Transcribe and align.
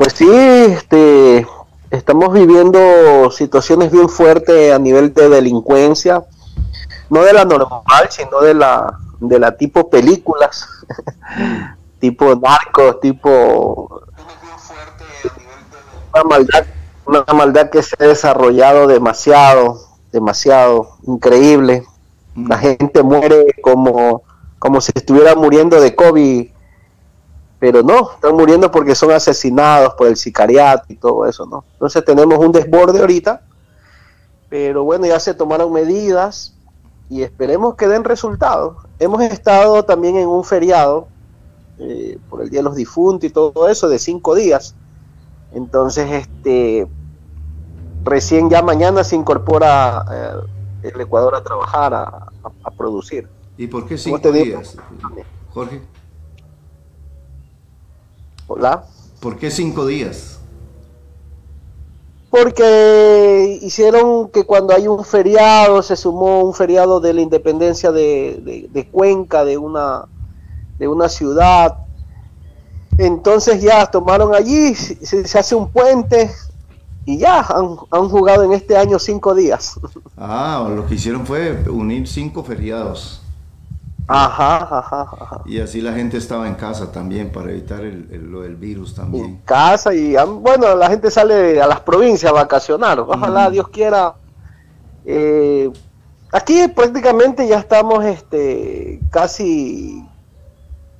Pues 0.00 0.14
sí, 0.14 0.30
este, 0.32 1.46
estamos 1.90 2.32
viviendo 2.32 3.30
situaciones 3.30 3.92
bien 3.92 4.08
fuertes 4.08 4.72
a 4.72 4.78
nivel 4.78 5.12
de 5.12 5.28
delincuencia, 5.28 6.24
no 7.10 7.22
de 7.22 7.34
la 7.34 7.44
normal, 7.44 8.08
sino 8.08 8.40
de 8.40 8.54
la 8.54 8.98
de 9.20 9.38
la 9.38 9.58
tipo 9.58 9.90
películas, 9.90 10.66
tipo 12.00 12.34
narcos, 12.34 12.98
tipo 13.00 14.00
una 16.14 16.24
maldad, 16.24 16.64
una 17.04 17.22
maldad 17.34 17.68
que 17.68 17.82
se 17.82 17.94
ha 18.00 18.06
desarrollado 18.06 18.86
demasiado, 18.86 19.82
demasiado 20.12 20.96
increíble. 21.06 21.84
La 22.34 22.56
mm. 22.56 22.60
gente 22.60 23.02
muere 23.02 23.54
como 23.62 24.22
como 24.58 24.80
si 24.80 24.92
estuviera 24.94 25.34
muriendo 25.34 25.78
de 25.78 25.94
COVID 25.94 26.48
pero 27.60 27.82
no, 27.82 28.12
están 28.14 28.34
muriendo 28.34 28.70
porque 28.70 28.94
son 28.94 29.12
asesinados 29.12 29.94
por 29.94 30.08
el 30.08 30.16
sicariato 30.16 30.86
y 30.88 30.96
todo 30.96 31.26
eso, 31.26 31.44
¿no? 31.44 31.62
Entonces 31.74 32.02
tenemos 32.04 32.38
un 32.38 32.50
desborde 32.50 32.98
ahorita, 32.98 33.42
pero 34.48 34.82
bueno, 34.82 35.04
ya 35.04 35.20
se 35.20 35.34
tomaron 35.34 35.70
medidas 35.70 36.54
y 37.10 37.22
esperemos 37.22 37.74
que 37.74 37.86
den 37.86 38.02
resultados. 38.02 38.78
Hemos 38.98 39.20
estado 39.20 39.84
también 39.84 40.16
en 40.16 40.26
un 40.26 40.42
feriado 40.42 41.08
eh, 41.78 42.18
por 42.30 42.40
el 42.40 42.48
Día 42.48 42.60
de 42.60 42.64
los 42.64 42.76
Difuntos 42.76 43.28
y 43.28 43.32
todo 43.32 43.68
eso 43.68 43.90
de 43.90 43.98
cinco 43.98 44.34
días. 44.34 44.74
Entonces, 45.52 46.10
este, 46.10 46.88
recién 48.04 48.48
ya 48.48 48.62
mañana 48.62 49.04
se 49.04 49.16
incorpora 49.16 50.04
eh, 50.82 50.90
el 50.94 51.00
Ecuador 51.00 51.34
a 51.34 51.42
trabajar, 51.42 51.92
a, 51.92 52.70
producir. 52.74 53.28
¿Y 53.58 53.66
por 53.66 53.86
qué 53.86 53.98
cinco 53.98 54.32
días, 54.32 54.78
Jorge? 55.52 55.82
Hola. 58.52 58.82
¿Por 59.20 59.38
qué 59.38 59.48
cinco 59.48 59.86
días? 59.86 60.40
Porque 62.30 63.60
hicieron 63.62 64.28
que 64.30 64.42
cuando 64.42 64.74
hay 64.74 64.88
un 64.88 65.04
feriado, 65.04 65.80
se 65.84 65.94
sumó 65.94 66.42
un 66.42 66.52
feriado 66.52 66.98
de 66.98 67.14
la 67.14 67.20
independencia 67.20 67.92
de, 67.92 68.88
Cuenca, 68.90 69.44
de 69.44 69.56
una, 69.56 70.06
de 70.80 70.88
una 70.88 71.08
ciudad. 71.08 71.78
Entonces 72.98 73.62
ya 73.62 73.86
tomaron 73.86 74.34
allí, 74.34 74.74
se, 74.74 75.38
hace 75.38 75.54
un 75.54 75.70
puente 75.70 76.28
y 77.04 77.18
ya 77.18 77.42
han, 77.42 77.76
han, 77.88 78.08
jugado 78.08 78.42
en 78.42 78.52
este 78.52 78.76
año 78.76 78.98
cinco 78.98 79.32
días. 79.32 79.78
Ah, 80.22 80.68
lo 80.74 80.86
que 80.86 80.96
hicieron 80.96 81.24
fue 81.24 81.62
unir 81.70 82.06
cinco 82.06 82.42
feriados. 82.42 83.22
Ajá, 84.12 84.56
ajá, 84.56 85.08
ajá. 85.20 85.42
Y 85.46 85.60
así 85.60 85.80
la 85.80 85.92
gente 85.92 86.16
estaba 86.16 86.48
en 86.48 86.54
casa 86.54 86.90
también 86.90 87.30
para 87.30 87.50
evitar 87.50 87.84
el, 87.84 88.28
lo 88.30 88.40
del 88.40 88.56
virus 88.56 88.92
también. 88.92 89.24
En 89.24 89.36
casa 89.38 89.94
y 89.94 90.16
bueno, 90.40 90.74
la 90.74 90.90
gente 90.90 91.12
sale 91.12 91.62
a 91.62 91.66
las 91.68 91.80
provincias 91.80 92.28
a 92.30 92.34
vacacionar. 92.34 92.98
Ojalá 92.98 93.50
Dios 93.50 93.68
quiera. 93.68 94.14
Eh, 95.04 95.70
aquí 96.32 96.66
prácticamente 96.74 97.46
ya 97.46 97.60
estamos 97.60 98.04
este, 98.04 99.00
casi, 99.10 100.04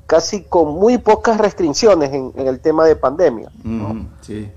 casi 0.06 0.44
con 0.44 0.74
muy 0.74 0.98
pocas 0.98 1.36
restricciones 1.38 2.12
en, 2.12 2.32
el 2.36 2.60
tema 2.60 2.84
de 2.84 2.94
pandemia. 2.94 3.50
sí. 4.20 4.48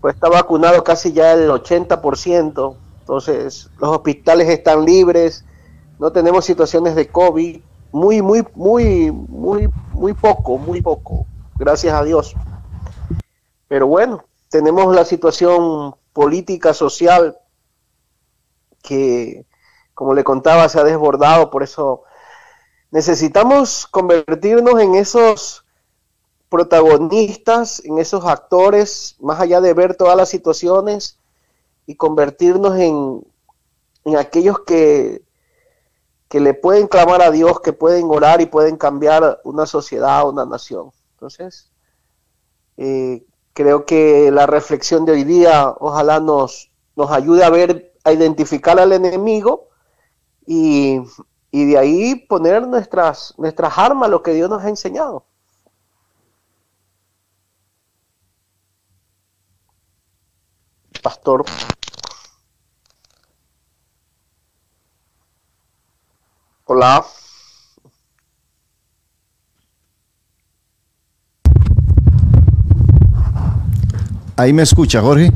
Pues 0.00 0.14
está 0.14 0.30
vacunado 0.30 0.82
casi 0.82 1.12
ya 1.12 1.34
el 1.34 1.50
80%. 1.50 2.74
Entonces 3.00 3.68
los 3.78 3.90
hospitales 3.90 4.48
están 4.48 4.86
libres. 4.86 5.44
No 5.98 6.10
tenemos 6.10 6.46
situaciones 6.46 6.94
de 6.94 7.08
COVID 7.08 7.60
muy, 7.92 8.22
muy, 8.22 8.46
muy, 8.54 9.10
muy, 9.10 9.68
muy 9.92 10.12
poco, 10.14 10.58
muy 10.58 10.80
poco, 10.80 11.26
gracias 11.56 11.94
a 11.94 12.04
Dios. 12.04 12.34
Pero 13.68 13.86
bueno, 13.86 14.24
tenemos 14.48 14.94
la 14.94 15.04
situación 15.04 15.94
política, 16.12 16.74
social, 16.74 17.38
que, 18.82 19.46
como 19.94 20.14
le 20.14 20.24
contaba, 20.24 20.68
se 20.68 20.80
ha 20.80 20.84
desbordado, 20.84 21.50
por 21.50 21.62
eso 21.62 22.02
necesitamos 22.90 23.86
convertirnos 23.86 24.80
en 24.80 24.94
esos 24.94 25.64
protagonistas, 26.48 27.82
en 27.84 27.98
esos 27.98 28.24
actores, 28.24 29.16
más 29.20 29.40
allá 29.40 29.60
de 29.60 29.72
ver 29.72 29.94
todas 29.94 30.16
las 30.16 30.28
situaciones, 30.28 31.18
y 31.86 31.94
convertirnos 31.94 32.76
en, 32.76 33.24
en 34.04 34.16
aquellos 34.16 34.60
que 34.60 35.22
que 36.30 36.38
le 36.38 36.54
pueden 36.54 36.86
clamar 36.86 37.22
a 37.22 37.32
Dios, 37.32 37.60
que 37.60 37.72
pueden 37.72 38.04
orar 38.08 38.40
y 38.40 38.46
pueden 38.46 38.76
cambiar 38.76 39.40
una 39.42 39.66
sociedad, 39.66 40.28
una 40.28 40.46
nación. 40.46 40.92
Entonces, 41.14 41.72
eh, 42.76 43.26
creo 43.52 43.84
que 43.84 44.30
la 44.30 44.46
reflexión 44.46 45.04
de 45.04 45.12
hoy 45.12 45.24
día 45.24 45.74
ojalá 45.80 46.20
nos, 46.20 46.70
nos 46.94 47.10
ayude 47.10 47.42
a 47.42 47.50
ver, 47.50 47.94
a 48.04 48.12
identificar 48.12 48.78
al 48.78 48.92
enemigo 48.92 49.70
y, 50.46 51.00
y 51.50 51.64
de 51.64 51.76
ahí 51.76 52.14
poner 52.14 52.64
nuestras, 52.64 53.34
nuestras 53.36 53.76
armas, 53.76 54.08
lo 54.08 54.22
que 54.22 54.32
Dios 54.32 54.48
nos 54.48 54.62
ha 54.62 54.68
enseñado. 54.68 55.26
Pastor. 61.02 61.44
Hola. 66.72 67.04
Ahí 74.36 74.52
me 74.52 74.62
escucha, 74.62 75.00
Jorge. 75.00 75.32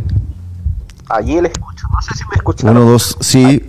Allí 1.08 1.40
le 1.40 1.48
escucho. 1.48 1.88
No 1.92 2.00
sé 2.02 2.14
si 2.14 2.22
me 2.30 2.36
escucha. 2.36 2.70
Uno, 2.70 2.84
dos, 2.84 3.16
sí. 3.18 3.68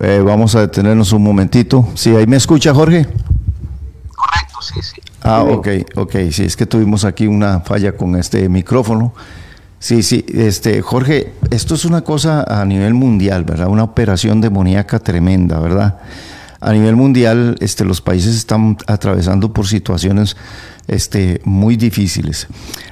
Eh, 0.00 0.20
vamos 0.26 0.56
a 0.56 0.62
detenernos 0.62 1.12
un 1.12 1.22
momentito. 1.22 1.86
Sí, 1.94 2.16
ahí 2.16 2.26
me 2.26 2.36
escucha, 2.36 2.74
Jorge. 2.74 3.04
Correcto, 4.16 4.60
sí, 4.60 4.82
sí. 4.82 5.00
Ah, 5.22 5.44
ok, 5.44 5.68
ok. 5.94 6.16
Sí, 6.32 6.46
es 6.46 6.56
que 6.56 6.66
tuvimos 6.66 7.04
aquí 7.04 7.28
una 7.28 7.60
falla 7.60 7.96
con 7.96 8.16
este 8.16 8.48
micrófono. 8.48 9.14
Sí, 9.78 10.02
sí, 10.02 10.26
este, 10.34 10.82
Jorge, 10.82 11.32
esto 11.52 11.76
es 11.76 11.84
una 11.84 12.02
cosa 12.02 12.42
a 12.42 12.64
nivel 12.64 12.92
mundial, 12.94 13.44
¿verdad? 13.44 13.68
Una 13.68 13.84
operación 13.84 14.40
demoníaca 14.40 14.98
tremenda, 14.98 15.60
¿verdad? 15.60 16.00
A 16.66 16.72
nivel 16.72 16.96
mundial 16.96 17.56
este, 17.60 17.84
los 17.84 18.00
países 18.00 18.34
están 18.34 18.76
atravesando 18.88 19.52
por 19.52 19.68
situaciones 19.68 20.36
este, 20.88 21.40
muy 21.44 21.76
difíciles, 21.76 22.48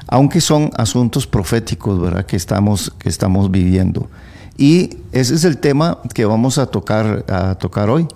aunque 0.06 0.40
son 0.40 0.70
asuntos 0.76 1.26
proféticos 1.26 2.00
¿verdad? 2.00 2.24
Que, 2.24 2.36
estamos, 2.36 2.92
que 2.98 3.08
estamos 3.08 3.50
viviendo. 3.50 4.08
Y 4.56 4.98
ese 5.10 5.34
es 5.34 5.42
el 5.42 5.58
tema 5.58 5.98
que 6.14 6.24
vamos 6.24 6.58
a 6.58 6.66
tocar, 6.66 7.24
a 7.28 7.56
tocar 7.56 7.90
hoy, 7.90 8.06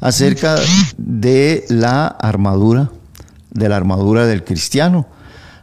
acerca 0.00 0.56
de 0.98 1.64
la 1.70 2.08
armadura, 2.08 2.90
de 3.52 3.70
la 3.70 3.76
armadura 3.76 4.26
del 4.26 4.44
cristiano 4.44 5.06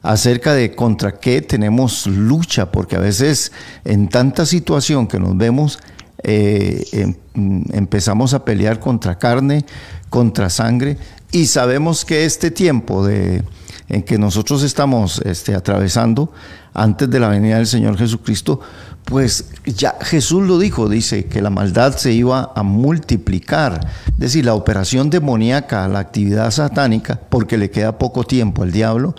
acerca 0.01 0.53
de 0.53 0.75
contra 0.75 1.13
qué 1.13 1.41
tenemos 1.41 2.07
lucha, 2.07 2.71
porque 2.71 2.97
a 2.97 2.99
veces 2.99 3.53
en 3.85 4.09
tanta 4.09 4.45
situación 4.45 5.07
que 5.07 5.17
nos 5.17 5.37
vemos, 5.37 5.79
eh, 6.23 6.83
em, 6.91 7.63
empezamos 7.73 8.33
a 8.33 8.45
pelear 8.45 8.79
contra 8.79 9.17
carne, 9.17 9.65
contra 10.09 10.49
sangre, 10.49 10.97
y 11.31 11.47
sabemos 11.47 12.05
que 12.05 12.25
este 12.25 12.51
tiempo 12.51 13.05
de, 13.05 13.43
en 13.89 14.03
que 14.03 14.17
nosotros 14.17 14.63
estamos 14.63 15.21
este, 15.25 15.55
atravesando 15.55 16.31
antes 16.73 17.09
de 17.09 17.19
la 17.19 17.27
venida 17.27 17.57
del 17.57 17.67
Señor 17.67 17.97
Jesucristo, 17.97 18.59
pues 19.05 19.45
ya 19.65 19.95
Jesús 20.01 20.47
lo 20.47 20.57
dijo, 20.57 20.87
dice 20.89 21.25
que 21.25 21.41
la 21.41 21.49
maldad 21.49 21.95
se 21.97 22.13
iba 22.13 22.51
a 22.55 22.63
multiplicar, 22.63 23.85
es 24.07 24.17
decir, 24.17 24.45
la 24.45 24.55
operación 24.55 25.09
demoníaca, 25.09 25.87
la 25.87 25.99
actividad 25.99 26.51
satánica, 26.51 27.19
porque 27.29 27.57
le 27.57 27.69
queda 27.69 27.97
poco 27.97 28.23
tiempo 28.23 28.63
al 28.63 28.71
diablo, 28.71 29.13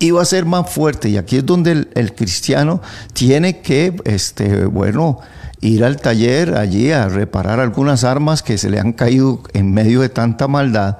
iba 0.00 0.20
a 0.20 0.24
ser 0.24 0.44
más 0.44 0.68
fuerte. 0.70 1.08
Y 1.08 1.16
aquí 1.16 1.36
es 1.36 1.46
donde 1.46 1.72
el, 1.72 1.88
el 1.94 2.14
cristiano 2.14 2.82
tiene 3.12 3.60
que, 3.60 3.96
este, 4.04 4.64
bueno, 4.64 5.20
ir 5.60 5.84
al 5.84 5.96
taller 5.96 6.56
allí 6.56 6.92
a 6.92 7.08
reparar 7.08 7.60
algunas 7.60 8.04
armas 8.04 8.42
que 8.42 8.58
se 8.58 8.70
le 8.70 8.78
han 8.78 8.92
caído 8.92 9.42
en 9.54 9.72
medio 9.72 10.00
de 10.00 10.08
tanta 10.08 10.48
maldad, 10.48 10.98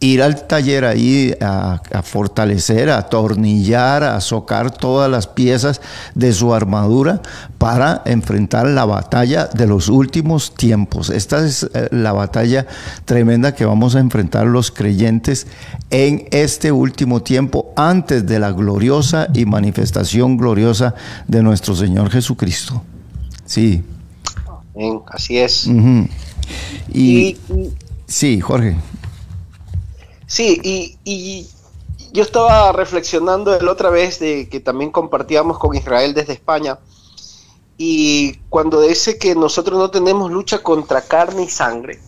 ir 0.00 0.22
al 0.22 0.46
taller 0.46 0.84
ahí 0.84 1.34
a, 1.40 1.80
fortalecer, 2.02 2.90
a 2.90 2.98
atornillar, 2.98 4.04
a 4.04 4.20
socar 4.20 4.70
todas 4.70 5.10
las 5.10 5.26
piezas 5.26 5.80
de 6.14 6.32
su 6.32 6.54
armadura 6.54 7.20
para 7.58 8.02
enfrentar 8.04 8.66
la 8.66 8.84
batalla 8.84 9.46
de 9.46 9.66
los 9.66 9.88
últimos 9.88 10.54
tiempos. 10.54 11.10
Esta 11.10 11.44
es 11.44 11.64
eh, 11.74 11.88
la 11.90 12.12
batalla 12.12 12.66
tremenda 13.04 13.54
que 13.54 13.64
vamos 13.64 13.96
a 13.96 14.00
enfrentar 14.00 14.46
los 14.46 14.70
creyentes 14.70 15.46
en 15.90 16.28
este 16.30 16.70
último 16.70 17.22
tiempo 17.22 17.72
antes 17.76 18.26
de 18.26 18.38
la 18.38 18.52
gloriosa 18.52 19.28
y 19.34 19.46
manifestación 19.46 20.36
gloriosa 20.36 20.94
de 21.26 21.42
nuestro 21.42 21.74
Señor 21.74 22.10
Jesucristo. 22.10 22.82
Sí 23.44 23.82
así 25.06 25.38
es. 25.38 25.68
y, 26.92 27.36
sí, 28.06 28.40
Jorge. 28.40 28.76
Sí, 30.28 30.60
y, 31.04 31.48
yo 32.12 32.22
estaba 32.22 32.70
reflexionando 32.72 33.58
la 33.60 33.72
otra 33.72 33.90
vez 33.90 34.18
de 34.18 34.48
que 34.48 34.60
también 34.60 34.90
compartíamos 34.90 35.58
con 35.58 35.74
Israel 35.74 36.14
desde 36.14 36.32
España 36.32 36.78
y 37.76 38.34
cuando 38.48 38.80
dice 38.80 39.18
que 39.18 39.34
nosotros 39.34 39.78
no 39.78 39.90
tenemos 39.90 40.30
lucha 40.30 40.62
contra 40.62 41.02
carne 41.02 41.44
y 41.44 41.48
sangre, 41.48 42.00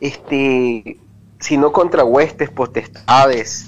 este, 0.00 0.98
sino 1.40 1.72
contra 1.72 2.04
huestes, 2.04 2.50
potestades 2.50 3.66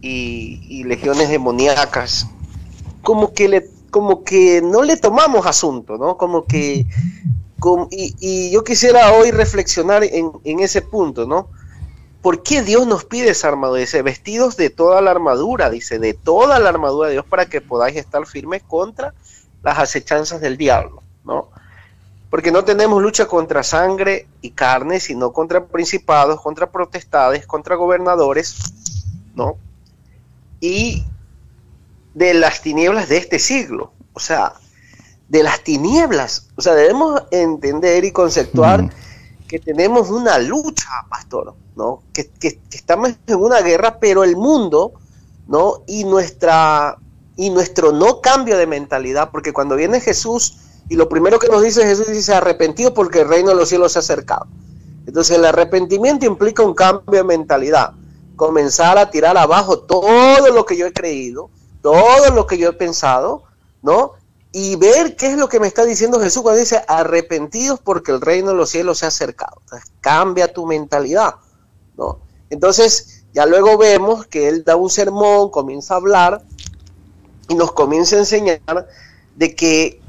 y, 0.00 0.84
legiones 0.84 1.28
demoníacas, 1.28 2.26
como 3.02 3.32
que 3.32 3.48
le, 3.48 3.70
como 3.90 4.22
que 4.22 4.60
no 4.62 4.82
le 4.82 4.96
tomamos 4.96 5.46
asunto, 5.46 5.98
¿no? 5.98 6.16
Como 6.16 6.44
que, 6.46 6.86
y, 7.90 8.50
yo 8.50 8.64
quisiera 8.64 9.12
hoy 9.12 9.30
reflexionar 9.30 10.04
en, 10.04 10.30
en 10.44 10.60
ese 10.60 10.82
punto, 10.82 11.26
¿no? 11.26 11.48
¿Por 12.26 12.42
qué 12.42 12.62
Dios 12.62 12.88
nos 12.88 13.04
pide 13.04 13.30
esa 13.30 13.46
armadura? 13.46 13.78
Dice, 13.78 14.02
vestidos 14.02 14.56
de 14.56 14.68
toda 14.68 15.00
la 15.00 15.12
armadura, 15.12 15.70
dice, 15.70 16.00
de 16.00 16.12
toda 16.12 16.58
la 16.58 16.70
armadura 16.70 17.06
de 17.06 17.12
Dios 17.12 17.24
para 17.24 17.46
que 17.46 17.60
podáis 17.60 17.94
estar 17.94 18.26
firmes 18.26 18.64
contra 18.64 19.14
las 19.62 19.78
acechanzas 19.78 20.40
del 20.40 20.56
diablo, 20.56 21.04
¿no? 21.22 21.50
Porque 22.28 22.50
no 22.50 22.64
tenemos 22.64 23.00
lucha 23.00 23.26
contra 23.26 23.62
sangre 23.62 24.26
y 24.40 24.50
carne, 24.50 24.98
sino 24.98 25.32
contra 25.32 25.66
principados, 25.66 26.40
contra 26.40 26.68
protestades, 26.72 27.46
contra 27.46 27.76
gobernadores, 27.76 28.56
¿no? 29.36 29.56
Y 30.58 31.04
de 32.14 32.34
las 32.34 32.60
tinieblas 32.60 33.08
de 33.08 33.18
este 33.18 33.38
siglo, 33.38 33.92
o 34.14 34.18
sea, 34.18 34.54
de 35.28 35.44
las 35.44 35.60
tinieblas, 35.60 36.48
o 36.56 36.60
sea, 36.60 36.74
debemos 36.74 37.22
entender 37.30 38.04
y 38.04 38.10
conceptuar 38.10 38.90
que 39.46 39.58
tenemos 39.58 40.10
una 40.10 40.38
lucha, 40.38 40.88
pastor, 41.08 41.54
¿no? 41.76 42.02
Que, 42.12 42.30
estamos 42.70 43.10
en 43.26 43.36
una 43.36 43.60
guerra, 43.60 43.98
pero 43.98 44.24
el 44.24 44.36
mundo, 44.36 44.92
¿no? 45.46 45.82
Y 45.86 46.04
nuestra 46.04 46.98
y 47.38 47.50
nuestro 47.50 47.92
no 47.92 48.22
cambio 48.22 48.56
de 48.56 48.66
mentalidad, 48.66 49.30
porque 49.30 49.52
cuando 49.52 49.76
viene 49.76 50.00
Jesús 50.00 50.56
y 50.88 50.96
lo 50.96 51.08
primero 51.08 51.38
que 51.38 51.48
nos 51.48 51.62
dice 51.62 51.84
Jesús 51.84 52.08
dice 52.08 52.32
arrepentido 52.32 52.94
porque 52.94 53.20
el 53.20 53.28
reino 53.28 53.50
de 53.50 53.56
los 53.56 53.68
cielos 53.68 53.92
se 53.92 53.98
ha 53.98 54.00
acercado. 54.00 54.46
Entonces 55.06 55.36
el 55.36 55.44
arrepentimiento 55.44 56.24
implica 56.26 56.62
un 56.62 56.74
cambio 56.74 57.20
de 57.20 57.24
mentalidad, 57.24 57.92
comenzar 58.36 58.96
a 58.98 59.10
tirar 59.10 59.36
abajo 59.36 59.80
todo 59.80 60.50
lo 60.50 60.64
que 60.64 60.76
yo 60.76 60.86
he 60.86 60.92
creído, 60.92 61.50
todo 61.82 62.30
lo 62.34 62.46
que 62.46 62.58
yo 62.58 62.70
he 62.70 62.72
pensado, 62.72 63.44
¿no? 63.82 64.12
Y 64.58 64.74
ver 64.76 65.16
qué 65.16 65.26
es 65.32 65.36
lo 65.36 65.50
que 65.50 65.60
me 65.60 65.66
está 65.66 65.84
diciendo 65.84 66.18
Jesús 66.18 66.42
cuando 66.42 66.58
dice 66.58 66.82
arrepentidos 66.88 67.78
porque 67.78 68.10
el 68.10 68.22
reino 68.22 68.52
de 68.52 68.54
los 68.54 68.70
cielos 68.70 69.00
se 69.00 69.04
ha 69.04 69.08
acercado. 69.08 69.60
cambia 70.00 70.50
tu 70.50 70.64
mentalidad, 70.64 71.34
¿no? 71.98 72.20
Entonces, 72.48 73.24
ya 73.34 73.44
luego 73.44 73.76
vemos 73.76 74.26
que 74.26 74.48
él 74.48 74.64
da 74.64 74.74
un 74.76 74.88
sermón, 74.88 75.50
comienza 75.50 75.92
a 75.92 75.96
hablar 75.98 76.42
y 77.48 77.54
nos 77.54 77.72
comienza 77.72 78.16
a 78.16 78.20
enseñar 78.20 78.88
de 79.34 79.54
que 79.54 80.00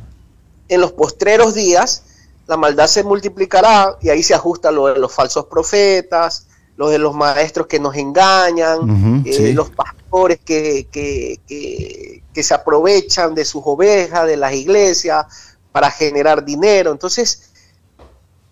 en 0.70 0.80
los 0.80 0.94
postreros 0.94 1.54
días 1.54 2.04
la 2.48 2.56
maldad 2.56 2.88
se 2.88 3.04
multiplicará 3.04 3.98
y 4.00 4.08
ahí 4.08 4.24
se 4.24 4.34
ajusta 4.34 4.72
lo 4.72 4.88
de 4.88 4.98
los 4.98 5.14
falsos 5.14 5.48
profetas, 5.48 6.48
los 6.78 6.90
de 6.90 7.00
los 7.00 7.14
maestros 7.14 7.68
que 7.68 7.82
nos 7.82 7.98
engañan, 7.98 9.24
eh, 9.26 9.52
los 9.54 9.72
pastores 9.72 10.40
que, 10.46 10.88
que, 10.90 11.42
que, 11.46 12.24
se 12.44 12.54
aprovechan 12.54 13.36
de 13.36 13.46
sus 13.46 13.62
ovejas, 13.66 14.26
de 14.26 14.38
las 14.38 14.54
iglesias, 14.54 15.26
para 15.72 15.92
generar 15.92 16.44
dinero. 16.44 16.92
Entonces, 16.92 17.52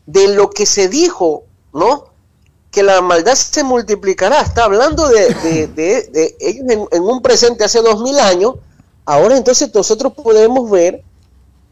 de 0.06 0.28
lo 0.30 0.50
que 0.50 0.66
se 0.66 0.90
dijo, 0.90 1.44
¿no? 1.74 2.06
Que 2.72 2.84
la 2.84 3.02
maldad 3.02 3.36
se 3.36 3.64
multiplicará, 3.64 4.42
está 4.42 4.66
hablando 4.66 5.08
de, 5.08 5.68
de, 5.68 6.36
ellos 6.40 6.66
en, 6.70 6.88
en, 6.92 7.04
un 7.04 7.22
presente 7.22 7.64
hace 7.64 7.82
dos 7.82 8.02
mil 8.02 8.20
años, 8.20 8.56
ahora 9.06 9.38
entonces 9.38 9.74
nosotros 9.74 10.14
podemos 10.14 10.70
ver 10.70 11.04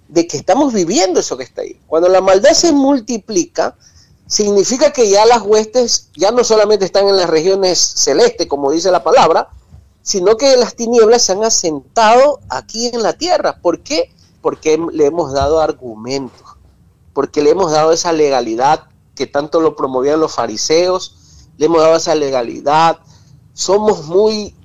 de 0.07 0.27
que 0.27 0.37
estamos 0.37 0.73
viviendo 0.73 1.19
eso 1.19 1.37
que 1.37 1.43
está 1.43 1.61
ahí. 1.61 1.79
Cuando 1.87 2.07
la 2.07 2.21
maldad 2.21 2.53
se 2.53 2.71
multiplica, 2.71 3.75
significa 4.27 4.91
que 4.91 5.09
ya 5.09 5.25
las 5.25 5.41
huestes 5.41 6.09
ya 6.15 6.31
no 6.31 6.43
solamente 6.43 6.85
están 6.85 7.07
en 7.07 7.17
las 7.17 7.29
regiones 7.29 7.79
celestes, 7.79 8.47
como 8.47 8.71
dice 8.71 8.91
la 8.91 9.03
palabra, 9.03 9.49
sino 10.03 10.35
que 10.35 10.55
las 10.57 10.75
tinieblas 10.75 11.23
se 11.23 11.31
han 11.31 11.43
asentado 11.43 12.41
aquí 12.49 12.87
en 12.87 13.01
la 13.01 13.13
tierra. 13.13 13.59
¿Por 13.61 13.79
qué? 13.79 14.13
Porque 14.41 14.77
le 14.91 15.05
hemos 15.05 15.31
dado 15.31 15.61
argumentos, 15.61 16.57
porque 17.13 17.41
le 17.41 17.51
hemos 17.51 17.71
dado 17.71 17.93
esa 17.93 18.11
legalidad 18.11 18.83
que 19.15 19.25
tanto 19.27 19.61
lo 19.61 19.75
promovían 19.75 20.19
los 20.19 20.35
fariseos, 20.35 21.47
le 21.57 21.67
hemos 21.67 21.81
dado 21.81 21.95
esa 21.95 22.15
legalidad, 22.15 22.99
somos 23.53 24.05
muy, 24.05 24.55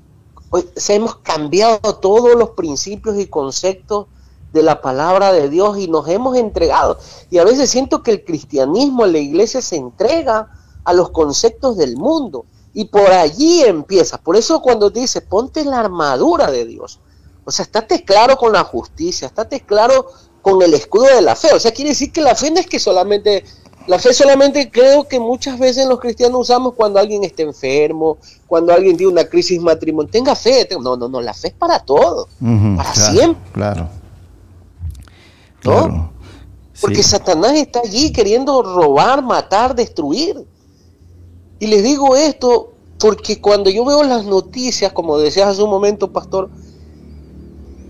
se 0.75 0.97
hemos 0.97 1.17
cambiado 1.17 1.95
todos 1.97 2.35
los 2.37 2.51
principios 2.51 3.17
y 3.19 3.27
conceptos 3.27 4.07
de 4.53 4.63
la 4.63 4.81
palabra 4.81 5.33
de 5.33 5.49
Dios 5.49 5.79
y 5.79 5.87
nos 5.87 6.09
hemos 6.09 6.37
entregado. 6.37 6.99
Y 7.31 7.39
a 7.39 7.45
veces 7.45 7.71
siento 7.71 8.03
que 8.03 8.11
el 8.11 8.25
cristianismo 8.25 9.07
la 9.07 9.19
iglesia 9.19 9.63
se 9.63 9.77
entrega 9.77 10.51
a 10.85 10.93
los 10.95 11.11
conceptos 11.11 11.77
del 11.77 11.97
mundo 11.97 12.47
y 12.75 12.85
por 12.87 13.11
allí 13.11 13.63
empieza. 13.63 14.19
Por 14.19 14.37
eso 14.37 14.61
cuando 14.61 14.91
te 14.91 15.01
dice, 15.01 15.21
ponte 15.21 15.65
la 15.65 15.81
armadura 15.81 16.51
de 16.51 16.65
Dios. 16.65 17.01
O 17.45 17.51
sea, 17.51 17.65
estate 17.65 18.05
claro 18.05 18.37
con 18.37 18.53
la 18.53 18.65
justicia, 18.65 19.27
estate 19.27 19.61
claro 19.61 20.07
con 20.43 20.61
el 20.63 20.75
escudo 20.75 21.07
de 21.07 21.23
la 21.23 21.35
fe. 21.35 21.49
O 21.55 21.61
sea, 21.61 21.73
quiere 21.73 21.91
decir 21.91 22.13
que 22.13 22.21
la 22.21 22.35
fe 22.35 22.51
no 22.51 22.61
es 22.61 22.67
que 22.67 22.79
solamente, 22.79 23.45
la 23.87 23.99
fe 23.99 24.13
solamente 24.13 24.71
creo 24.71 25.09
que 25.09 25.19
muchas 25.19 25.59
veces 25.59 25.87
los 25.87 25.99
cristianos 25.99 26.43
usamos 26.43 26.75
cuando 26.75 26.99
alguien 26.99 27.25
está 27.25 27.43
enfermo, 27.43 28.19
cuando 28.47 28.73
alguien 28.73 28.97
tiene 28.97 29.13
una 29.13 29.25
crisis 29.25 29.61
matrimonial. 29.61 30.13
Tenga 30.13 30.35
fe, 30.35 30.69
no, 30.81 30.97
no, 30.97 31.09
no, 31.09 31.21
la 31.21 31.33
fe 31.33 31.49
es 31.49 31.55
para 31.55 31.81
todo, 31.81 32.29
para 32.77 32.95
siempre. 32.95 33.51
Claro. 33.53 33.89
¿no? 35.65 36.13
Porque 36.81 37.03
Satanás 37.03 37.55
está 37.55 37.81
allí 37.81 38.13
queriendo 38.13 38.63
robar, 38.63 39.23
matar, 39.23 39.75
destruir. 39.75 40.47
Y 41.61 41.67
les 41.67 41.83
digo 41.83 42.17
esto 42.17 42.73
porque 42.99 43.41
cuando 43.41 43.71
yo 43.71 43.85
veo 43.85 44.03
las 44.03 44.25
noticias, 44.25 44.93
como 44.93 45.19
decías 45.19 45.49
hace 45.49 45.63
un 45.63 45.71
momento, 45.71 46.13
pastor, 46.13 46.51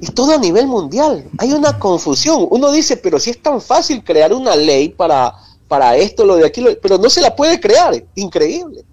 es 0.01 0.15
todo 0.15 0.33
a 0.33 0.39
nivel 0.39 0.67
mundial. 0.67 1.29
Hay 1.39 1.53
una 1.53 1.79
confusión. 1.79 2.47
Uno 2.51 2.71
dice, 2.71 2.97
pero 2.97 3.19
si 3.19 3.31
es 3.31 3.43
tan 3.43 3.61
fácil 3.61 4.05
crear 4.05 4.33
una 4.33 4.55
ley 4.55 4.91
para, 4.91 5.35
para 5.67 5.97
esto, 5.97 6.25
lo 6.25 6.37
de 6.37 6.47
aquí, 6.47 6.65
pero 6.81 6.99
no 6.99 7.11
se 7.11 7.21
la 7.21 7.35
puede 7.35 7.61
crear. 7.61 8.05
Increíble. 8.15 8.85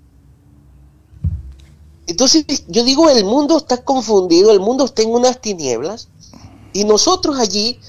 Entonces 2.08 2.46
yo 2.68 2.84
digo, 2.84 3.10
el 3.10 3.26
mundo 3.26 3.58
está 3.58 3.84
confundido, 3.84 4.52
el 4.52 4.60
mundo 4.60 4.86
está 4.86 5.02
en 5.02 5.12
unas 5.12 5.42
tinieblas 5.42 6.08
y 6.72 6.84
nosotros 6.84 7.40
allí 7.40 7.80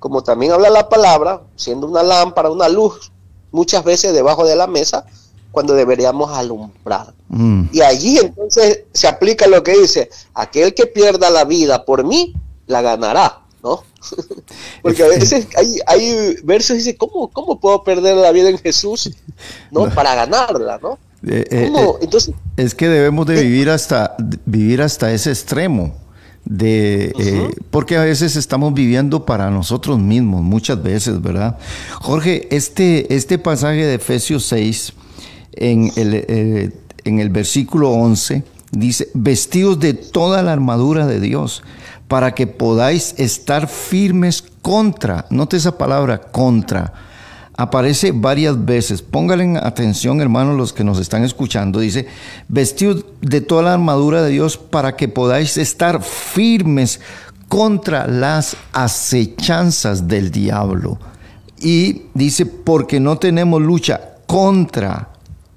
como 0.00 0.24
también 0.24 0.52
habla 0.52 0.70
la 0.70 0.88
palabra, 0.88 1.42
siendo 1.54 1.86
una 1.86 2.02
lámpara, 2.02 2.50
una 2.50 2.68
luz, 2.68 3.12
muchas 3.52 3.84
veces 3.84 4.14
debajo 4.14 4.44
de 4.46 4.56
la 4.56 4.66
mesa, 4.66 5.04
cuando 5.50 5.74
deberíamos 5.74 6.30
alumbrar. 6.36 7.12
Mm. 7.28 7.64
Y 7.72 7.80
allí 7.82 8.18
entonces 8.18 8.84
se 8.92 9.08
aplica 9.08 9.46
lo 9.46 9.62
que 9.62 9.78
dice, 9.78 10.10
aquel 10.34 10.74
que 10.74 10.86
pierda 10.86 11.30
la 11.30 11.44
vida 11.44 11.84
por 11.84 12.04
mí, 12.04 12.34
la 12.66 12.82
ganará, 12.82 13.40
¿no? 13.62 13.82
Porque 14.82 15.02
a 15.02 15.08
veces 15.08 15.48
hay, 15.56 15.78
hay 15.86 16.36
versos 16.44 16.70
que 16.70 16.78
dicen, 16.78 16.96
¿cómo, 16.96 17.30
¿cómo 17.30 17.60
puedo 17.60 17.82
perder 17.82 18.16
la 18.16 18.32
vida 18.32 18.48
en 18.48 18.58
Jesús? 18.58 19.10
¿No? 19.70 19.88
Para 19.90 20.14
ganarla, 20.14 20.78
¿no? 20.82 20.98
Eh, 21.26 21.44
eh, 21.50 21.72
eh, 21.76 21.92
entonces, 22.00 22.34
es 22.56 22.74
que 22.74 22.88
debemos 22.88 23.26
de 23.26 23.42
vivir 23.42 23.68
hasta, 23.68 24.16
vivir 24.46 24.80
hasta 24.80 25.12
ese 25.12 25.30
extremo 25.30 25.94
de 26.44 27.12
eh, 27.18 27.50
porque 27.70 27.96
a 27.96 28.04
veces 28.04 28.36
estamos 28.36 28.72
viviendo 28.74 29.26
para 29.26 29.50
nosotros 29.50 29.98
mismos, 29.98 30.42
muchas 30.42 30.82
veces, 30.82 31.20
¿verdad? 31.20 31.58
Jorge, 32.00 32.48
este, 32.54 33.14
este 33.14 33.38
pasaje 33.38 33.84
de 33.84 33.94
Efesios 33.94 34.46
6, 34.46 34.92
en 35.52 35.92
el, 35.96 36.14
eh, 36.14 36.72
en 37.04 37.20
el 37.20 37.30
versículo 37.30 37.90
11, 37.90 38.44
dice, 38.72 39.08
vestidos 39.14 39.80
de 39.80 39.94
toda 39.94 40.42
la 40.42 40.52
armadura 40.52 41.06
de 41.06 41.20
Dios, 41.20 41.62
para 42.08 42.34
que 42.34 42.46
podáis 42.46 43.14
estar 43.18 43.68
firmes 43.68 44.44
contra, 44.62 45.26
note 45.30 45.56
esa 45.56 45.78
palabra, 45.78 46.20
contra 46.20 46.92
aparece 47.60 48.12
varias 48.12 48.64
veces. 48.64 49.02
Pónganle 49.02 49.58
atención, 49.58 50.20
hermanos, 50.22 50.56
los 50.56 50.72
que 50.72 50.82
nos 50.82 50.98
están 50.98 51.24
escuchando. 51.24 51.80
Dice, 51.80 52.06
vestido 52.48 53.04
de 53.20 53.42
toda 53.42 53.62
la 53.62 53.74
armadura 53.74 54.22
de 54.22 54.30
Dios 54.30 54.56
para 54.56 54.96
que 54.96 55.08
podáis 55.08 55.58
estar 55.58 56.02
firmes 56.02 57.00
contra 57.48 58.06
las 58.06 58.56
acechanzas 58.72 60.08
del 60.08 60.30
diablo. 60.30 60.98
Y 61.58 62.04
dice, 62.14 62.46
porque 62.46 62.98
no 62.98 63.18
tenemos 63.18 63.60
lucha 63.60 64.00
contra 64.26 65.09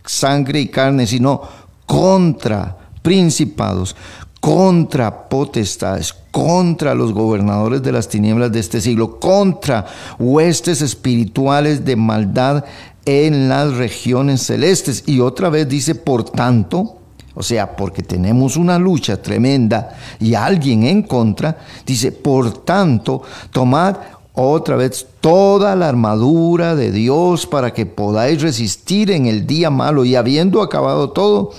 sangre 0.05 0.60
y 0.60 0.67
carne, 0.67 1.07
sino 1.07 1.41
contra 1.86 2.77
principados, 3.01 3.95
contra 4.39 5.29
potestades, 5.29 6.13
contra 6.31 6.95
los 6.95 7.13
gobernadores 7.13 7.83
de 7.83 7.91
las 7.91 8.07
tinieblas 8.07 8.51
de 8.51 8.60
este 8.60 8.81
siglo, 8.81 9.19
contra 9.19 9.86
huestes 10.19 10.81
espirituales 10.81 11.86
de 11.86 11.95
maldad 11.95 12.65
en 13.05 13.50
las 13.50 13.75
regiones 13.75 14.41
celestes. 14.43 15.03
Y 15.05 15.19
otra 15.19 15.50
vez 15.50 15.69
dice, 15.69 15.95
por 15.95 16.24
tanto, 16.24 16.98
o 17.36 17.41
sea, 17.41 17.75
porque 17.75 18.03
tenemos 18.03 18.57
una 18.57 18.77
lucha 18.77 19.22
tremenda 19.22 19.98
y 20.19 20.36
alguien 20.36 20.83
en 20.83 21.03
contra, 21.03 21.57
dice, 21.86 22.12
por 22.12 22.63
tanto, 22.63 23.24
tomad 23.51 23.95
otra 24.33 24.75
vez 24.75 25.05
toda 25.21 25.75
la 25.75 25.89
armadura 25.89 26.75
de 26.75 26.91
Dios 26.91 27.45
para 27.45 27.73
que 27.73 27.85
podáis 27.85 28.41
resistir 28.41 29.11
en 29.11 29.27
el 29.27 29.45
día 29.45 29.69
malo 29.69 30.05
y 30.05 30.15
habiendo 30.15 30.61
acabado 30.61 31.11
todo, 31.11 31.51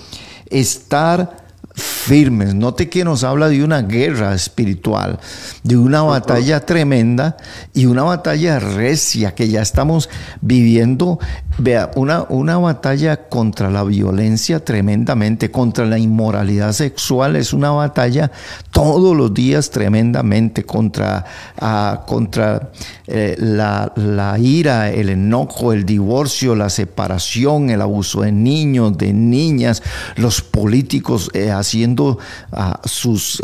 estar 0.50 1.44
firmes. 1.74 2.54
Note 2.54 2.88
que 2.88 3.04
nos 3.04 3.24
habla 3.24 3.48
de 3.48 3.64
una 3.64 3.82
guerra 3.82 4.34
espiritual, 4.34 5.18
de 5.62 5.76
una 5.76 6.02
batalla 6.02 6.64
tremenda 6.64 7.36
y 7.72 7.86
una 7.86 8.04
batalla 8.04 8.60
recia 8.60 9.34
que 9.34 9.48
ya 9.48 9.62
estamos 9.62 10.08
viviendo. 10.40 11.18
Vea, 11.56 11.92
una, 11.94 12.26
una 12.30 12.58
batalla 12.58 13.28
contra 13.28 13.70
la 13.70 13.84
violencia 13.84 14.64
tremendamente, 14.64 15.52
contra 15.52 15.86
la 15.86 15.98
inmoralidad 15.98 16.72
sexual, 16.72 17.36
es 17.36 17.52
una 17.52 17.70
batalla 17.70 18.32
todos 18.72 19.16
los 19.16 19.32
días 19.32 19.70
tremendamente 19.70 20.64
contra, 20.64 21.24
ah, 21.60 22.02
contra 22.08 22.72
eh, 23.06 23.36
la, 23.38 23.92
la 23.94 24.36
ira, 24.36 24.90
el 24.90 25.10
enojo, 25.10 25.72
el 25.72 25.86
divorcio, 25.86 26.56
la 26.56 26.70
separación, 26.70 27.70
el 27.70 27.82
abuso 27.82 28.22
de 28.22 28.32
niños, 28.32 28.98
de 28.98 29.12
niñas, 29.12 29.80
los 30.16 30.42
políticos 30.42 31.30
eh, 31.34 31.52
haciendo 31.52 32.18
ah, 32.50 32.80
sus, 32.84 33.40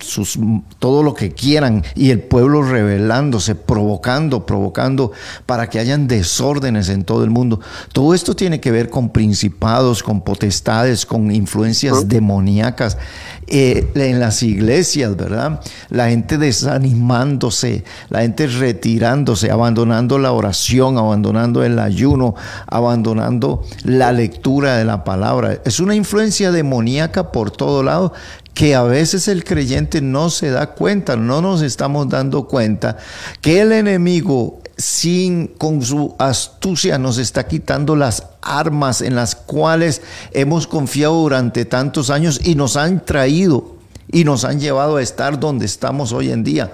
sus, 0.00 0.40
todo 0.80 1.04
lo 1.04 1.14
que 1.14 1.30
quieran 1.30 1.84
y 1.94 2.10
el 2.10 2.18
pueblo 2.18 2.62
rebelándose, 2.62 3.54
provocando, 3.54 4.44
provocando 4.44 5.12
para 5.46 5.68
que 5.70 5.78
hayan 5.78 6.08
desórdenes 6.08 6.88
en 6.88 7.04
todo 7.04 7.22
el 7.22 7.30
mundo. 7.30 7.43
Todo 7.92 8.14
esto 8.14 8.34
tiene 8.34 8.60
que 8.60 8.70
ver 8.70 8.90
con 8.90 9.10
principados, 9.10 10.02
con 10.02 10.22
potestades, 10.22 11.06
con 11.06 11.30
influencias 11.30 12.08
demoníacas 12.08 12.96
eh, 13.46 13.90
en 13.94 14.20
las 14.20 14.42
iglesias, 14.42 15.16
¿verdad? 15.16 15.60
La 15.90 16.08
gente 16.08 16.38
desanimándose, 16.38 17.84
la 18.08 18.20
gente 18.20 18.46
retirándose, 18.46 19.50
abandonando 19.50 20.18
la 20.18 20.32
oración, 20.32 20.98
abandonando 20.98 21.62
el 21.62 21.78
ayuno, 21.78 22.34
abandonando 22.66 23.64
la 23.84 24.12
lectura 24.12 24.76
de 24.76 24.84
la 24.84 25.04
palabra. 25.04 25.60
Es 25.64 25.80
una 25.80 25.94
influencia 25.94 26.52
demoníaca 26.52 27.32
por 27.32 27.50
todo 27.50 27.82
lado 27.82 28.12
que 28.54 28.74
a 28.74 28.84
veces 28.84 29.28
el 29.28 29.44
creyente 29.44 30.00
no 30.00 30.30
se 30.30 30.50
da 30.50 30.68
cuenta, 30.68 31.16
no 31.16 31.42
nos 31.42 31.60
estamos 31.60 32.08
dando 32.08 32.46
cuenta 32.46 32.96
que 33.40 33.60
el 33.60 33.72
enemigo 33.72 34.60
sin 34.76 35.46
con 35.46 35.82
su 35.82 36.14
astucia 36.18 36.98
nos 36.98 37.18
está 37.18 37.46
quitando 37.46 37.96
las 37.96 38.24
armas 38.42 39.00
en 39.00 39.14
las 39.14 39.36
cuales 39.36 40.02
hemos 40.32 40.66
confiado 40.66 41.14
durante 41.14 41.64
tantos 41.64 42.10
años 42.10 42.40
y 42.44 42.54
nos 42.54 42.76
han 42.76 43.04
traído 43.04 43.76
y 44.10 44.24
nos 44.24 44.44
han 44.44 44.60
llevado 44.60 44.96
a 44.96 45.02
estar 45.02 45.38
donde 45.38 45.66
estamos 45.66 46.12
hoy 46.12 46.30
en 46.30 46.44
día. 46.44 46.72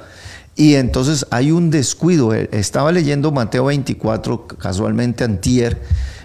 Y 0.57 0.75
entonces 0.75 1.27
hay 1.31 1.53
un 1.53 1.71
descuido. 1.71 2.35
Estaba 2.35 2.93
leyendo 2.93 3.33
Mateo 3.33 3.67
24, 3.67 4.47
casualmente 4.47 5.25
antier, 5.25 5.81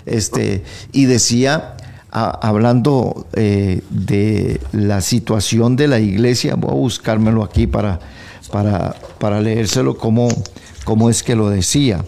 este, 0.05 0.63
y 0.91 1.05
decía, 1.05 1.75
hablando 2.11 3.27
eh, 3.33 3.81
de 3.89 4.59
la 4.71 5.01
situación 5.01 5.75
de 5.75 5.87
la 5.87 5.99
iglesia, 5.99 6.55
voy 6.55 6.71
a 6.71 6.73
buscármelo 6.73 7.43
aquí 7.43 7.67
para, 7.67 7.99
para, 8.51 8.95
para 9.19 9.39
leérselo 9.41 9.97
como 9.97 10.27
cómo 10.85 11.09
es 11.09 11.21
que 11.23 11.35
lo 11.35 11.49
decía. 11.49 12.05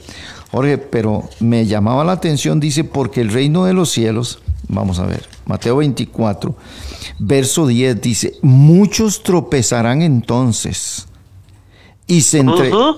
Jorge, 0.51 0.77
pero 0.77 1.29
me 1.41 1.65
llamaba 1.65 2.05
la 2.05 2.13
atención, 2.13 2.61
dice, 2.61 2.85
porque 2.85 3.19
el 3.19 3.33
reino 3.33 3.65
de 3.65 3.73
los 3.73 3.91
cielos, 3.91 4.39
vamos 4.69 4.99
a 4.99 5.05
ver, 5.05 5.27
Mateo 5.45 5.75
24, 5.77 6.55
verso 7.19 7.67
10 7.67 8.01
dice, 8.01 8.33
muchos 8.41 9.23
tropezarán 9.23 10.01
entonces 10.01 11.07
y 12.09 12.21
se, 12.21 12.41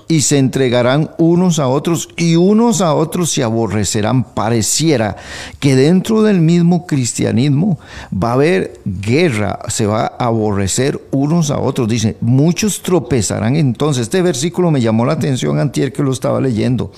y 0.06 0.20
se 0.20 0.38
entregarán 0.38 1.10
unos 1.18 1.58
a 1.58 1.66
otros 1.66 2.08
y 2.16 2.36
unos 2.36 2.80
a 2.80 2.94
otros 2.94 3.30
se 3.30 3.42
aborrecerán. 3.42 4.22
Pareciera 4.22 5.16
que 5.58 5.74
dentro 5.74 6.22
del 6.22 6.40
mismo 6.40 6.86
cristianismo 6.86 7.80
va 8.12 8.30
a 8.30 8.34
haber 8.34 8.80
guerra, 8.84 9.58
se 9.68 9.86
va 9.86 10.12
a 10.16 10.26
aborrecer 10.26 11.00
unos 11.10 11.50
a 11.50 11.58
otros. 11.58 11.88
Dice, 11.88 12.16
muchos 12.20 12.82
tropezarán 12.82 13.56
entonces. 13.56 14.02
Este 14.02 14.22
versículo 14.22 14.70
me 14.70 14.80
llamó 14.80 15.04
la 15.04 15.14
atención 15.14 15.58
antier 15.58 15.92
que 15.92 16.04
lo 16.04 16.12
estaba 16.12 16.40
leyendo. 16.40 16.92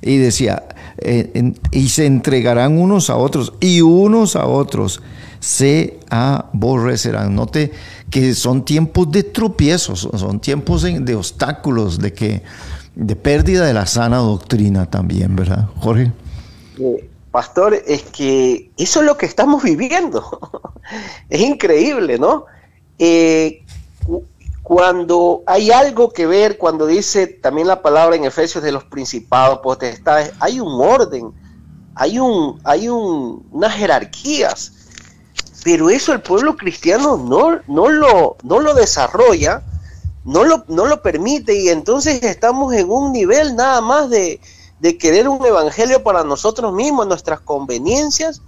Y 0.00 0.18
decía, 0.18 0.62
eh, 0.98 1.54
y 1.72 1.88
se 1.88 2.06
entregarán 2.06 2.78
unos 2.78 3.10
a 3.10 3.16
otros 3.16 3.54
y 3.60 3.80
unos 3.80 4.36
a 4.36 4.46
otros 4.46 5.02
se 5.40 5.98
aborrecerán. 6.10 7.34
Note 7.34 7.72
que 8.10 8.34
son 8.34 8.64
tiempos 8.64 9.10
de 9.10 9.22
tropiezos, 9.22 10.08
son 10.14 10.40
tiempos 10.40 10.82
de 10.82 11.14
obstáculos, 11.14 11.98
de 11.98 12.12
que 12.12 12.42
de 12.94 13.16
pérdida 13.16 13.64
de 13.64 13.74
la 13.74 13.86
sana 13.86 14.18
doctrina 14.18 14.90
también, 14.90 15.36
¿verdad, 15.36 15.68
Jorge? 15.80 16.12
Eh, 16.78 17.08
pastor, 17.30 17.74
es 17.86 18.02
que 18.02 18.70
eso 18.76 19.00
es 19.00 19.06
lo 19.06 19.16
que 19.16 19.26
estamos 19.26 19.62
viviendo. 19.62 20.40
es 21.30 21.40
increíble, 21.40 22.18
¿no? 22.18 22.46
Eh, 22.98 23.62
cuando 24.62 25.42
hay 25.46 25.70
algo 25.70 26.12
que 26.12 26.26
ver, 26.26 26.58
cuando 26.58 26.86
dice 26.86 27.26
también 27.26 27.68
la 27.68 27.82
palabra 27.82 28.16
en 28.16 28.24
Efesios 28.24 28.64
de 28.64 28.72
los 28.72 28.84
principados, 28.84 29.60
potestades, 29.60 30.32
hay 30.40 30.60
un 30.60 30.80
orden, 30.80 31.32
hay 31.94 32.18
un, 32.18 32.60
hay 32.64 32.88
un, 32.88 33.46
unas 33.50 33.74
jerarquías 33.74 34.72
pero 35.68 35.90
eso 35.90 36.14
el 36.14 36.22
pueblo 36.22 36.56
cristiano 36.56 37.18
no, 37.18 37.60
no, 37.66 37.90
lo, 37.90 38.38
no 38.42 38.58
lo 38.58 38.72
desarrolla, 38.72 39.62
no 40.24 40.42
lo, 40.42 40.64
no 40.68 40.86
lo 40.86 41.02
permite 41.02 41.54
y 41.60 41.68
entonces 41.68 42.22
estamos 42.22 42.72
en 42.72 42.90
un 42.90 43.12
nivel 43.12 43.54
nada 43.54 43.82
más 43.82 44.08
de, 44.08 44.40
de 44.80 44.96
querer 44.96 45.28
un 45.28 45.44
evangelio 45.44 46.02
para 46.02 46.24
nosotros 46.24 46.72
mismos, 46.72 47.06
nuestras 47.06 47.40
conveniencias, 47.40 48.40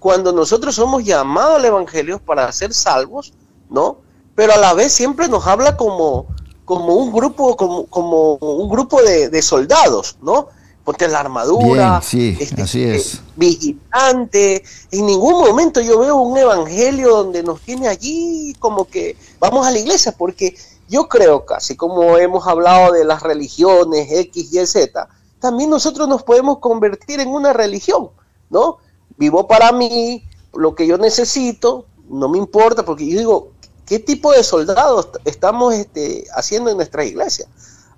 cuando 0.00 0.32
nosotros 0.32 0.74
somos 0.74 1.02
llamados 1.02 1.56
al 1.56 1.64
evangelio 1.64 2.18
para 2.18 2.52
ser 2.52 2.74
salvos, 2.74 3.32
¿no? 3.70 3.96
Pero 4.34 4.52
a 4.52 4.58
la 4.58 4.74
vez 4.74 4.92
siempre 4.92 5.28
nos 5.28 5.46
habla 5.46 5.78
como, 5.78 6.26
como 6.66 6.94
un 6.94 7.10
grupo, 7.10 7.56
como, 7.56 7.86
como 7.86 8.34
un 8.34 8.68
grupo 8.68 9.00
de, 9.00 9.30
de 9.30 9.40
soldados, 9.40 10.18
¿no? 10.20 10.48
Ponte 10.86 11.08
la 11.08 11.18
armadura, 11.18 12.00
sí, 12.00 12.38
este, 12.38 12.62
así 12.62 12.84
es. 12.84 13.20
vigilante. 13.34 14.62
En 14.92 15.04
ningún 15.04 15.44
momento 15.44 15.80
yo 15.80 15.98
veo 15.98 16.14
un 16.14 16.38
evangelio 16.38 17.08
donde 17.08 17.42
nos 17.42 17.60
tiene 17.60 17.88
allí 17.88 18.54
como 18.60 18.84
que 18.84 19.16
vamos 19.40 19.66
a 19.66 19.72
la 19.72 19.80
iglesia, 19.80 20.12
porque 20.16 20.56
yo 20.88 21.08
creo 21.08 21.44
casi 21.44 21.74
como 21.74 22.16
hemos 22.18 22.46
hablado 22.46 22.92
de 22.92 23.04
las 23.04 23.24
religiones 23.24 24.06
X, 24.12 24.52
Y, 24.52 24.64
Z, 24.64 25.08
también 25.40 25.70
nosotros 25.70 26.08
nos 26.08 26.22
podemos 26.22 26.60
convertir 26.60 27.18
en 27.18 27.30
una 27.30 27.52
religión, 27.52 28.10
¿no? 28.48 28.76
Vivo 29.18 29.48
para 29.48 29.72
mí, 29.72 30.22
lo 30.54 30.76
que 30.76 30.86
yo 30.86 30.98
necesito, 30.98 31.86
no 32.08 32.28
me 32.28 32.38
importa, 32.38 32.84
porque 32.84 33.10
yo 33.10 33.18
digo, 33.18 33.48
¿qué 33.86 33.98
tipo 33.98 34.30
de 34.30 34.44
soldados 34.44 35.08
estamos 35.24 35.74
este, 35.74 36.26
haciendo 36.32 36.70
en 36.70 36.76
nuestra 36.76 37.04
iglesia? 37.04 37.48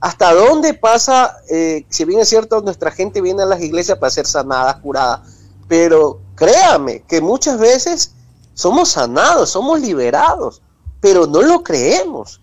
¿Hasta 0.00 0.33
dónde 0.33 0.75
pasa, 0.75 1.40
eh, 1.50 1.85
si 1.88 2.05
bien 2.05 2.21
es 2.21 2.28
cierto, 2.28 2.61
nuestra 2.61 2.93
gente 2.93 3.21
viene 3.21 3.43
a 3.43 3.47
las 3.47 3.61
iglesias 3.61 3.99
para 3.99 4.11
ser 4.11 4.26
sanada, 4.26 4.81
curada, 4.81 5.25
pero 5.67 6.21
créame 6.37 7.02
que 7.02 7.21
muchas 7.21 7.59
veces 7.59 8.12
somos 8.55 8.90
sanados, 8.90 9.50
somos 9.50 9.81
liberados, 9.81 10.62
pero 11.00 11.26
no 11.26 11.43
lo 11.43 11.64
creemos. 11.64 12.40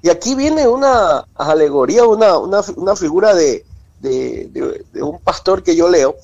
Y 0.00 0.08
aquí 0.08 0.34
viene 0.34 0.66
una 0.66 1.26
alegoría, 1.34 2.04
una, 2.04 2.38
una, 2.38 2.96
figura 2.96 3.34
de, 3.34 3.64
de, 4.00 5.02
un 5.02 5.18
pastor 5.20 5.62
que 5.62 5.76
yo 5.76 5.88
leo, 5.88 6.16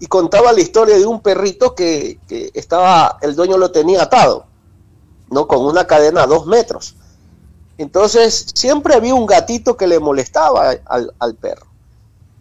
y 0.00 0.06
contaba 0.06 0.52
la 0.52 0.60
historia 0.60 0.98
de 0.98 1.06
un 1.06 1.20
perrito 1.20 1.74
que, 1.74 2.18
que 2.28 2.50
estaba, 2.54 3.18
el 3.22 3.34
dueño 3.34 3.58
lo 3.58 3.70
tenía 3.70 4.02
atado, 4.02 4.46
¿no? 5.30 5.46
Con 5.46 5.64
una 5.64 5.86
cadena 5.86 6.24
a 6.24 6.26
dos 6.26 6.46
metros. 6.46 6.96
Entonces 7.78 8.46
siempre 8.54 8.94
había 8.94 9.14
un 9.14 9.26
gatito 9.26 9.76
que 9.76 9.86
le 9.86 10.00
molestaba 10.00 10.76
al, 10.86 11.34
perro. 11.34 11.66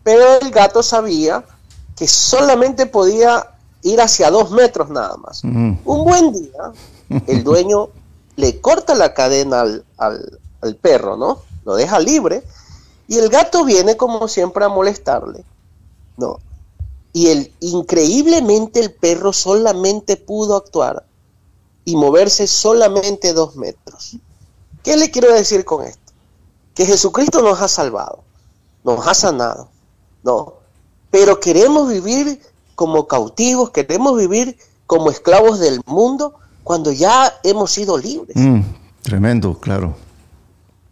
Pero 0.04 0.40
el 0.40 0.52
gato 0.52 0.82
sabía 0.82 1.44
que 1.96 2.08
solamente 2.08 2.86
podía 2.86 3.52
ir 3.82 4.00
hacia 4.02 4.32
dos 4.32 4.52
metros 4.52 4.90
nada 4.90 5.18
más. 5.18 5.44
Un 5.44 5.80
buen 5.84 6.32
día, 6.32 6.72
el 7.28 7.44
dueño 7.44 7.90
le 8.38 8.60
corta 8.62 8.96
la 8.96 9.14
cadena 9.14 9.62
al, 9.62 9.86
al, 9.98 10.76
perro, 10.76 11.18
¿no? 11.18 11.40
Lo 11.66 11.76
deja 11.76 12.00
libre 12.00 12.44
y 13.08 13.18
el 13.18 13.30
gato 13.30 13.66
viene 13.66 13.98
como 13.98 14.28
siempre 14.28 14.66
a 14.66 14.70
molestarle, 14.70 15.44
¿no? 16.18 16.40
Y 17.14 17.28
el, 17.28 17.54
increíblemente 17.60 18.80
el 18.80 18.92
perro 18.92 19.32
solamente 19.32 20.18
pudo 20.18 20.56
actuar 20.56 21.06
y 21.86 21.96
moverse 21.96 22.48
solamente 22.48 23.34
dos 23.34 23.56
metros. 23.56 24.18
¿Qué 24.86 24.96
le 24.96 25.10
quiero 25.10 25.34
decir 25.34 25.66
con 25.66 25.84
esto? 25.84 26.14
Que 26.76 26.86
Jesucristo 26.86 27.42
nos 27.42 27.60
ha 27.60 27.68
salvado, 27.68 28.24
nos 28.84 29.08
ha 29.08 29.16
sanado, 29.16 29.68
¿no? 30.22 30.54
Pero 31.10 31.40
queremos 31.40 31.90
vivir 31.90 32.40
como 32.76 33.08
cautivos, 33.08 33.72
queremos 33.72 34.16
vivir 34.16 34.56
como 34.86 35.10
esclavos 35.10 35.58
del 35.60 35.82
mundo, 35.88 36.36
cuando 36.64 36.92
ya 36.92 37.34
hemos 37.42 37.72
sido 37.72 37.98
libres. 37.98 38.38
Mm, 38.38 38.62
tremendo, 39.02 39.60
claro. 39.60 39.96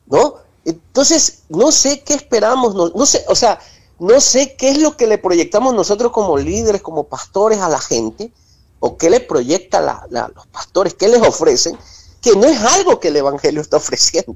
¿No? 0.08 0.38
Entonces, 0.66 1.44
no 1.50 1.72
sé 1.72 2.02
qué 2.02 2.16
esperamos, 2.16 2.74
no, 2.74 3.06
sé, 3.06 3.24
o 3.28 3.36
sea, 3.36 3.60
no 4.00 4.20
sé 4.22 4.56
qué 4.56 4.72
es 4.72 4.80
lo 4.80 4.98
que 4.98 5.06
le 5.06 5.20
proyectamos 5.20 5.76
nosotros 5.76 6.12
como 6.12 6.40
líderes, 6.40 6.82
como 6.82 7.04
pastores 7.04 7.60
a 7.60 7.70
la 7.70 7.80
gente, 7.80 8.32
o 8.80 8.98
qué 8.98 9.12
le 9.12 9.20
proyecta 9.20 10.08
los 10.10 10.48
pastores, 10.48 10.96
qué 10.96 11.10
les 11.10 11.22
ofrecen, 11.22 11.78
que 12.24 12.36
no 12.38 12.46
es 12.46 12.60
algo 12.62 13.00
que 13.00 13.10
el 13.10 13.18
Evangelio 13.18 13.62
está 13.62 13.78
ofreciendo. 13.78 14.36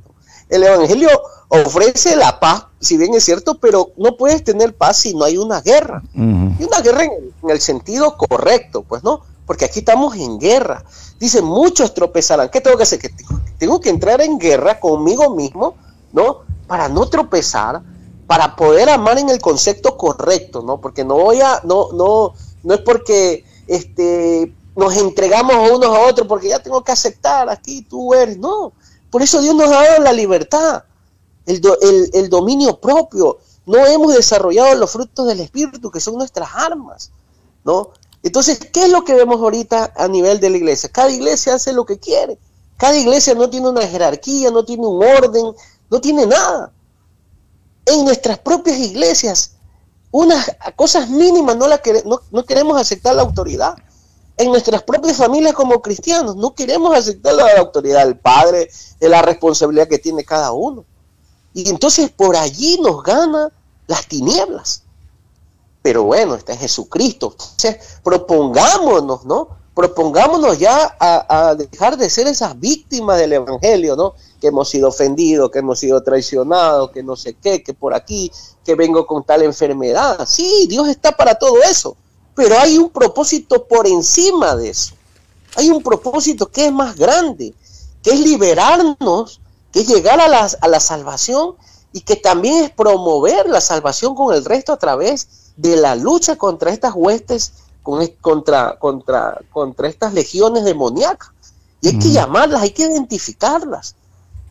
El 0.50 0.64
Evangelio 0.64 1.10
ofrece 1.48 2.16
la 2.16 2.40
paz, 2.40 2.66
si 2.80 2.98
bien 2.98 3.14
es 3.14 3.24
cierto, 3.24 3.56
pero 3.60 3.92
no 3.98 4.18
puedes 4.18 4.44
tener 4.44 4.76
paz 4.76 4.98
si 4.98 5.14
no 5.14 5.24
hay 5.24 5.38
una 5.38 5.62
guerra. 5.62 6.04
Y 6.14 6.64
una 6.64 6.82
guerra 6.82 7.06
en, 7.06 7.50
el 7.50 7.62
sentido 7.62 8.18
correcto, 8.18 8.84
pues 8.84 9.04
no, 9.04 9.22
porque 9.46 9.66
aquí 9.66 9.80
estamos 9.80 10.16
en 10.18 10.38
guerra. 10.38 10.84
Dice, 11.18 11.42
muchos 11.42 11.94
tropezarán. 11.94 12.50
¿Qué 12.50 12.60
tengo 12.60 12.78
que 12.78 12.84
hacer? 12.84 13.00
Que 13.00 13.12
tengo 13.58 13.80
que 13.80 13.90
entrar 13.90 14.22
en 14.22 14.38
guerra 14.38 14.80
conmigo 14.80 15.34
mismo, 15.34 15.76
¿no? 16.12 16.42
Para 16.68 16.90
no 16.90 17.08
tropezar, 17.08 17.82
para 18.28 18.58
poder 18.58 18.90
amar 18.90 19.18
en 19.18 19.30
el 19.30 19.40
concepto 19.40 19.96
correcto, 19.96 20.62
¿no? 20.62 20.82
Porque 20.82 21.06
no 21.06 21.16
voy 21.16 21.40
a, 21.40 21.62
no, 21.64 21.94
no, 21.94 22.34
no 22.64 22.74
es 22.74 22.82
porque 22.82 23.46
este, 23.68 24.54
nos 24.78 24.96
entregamos 24.96 25.72
unos 25.72 25.90
a 25.90 26.02
otros 26.02 26.28
porque 26.28 26.50
ya 26.50 26.60
tengo 26.60 26.84
que 26.84 26.92
aceptar 26.92 27.50
aquí 27.50 27.82
tú 27.82 28.14
eres, 28.14 28.38
no. 28.38 28.74
Por 29.10 29.24
eso 29.24 29.42
Dios 29.42 29.56
nos 29.56 29.70
ha 29.70 29.84
dado 29.84 30.04
la 30.04 30.14
libertad, 30.14 30.84
el, 31.48 31.62
el 32.14 32.30
dominio 32.30 32.80
propio. 32.80 33.40
No 33.66 33.84
hemos 33.88 34.14
desarrollado 34.14 34.76
los 34.76 34.92
frutos 34.92 35.26
del 35.26 35.40
Espíritu, 35.40 35.90
que 35.90 36.00
son 36.00 36.16
nuestras 36.16 36.50
armas, 36.54 37.12
¿no? 37.64 37.90
Entonces, 38.22 38.60
¿qué 38.72 38.84
es 38.84 38.92
lo 38.92 39.04
que 39.04 39.16
vemos 39.16 39.42
ahorita 39.42 39.94
a 39.96 40.08
nivel 40.08 40.40
de 40.40 40.52
la 40.52 40.58
iglesia? 40.58 40.90
Cada 40.90 41.10
iglesia 41.10 41.56
hace 41.56 41.74
lo 41.74 41.84
que 41.84 41.98
quiere. 41.98 42.38
Cada 42.78 42.96
iglesia 42.96 43.34
no 43.34 43.50
tiene 43.50 43.70
una 43.70 43.82
jerarquía, 43.82 44.52
no 44.52 44.64
tiene 44.64 44.86
un 44.86 45.04
orden, 45.04 45.56
no 45.90 46.02
tiene 46.02 46.28
nada. 46.28 46.72
En 47.84 48.06
nuestras 48.06 48.38
propias 48.38 48.78
iglesias, 48.78 49.54
unas 50.12 50.56
cosas 50.76 51.10
mínimas 51.10 51.58
no, 51.58 51.68
la 51.68 51.82
no 52.32 52.46
queremos 52.46 52.80
aceptar 52.80 53.16
la 53.16 53.24
autoridad. 53.24 53.76
En 54.38 54.50
nuestras 54.50 54.84
propias 54.84 55.18
familias 55.18 55.54
como 55.54 55.82
cristianos 55.82 56.36
no 56.36 56.54
queremos 56.54 56.96
aceptar 56.96 57.34
la 57.34 57.58
autoridad 57.58 58.06
del 58.06 58.20
Padre, 58.20 58.70
de 59.00 59.10
la 59.10 59.22
responsabilidad 59.22 59.88
que 59.88 59.98
tiene 59.98 60.24
cada 60.24 60.52
uno. 60.52 60.86
Y 61.54 61.70
entonces 61.70 62.10
por 62.10 62.36
allí 62.36 62.80
nos 62.82 63.02
gana 63.04 63.52
las 63.88 64.08
tinieblas 64.08 64.84
pero 65.88 66.04
bueno, 66.04 66.36
está 66.36 66.54
Jesucristo. 66.54 67.32
Entonces, 67.32 68.00
propongámonos, 68.04 69.24
¿no? 69.24 69.48
Propongámonos 69.74 70.60
ya 70.60 70.98
a, 71.00 71.56
dejar 71.56 71.96
de 71.96 72.10
ser 72.10 72.28
esas 72.28 72.60
víctimas 72.60 73.18
del 73.18 73.32
Evangelio, 73.32 73.96
¿no? 73.96 74.14
Que 74.42 74.48
hemos 74.48 74.68
sido 74.68 74.90
ofendidos, 74.90 75.50
que 75.50 75.60
hemos 75.60 75.80
sido 75.80 76.04
traicionados, 76.04 76.92
que 76.92 77.04
no 77.04 77.16
sé 77.16 77.36
qué, 77.36 77.64
que 77.64 77.74
por 77.74 77.94
aquí, 77.94 78.30
que 78.66 78.76
vengo 78.76 79.08
con 79.08 79.24
tal 79.24 79.44
enfermedad. 79.44 80.28
Sí, 80.28 80.66
Dios 80.68 80.90
está 80.90 81.14
para 81.14 81.36
todo 81.36 81.64
eso, 81.64 81.96
pero 82.38 82.60
hay 82.60 82.78
un 82.78 82.92
propósito 82.92 83.66
por 83.66 83.88
encima 83.88 84.56
de 84.56 84.70
eso. 84.70 84.94
Hay 85.56 85.72
un 85.72 85.82
propósito 85.82 86.46
que 86.46 86.68
es 86.68 86.72
más 86.72 86.96
grande, 86.96 87.56
que 88.04 88.12
es 88.12 88.20
liberarnos, 88.20 89.42
que 89.72 89.80
es 89.80 89.88
llegar 89.88 90.22
a 90.22 90.28
la, 90.28 90.48
a 90.62 90.68
la 90.68 90.80
salvación 90.80 91.56
y 91.92 92.02
que 92.02 92.16
también 92.16 92.66
es 92.66 92.70
promover 92.70 93.50
la 93.50 93.60
salvación 93.60 94.14
con 94.14 94.36
el 94.36 94.46
resto 94.46 94.72
a 94.72 94.78
través 94.78 95.28
de 95.58 95.78
la 95.78 95.96
lucha 95.96 96.36
contra 96.36 96.72
estas 96.72 96.94
huestes, 96.94 97.54
contra, 98.22 98.78
contra, 98.78 99.42
contra 99.52 99.88
estas 99.88 100.14
legiones 100.14 100.64
demoníacas. 100.64 101.32
Y 101.82 101.88
hay 101.88 101.98
que 101.98 102.12
llamarlas, 102.12 102.62
hay 102.62 102.70
que 102.70 102.84
identificarlas. 102.84 103.96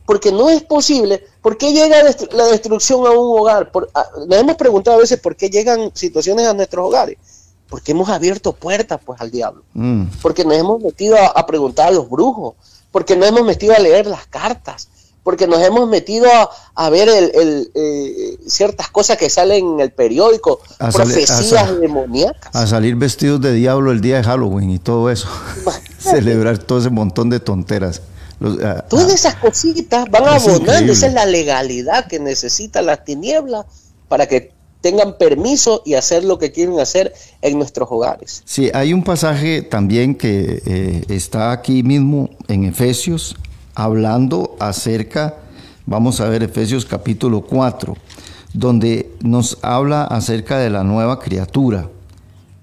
Porque 0.05 0.33
no 0.33 0.49
es 0.49 0.61
posible. 0.63 1.25
¿Por 1.41 1.57
qué 1.57 1.71
llega 1.71 2.03
la 2.31 2.47
destrucción 2.47 3.07
a 3.07 3.11
un 3.11 3.39
hogar? 3.39 3.71
Por, 3.71 3.89
nos 4.27 4.37
hemos 4.37 4.57
preguntado 4.57 4.97
a 4.97 4.99
veces 4.99 5.21
por 5.21 5.37
qué 5.37 5.49
llegan 5.49 5.89
situaciones 5.93 6.47
a 6.47 6.53
nuestros 6.53 6.85
hogares. 6.85 7.17
Porque 7.69 7.91
hemos 7.91 8.09
abierto 8.09 8.53
puertas 8.53 8.99
pues 9.05 9.19
al 9.21 9.31
diablo. 9.31 9.63
Mm. 9.73 10.05
Porque 10.21 10.45
nos 10.45 10.55
hemos 10.55 10.81
metido 10.81 11.17
a, 11.17 11.27
a 11.27 11.45
preguntar 11.45 11.87
a 11.87 11.91
los 11.91 12.09
brujos. 12.09 12.55
Porque 12.91 13.15
nos 13.15 13.27
hemos 13.27 13.43
metido 13.43 13.75
a 13.75 13.79
leer 13.79 14.07
las 14.07 14.27
cartas 14.27 14.89
porque 15.27 15.45
nos 15.45 15.61
hemos 15.61 15.89
metido 15.89 16.29
a, 16.73 16.89
ver 16.89 17.09
el, 17.09 17.69
eh, 17.75 18.37
ciertas 18.47 18.89
cosas 18.89 19.17
que 19.17 19.29
salen 19.29 19.73
en 19.73 19.79
el 19.81 19.91
periódico, 19.91 20.61
profecías 20.77 21.77
demoníacas. 21.81 22.55
A 22.55 22.65
salir 22.65 22.95
vestidos 22.95 23.41
de 23.41 23.51
diablo 23.51 23.91
el 23.91 23.99
día 23.99 24.15
de 24.15 24.23
Halloween 24.23 24.69
y 24.69 24.79
todo 24.79 25.09
eso. 25.11 25.27
Celebrar 25.99 26.59
todo 26.59 26.79
ese 26.79 26.91
montón 26.91 27.29
de 27.29 27.41
tonteras. 27.41 28.03
Todas 28.87 29.13
esas 29.13 29.35
cositas 29.35 30.05
van 30.09 30.29
abonando, 30.29 30.93
esa 30.93 31.07
es 31.07 31.13
la 31.13 31.25
legalidad 31.25 32.07
que 32.07 32.21
necesita 32.21 32.81
las 32.81 33.03
tinieblas 33.03 33.65
para 34.07 34.27
que 34.27 34.53
tengan 34.81 35.17
permiso 35.17 35.81
y 35.85 35.95
hacer 35.95 36.23
lo 36.23 36.37
que 36.37 36.51
quieren 36.51 36.79
hacer 36.79 37.13
en 37.41 37.57
nuestros 37.57 37.87
hogares. 37.91 38.43
Sí, 38.45 38.69
hay 38.73 38.93
un 38.93 39.03
pasaje 39.03 39.61
también 39.61 40.15
que 40.15 40.61
eh, 40.65 41.03
está 41.09 41.51
aquí 41.51 41.83
mismo 41.83 42.29
en 42.47 42.65
Efesios, 42.65 43.35
hablando 43.75 44.55
acerca, 44.59 45.35
vamos 45.85 46.21
a 46.21 46.29
ver 46.29 46.43
Efesios 46.43 46.85
capítulo 46.85 47.41
4, 47.41 47.95
donde 48.53 49.11
nos 49.21 49.57
habla 49.61 50.03
acerca 50.03 50.57
de 50.57 50.69
la 50.69 50.83
nueva 50.83 51.19
criatura. 51.19 51.89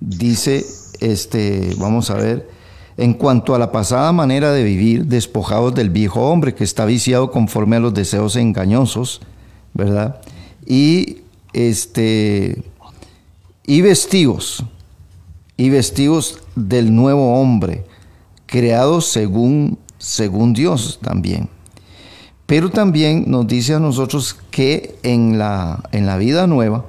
Dice, 0.01 0.65
este, 1.01 1.75
vamos 1.79 2.11
a 2.11 2.15
ver, 2.15 2.49
en 2.97 3.15
cuanto 3.15 3.55
a 3.55 3.59
la 3.59 3.73
pasada 3.73 4.13
manera 4.13 4.53
de 4.53 4.63
vivir, 4.63 5.07
despojados 5.07 5.75
del 5.75 5.91
viejo 5.91 6.31
hombre 6.31 6.55
que 6.55 6.65
está 6.65 6.85
viciado 6.85 7.31
conforme 7.31 7.77
a 7.77 7.81
los 7.81 7.95
deseos 7.95 8.37
engañosos, 8.37 9.21
¿verdad? 9.73 10.21
Y 10.67 11.24
este 11.55 12.63
y 13.67 13.81
vestidos 13.81 14.65
y 15.57 15.71
vestidos 15.71 16.41
del 16.55 16.95
nuevo 16.95 17.41
hombre, 17.41 17.85
creados 18.47 19.07
según 19.07 19.79
según 19.99 20.53
Dios 20.53 20.99
también. 21.03 21.49
Pero 22.47 22.71
también 22.71 23.25
nos 23.27 23.47
dice 23.47 23.75
a 23.75 23.79
nosotros 23.79 24.37
que 24.51 24.97
en 25.03 25.39
la, 25.39 25.83
en 25.93 26.05
la 26.07 26.19
vida 26.19 26.47
nueva, 26.47 26.85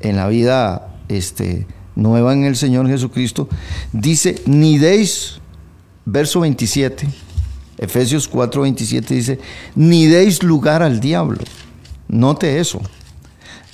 en 0.00 0.16
la 0.16 0.28
vida 0.28 0.94
este, 1.08 1.66
nueva 1.94 2.32
en 2.32 2.44
el 2.44 2.56
Señor 2.56 2.88
Jesucristo, 2.88 3.48
dice, 3.92 4.40
ni 4.46 4.78
deis, 4.78 5.40
verso 6.06 6.40
27, 6.40 7.06
Efesios 7.76 8.26
4, 8.28 8.62
27 8.62 9.14
dice, 9.14 9.38
ni 9.74 10.06
deis 10.06 10.42
lugar 10.42 10.82
al 10.82 11.00
diablo. 11.00 11.40
Note 12.08 12.58
eso. 12.58 12.80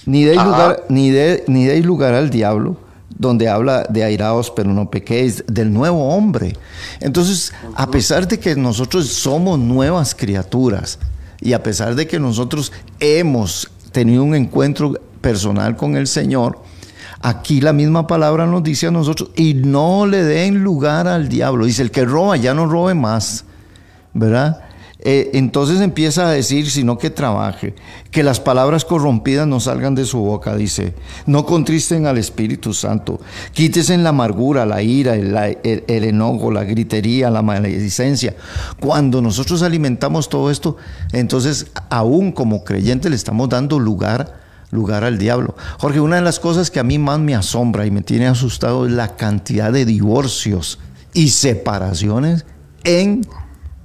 Ni 0.07 0.25
deis, 0.25 0.43
lugar, 0.43 0.85
ni, 0.89 1.11
ni 1.47 1.67
deis 1.67 1.85
lugar 1.85 2.15
al 2.15 2.31
diablo 2.31 2.77
donde 3.21 3.51
habla 3.51 3.85
de 3.89 4.03
airaos 4.03 4.51
pero 4.51 4.73
no 4.73 4.91
pequéis, 4.91 5.45
del 5.47 5.73
nuevo 5.73 6.15
hombre. 6.15 6.57
Entonces, 7.01 7.53
a 7.75 7.91
pesar 7.91 8.27
de 8.27 8.39
que 8.39 8.57
nosotros 8.57 9.09
somos 9.09 9.59
nuevas 9.59 10.15
criaturas 10.15 10.99
y 11.39 11.53
a 11.53 11.63
pesar 11.63 11.95
de 11.95 12.07
que 12.07 12.19
nosotros 12.19 12.73
hemos 12.99 13.71
tenido 13.93 14.25
un 14.25 14.35
encuentro 14.35 14.95
personal 15.21 15.77
con 15.77 15.97
el 15.97 16.07
Señor, 16.07 16.63
aquí 17.21 17.61
la 17.61 17.75
misma 17.75 18.07
palabra 18.07 18.47
nos 18.47 18.63
dice 18.63 18.87
a 18.87 18.91
nosotros, 18.91 19.31
y 19.37 19.53
no 19.53 20.07
le 20.07 20.25
den 20.25 20.65
lugar 20.65 21.07
al 21.07 21.29
diablo. 21.29 21.67
Dice, 21.67 21.83
el 21.83 21.91
que 21.91 22.07
roba 22.07 22.39
ya 22.39 22.55
no 22.55 22.67
robe 22.67 22.95
más, 22.95 23.45
¿verdad? 24.15 24.63
Eh, 25.03 25.31
entonces 25.35 25.81
empieza 25.81 26.29
a 26.29 26.31
decir, 26.31 26.71
sino 26.71 26.99
que 26.99 27.09
trabaje, 27.09 27.75
que 28.11 28.23
las 28.23 28.39
palabras 28.39 28.85
corrompidas 28.85 29.47
no 29.47 29.59
salgan 29.59 29.95
de 29.95 30.05
su 30.05 30.19
boca, 30.19 30.55
dice, 30.57 30.95
no 31.25 31.47
contristen 31.47 32.07
al 32.07 32.19
Espíritu 32.19 32.75
Santo, 32.75 33.19
quítese 33.53 33.97
la 33.97 34.11
amargura, 34.11 34.67
la 34.67 34.83
ira, 34.83 35.15
el, 35.15 36.05
enojo, 36.05 36.51
la 36.51 36.65
gritería, 36.65 37.31
la 37.31 37.41
maledicencia. 37.41 38.37
Cuando 38.79 39.23
nosotros 39.23 39.63
alimentamos 39.63 40.29
todo 40.29 40.51
esto, 40.51 40.77
entonces 41.13 41.69
aún 41.89 42.33
como 42.33 42.63
creyente 42.63 43.09
le 43.09 43.17
estamos 43.17 43.49
dando 43.49 43.79
lugar 43.79 44.39
lugar 44.71 45.03
al 45.03 45.19
diablo. 45.19 45.57
Jorge, 45.79 45.99
una 45.99 46.17
de 46.17 46.23
las 46.23 46.39
cosas 46.39 46.71
que 46.71 46.79
a 46.79 46.85
mí 46.85 46.97
más 46.97 47.19
me 47.19 47.35
asombra 47.35 47.87
y 47.87 47.91
me 47.91 48.03
tiene 48.03 48.29
asustado 48.29 48.87
es 48.87 48.93
la 48.93 49.17
cantidad 49.17 49.73
de 49.73 49.85
divorcios 49.85 50.79
y 51.13 51.31
separaciones 51.31 52.47
en 52.85 53.27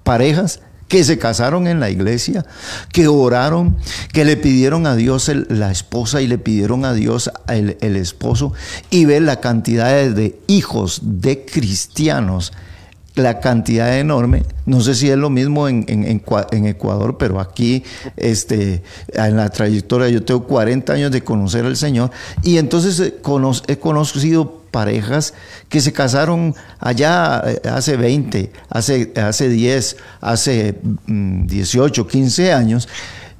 parejas 0.03 0.61
que 0.87 1.03
se 1.03 1.17
casaron 1.17 1.67
en 1.67 1.79
la 1.79 1.89
iglesia, 1.89 2.45
que 2.91 3.07
oraron, 3.07 3.77
que 4.13 4.25
le 4.25 4.37
pidieron 4.37 4.85
a 4.87 4.95
Dios 4.95 5.31
la 5.49 5.71
esposa 5.71 6.21
y 6.21 6.27
le 6.27 6.37
pidieron 6.37 6.85
a 6.85 6.93
Dios 6.93 7.31
el, 7.47 7.95
esposo, 7.95 8.53
y 8.89 9.05
ver 9.05 9.23
la 9.23 9.39
cantidad 9.39 10.07
de, 10.09 10.39
hijos 10.47 11.01
de 11.03 11.45
cristianos, 11.45 12.53
la 13.15 13.39
cantidad 13.39 13.97
enorme. 13.97 14.43
No 14.65 14.81
sé 14.81 14.93
si 14.93 15.09
es 15.09 15.17
lo 15.17 15.29
mismo 15.29 15.67
en, 15.67 15.85
en, 15.87 16.65
Ecuador, 16.65 17.17
pero 17.17 17.39
aquí 17.39 17.83
este, 18.17 18.83
en 19.13 19.37
la 19.37 19.49
trayectoria 19.49 20.09
yo 20.09 20.23
tengo 20.23 20.43
40 20.45 20.93
años 20.93 21.11
de 21.11 21.23
conocer 21.23 21.65
al 21.65 21.77
Señor 21.77 22.11
y 22.43 22.57
entonces 22.57 22.99
he 22.99 23.77
conocido 23.79 24.64
parejas 24.75 25.33
que 25.69 25.79
se 25.79 25.93
casaron 25.93 26.53
allá 26.81 27.41
eh, 27.45 27.61
hace 27.69 27.95
20, 27.95 28.51
hace, 28.69 29.13
hace 29.15 29.47
10, 29.47 29.95
hace 30.19 30.75
18, 31.07 32.03
mm, 32.03 32.07
15 32.07 32.51
años. 32.51 32.89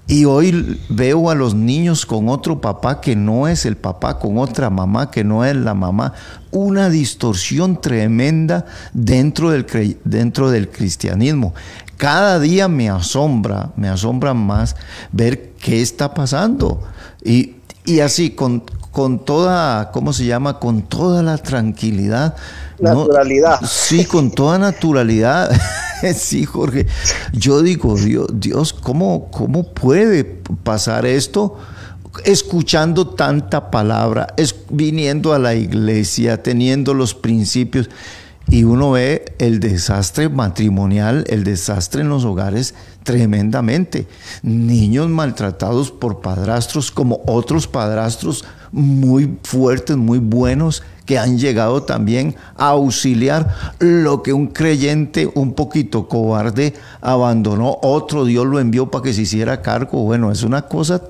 Y 0.08 0.24
hoy 0.24 0.80
veo 0.88 1.30
a 1.30 1.36
los 1.36 1.54
niños 1.54 2.06
con 2.06 2.30
otro 2.30 2.62
papá 2.62 3.02
que 3.02 3.18
no 3.18 3.50
es 3.50 3.66
el 3.66 3.76
papá, 3.76 4.18
con 4.18 4.38
otra 4.38 4.70
mamá 4.70 5.12
que 5.12 5.26
no 5.26 5.44
es 5.44 5.58
la 5.58 5.74
mamá. 5.74 6.14
Una 6.52 6.90
distorsión 6.90 7.82
tremenda 7.82 8.66
dentro 8.94 9.50
del, 9.50 9.66
dentro 10.06 10.52
del 10.52 10.70
cristianismo. 10.70 11.54
Cada 11.98 12.40
día 12.40 12.70
me 12.70 12.90
asombra, 12.90 13.72
me 13.76 13.90
asombra 13.90 14.34
más 14.34 14.78
ver 15.12 15.52
qué 15.60 15.82
está 15.82 16.14
pasando. 16.14 16.82
Y, 17.26 17.56
y 17.84 18.00
así, 18.00 18.30
con, 18.30 18.64
con 18.96 19.20
toda, 19.20 19.92
¿cómo 19.92 20.14
se 20.14 20.26
llama? 20.26 20.58
Con 20.58 20.84
toda 20.84 21.22
la 21.22 21.38
tranquilidad. 21.38 22.34
Naturalidad. 22.80 23.60
sí, 23.68 24.06
con 24.06 24.32
toda 24.32 24.58
naturalidad. 24.58 25.52
sí, 26.16 26.46
Jorge. 26.46 26.88
Yo 27.34 27.62
digo, 27.62 27.98
Dios, 27.98 28.28
Dios 28.32 28.72
¿cómo, 28.72 29.30
¿cómo 29.32 29.74
puede 29.74 30.24
pasar 30.24 31.06
esto? 31.06 31.58
escuchando 32.24 33.10
tanta 33.10 33.70
palabra, 33.70 34.28
es, 34.38 34.56
viniendo 34.70 35.34
a 35.34 35.40
la 35.40 35.54
iglesia, 35.56 36.42
teniendo 36.42 36.94
los 36.94 37.14
principios, 37.14 37.90
y 38.48 38.64
uno 38.64 38.92
ve 38.92 39.36
el 39.40 39.60
desastre 39.60 40.30
matrimonial, 40.30 41.26
el 41.28 41.44
desastre 41.44 42.02
en 42.02 42.10
los 42.10 42.24
hogares 42.24 42.76
tremendamente. 43.04 44.08
Niños 44.44 45.10
maltratados 45.10 45.92
por 45.92 46.22
padrastros 46.22 46.92
como 46.92 47.22
otros 47.26 47.68
padrastros 47.68 48.46
muy 48.76 49.38
fuertes, 49.44 49.96
muy 49.96 50.20
buenos, 50.20 50.84
que 51.06 51.18
han 51.18 51.38
llegado 51.38 51.84
también 51.84 52.36
a 52.58 52.70
auxiliar 52.70 53.56
lo 53.80 54.22
que 54.22 54.34
un 54.34 54.48
creyente 54.48 55.32
un 55.34 55.54
poquito 55.54 56.10
cobarde 56.10 56.74
abandonó, 57.00 57.78
otro 57.82 58.26
Dios 58.26 58.46
lo 58.46 58.60
envió 58.60 58.92
para 58.92 59.04
que 59.04 59.14
se 59.14 59.22
hiciera 59.22 59.62
cargo. 59.62 60.04
Bueno, 60.04 60.30
es 60.30 60.44
una 60.44 60.64
cosa, 60.64 61.02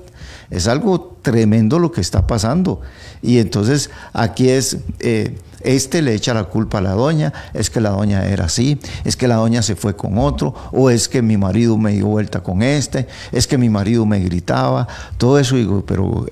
es 0.50 0.68
algo 0.68 1.18
tremendo 1.22 1.78
lo 1.78 1.92
que 1.92 2.00
está 2.00 2.26
pasando. 2.26 2.80
Y 3.22 3.38
entonces 3.38 3.90
aquí 4.12 4.48
es... 4.48 4.78
Eh, 5.00 5.38
este 5.66 6.00
le 6.00 6.14
echa 6.14 6.32
la 6.32 6.44
culpa 6.44 6.78
a 6.78 6.80
la 6.80 6.92
doña, 6.92 7.32
es 7.52 7.70
que 7.70 7.80
la 7.80 7.90
doña 7.90 8.26
era 8.26 8.44
así, 8.44 8.78
es 9.04 9.16
que 9.16 9.26
la 9.26 9.36
doña 9.36 9.62
se 9.62 9.74
fue 9.74 9.96
con 9.96 10.18
otro, 10.18 10.54
o 10.70 10.90
es 10.90 11.08
que 11.08 11.22
mi 11.22 11.36
marido 11.36 11.76
me 11.76 11.92
dio 11.92 12.06
vuelta 12.06 12.42
con 12.42 12.62
este, 12.62 13.08
es 13.32 13.46
que 13.46 13.58
mi 13.58 13.68
marido 13.68 14.06
me 14.06 14.20
gritaba, 14.20 14.86
todo 15.18 15.38
eso 15.38 15.56
digo, 15.56 15.84
pero 15.84 16.26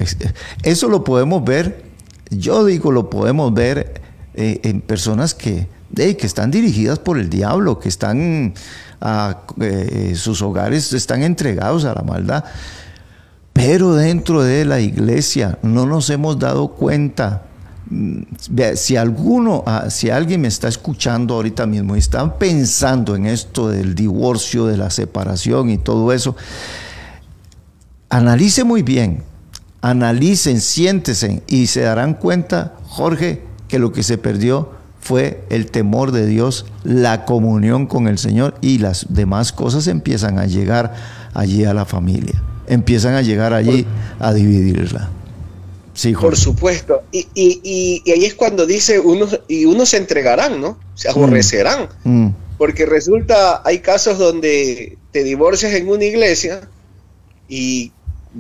eso 0.63 0.89
lo 0.89 1.03
podemos 1.03 1.45
ver, 1.45 1.85
yo 2.31 2.65
digo, 2.65 2.93
lo 2.93 3.11
podemos 3.11 3.53
ver 3.53 4.01
eh, 4.35 4.61
en 4.63 4.81
personas 4.81 5.35
que, 5.35 5.67
que 5.95 6.27
están 6.27 6.51
dirigidas 6.51 6.99
por 6.99 7.19
el 7.19 7.29
diablo, 7.29 7.79
que 7.79 7.89
están, 7.89 8.55
a, 9.01 9.39
eh, 9.61 10.15
sus 10.17 10.43
hogares 10.43 10.93
están 10.93 11.23
entregados 11.23 11.85
a 11.85 11.95
la 11.95 12.03
maldad. 12.03 12.45
Pero 13.55 13.95
dentro 13.95 14.43
de 14.43 14.67
la 14.67 14.81
iglesia 14.81 15.59
no 15.63 15.87
nos 15.87 16.11
hemos 16.11 16.39
dado 16.39 16.69
cuenta. 16.69 17.45
Mm, 17.89 18.23
si 18.75 18.97
alguno, 18.97 19.63
ah, 19.67 19.87
si 19.89 20.11
alguien 20.11 20.43
me 20.43 20.49
está 20.49 20.69
escuchando 20.69 21.35
ahorita 21.35 21.65
mismo 21.67 21.97
y 21.97 22.01
están 22.01 22.37
pensando 22.37 23.17
en 23.17 23.25
esto 23.25 23.71
del 23.71 23.95
divorcio, 23.95 24.67
de 24.67 24.77
la 24.77 24.91
separación 24.91 25.71
y 25.71 25.79
todo 25.79 26.13
eso, 26.13 26.37
analice 28.11 28.65
muy 28.65 28.83
bien, 28.83 29.23
analicen, 29.81 30.61
siéntese 30.61 31.43
y 31.47 31.69
se 31.69 31.81
darán 31.81 32.15
cuenta, 32.15 32.75
Jorge, 32.85 33.43
que 33.69 33.79
lo 33.79 33.93
que 33.93 34.03
se 34.03 34.19
perdió 34.19 34.71
fue 35.01 35.45
el 35.51 35.71
temor 35.71 36.13
de 36.13 36.27
Dios, 36.27 36.65
la 36.85 37.27
comunión 37.27 37.87
con 37.87 38.09
el 38.09 38.19
Señor 38.19 38.55
y 38.63 38.79
las 38.79 39.07
demás 39.11 39.53
cosas 39.53 39.87
empiezan 39.87 40.39
a 40.39 40.47
llegar 40.47 40.95
allí 41.35 41.65
a 41.65 41.75
la 41.75 41.85
familia, 41.85 42.43
empiezan 42.67 43.15
a 43.15 43.23
llegar 43.23 43.53
allí 43.53 43.87
a 44.19 44.33
dividirla. 44.33 45.11
Por 46.21 46.37
supuesto. 46.37 47.03
Y, 47.13 47.29
y, 47.35 48.03
y, 48.05 48.11
ahí 48.11 48.25
es 48.25 48.35
cuando 48.35 48.67
dice, 48.67 48.99
unos, 48.99 49.41
y 49.47 49.65
unos 49.65 49.91
se 49.91 49.99
entregarán, 49.99 50.61
¿no? 50.61 50.79
Se 50.95 51.09
aborrecerán. 51.09 51.89
Mm. 52.03 52.25
Mm. 52.25 52.35
Porque 52.59 52.85
resulta, 52.85 53.63
hay 53.65 53.79
casos 53.79 54.19
donde 54.19 54.99
te 55.13 55.23
divorcias 55.23 55.73
en 55.75 55.89
una 55.89 56.05
iglesia 56.05 56.69
y 57.49 57.93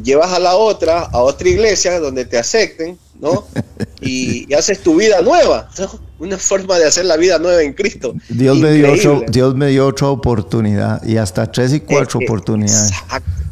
llevas 0.02 0.32
a 0.32 0.40
la 0.40 0.56
otra, 0.56 1.00
a 1.00 1.18
otra 1.18 1.48
iglesia 1.48 2.00
donde 2.00 2.24
te 2.24 2.38
acepten, 2.38 2.98
¿no? 3.20 3.46
Y, 4.00 4.52
haces 4.52 4.80
tu 4.80 4.96
vida 4.96 5.22
nueva, 5.22 5.70
Una 6.18 6.36
forma 6.36 6.78
de 6.78 6.86
hacer 6.86 7.06
la 7.06 7.16
vida 7.16 7.38
nueva 7.38 7.62
en 7.62 7.72
Cristo. 7.72 8.14
Dios 8.28 8.58
me, 8.58 8.72
dio 8.72 9.22
Dios 9.28 9.54
me 9.54 9.68
dio 9.68 9.86
otra 9.86 10.08
oportunidad 10.08 11.02
y 11.02 11.16
hasta 11.16 11.50
tres 11.50 11.72
y 11.72 11.80
cuatro 11.80 12.20
eh, 12.20 12.22
eh, 12.22 12.26
oportunidades. 12.26 12.90
Exacto. 12.90 13.43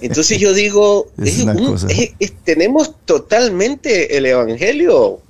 Entonces 0.00 0.38
yo 0.38 0.52
digo, 0.52 1.08
tenemos 2.44 2.94
totalmente 3.04 4.16
el 4.16 4.26
Evangelio 4.26 5.20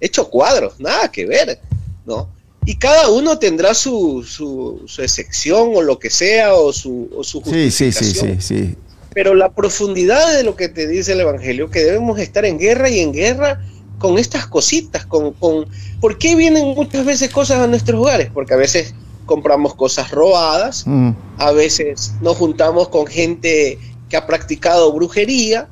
hecho 0.00 0.28
cuadros, 0.28 0.80
nada 0.80 1.10
que 1.10 1.26
ver, 1.26 1.60
¿no? 2.06 2.28
Y 2.66 2.76
cada 2.76 3.08
uno 3.08 3.38
tendrá 3.38 3.74
su, 3.74 4.24
su, 4.26 5.02
excepción 5.02 5.70
o 5.74 5.82
lo 5.82 5.98
que 5.98 6.10
sea, 6.10 6.54
o 6.54 6.72
su, 6.72 7.08
o 7.16 7.24
su 7.24 7.40
justificación. 7.40 7.92
Sí, 7.92 8.12
sí, 8.12 8.36
sí, 8.40 8.66
sí, 8.66 8.76
Pero 9.14 9.34
la 9.34 9.52
profundidad 9.52 10.36
de 10.36 10.42
lo 10.42 10.56
que 10.56 10.68
te 10.68 10.86
dice 10.86 11.12
el 11.12 11.20
Evangelio, 11.20 11.70
que 11.70 11.84
debemos 11.84 12.18
estar 12.18 12.44
en 12.44 12.58
guerra 12.58 12.90
y 12.90 13.00
en 13.00 13.12
guerra 13.12 13.60
con 13.98 14.18
estas 14.18 14.46
cositas, 14.46 15.06
con, 15.06 15.32
con... 15.34 15.66
¿Por 16.00 16.18
qué 16.18 16.36
vienen 16.36 16.68
muchas 16.68 17.04
veces 17.04 17.30
cosas 17.30 17.60
a 17.60 17.66
nuestros 17.66 18.00
hogares? 18.00 18.30
Porque 18.32 18.54
a 18.54 18.58
veces 18.58 18.94
compramos 19.26 19.74
cosas 19.74 20.10
robadas, 20.10 20.84
mm. 20.86 21.10
a 21.38 21.52
veces 21.52 22.14
nos 22.20 22.36
juntamos 22.36 22.88
con 22.88 23.06
gente 23.06 23.78
que 24.10 24.16
ha 24.16 24.26
practicado 24.26 24.92
brujería, 24.92 25.68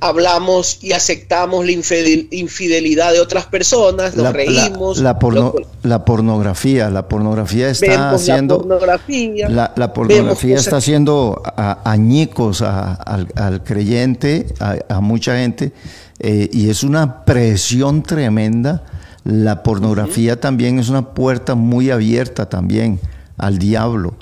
hablamos 0.00 0.78
y 0.82 0.92
aceptamos 0.92 1.66
la 1.66 1.72
infidelidad 1.72 3.12
de 3.12 3.20
otras 3.20 3.46
personas, 3.46 4.16
nos 4.16 4.32
reímos. 4.32 4.98
La, 4.98 5.18
pornografía, 6.04 6.90
la 6.90 7.08
pornografía 7.08 7.70
está 7.70 8.10
haciendo. 8.10 8.56
La 8.56 8.60
pornografía, 8.60 9.48
la, 9.48 9.92
pornografía 9.92 10.56
está 10.56 10.76
haciendo 10.76 11.42
añicos 11.84 12.62
al, 12.62 13.62
creyente, 13.64 14.46
a, 14.60 15.00
mucha 15.00 15.36
gente, 15.38 15.72
eh, 16.20 16.48
y 16.52 16.70
es 16.70 16.82
una 16.82 17.24
presión 17.24 18.02
tremenda. 18.02 18.84
La 19.24 19.64
pornografía 19.64 20.38
también 20.40 20.78
es 20.78 20.88
una 20.88 21.12
puerta 21.12 21.56
muy 21.56 21.90
abierta 21.90 22.48
también 22.48 23.00
al 23.36 23.58
diablo. 23.58 24.14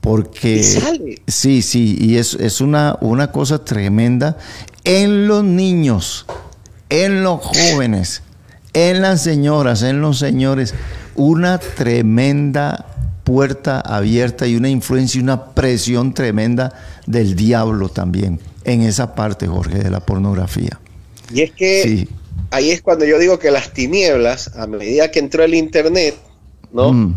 Porque 0.00 0.62
sí, 1.26 1.60
sí, 1.62 1.96
y 2.00 2.16
es, 2.16 2.34
es 2.34 2.60
una, 2.60 2.96
una 3.00 3.32
cosa 3.32 3.64
tremenda 3.64 4.38
en 4.84 5.26
los 5.26 5.44
niños, 5.44 6.24
en 6.88 7.22
los 7.22 7.40
jóvenes, 7.40 8.22
en 8.72 9.02
las 9.02 9.22
señoras, 9.22 9.82
en 9.82 10.00
los 10.00 10.18
señores, 10.18 10.74
una 11.16 11.58
tremenda 11.58 12.86
puerta 13.24 13.80
abierta 13.80 14.46
y 14.46 14.56
una 14.56 14.70
influencia 14.70 15.18
y 15.18 15.22
una 15.22 15.46
presión 15.52 16.14
tremenda 16.14 16.72
del 17.06 17.34
diablo 17.34 17.88
también 17.88 18.40
en 18.64 18.82
esa 18.82 19.14
parte, 19.14 19.46
Jorge, 19.46 19.78
de 19.78 19.90
la 19.90 20.00
pornografía. 20.00 20.78
Y 21.32 21.42
es 21.42 21.52
que 21.52 22.08
ahí 22.50 22.70
es 22.70 22.80
cuando 22.82 23.04
yo 23.04 23.18
digo 23.18 23.38
que 23.38 23.50
las 23.50 23.72
tinieblas, 23.72 24.56
a 24.56 24.66
medida 24.66 25.10
que 25.10 25.18
entró 25.18 25.42
el 25.42 25.54
Internet, 25.54 26.16
¿no? 26.72 26.92
Mm. 26.92 27.14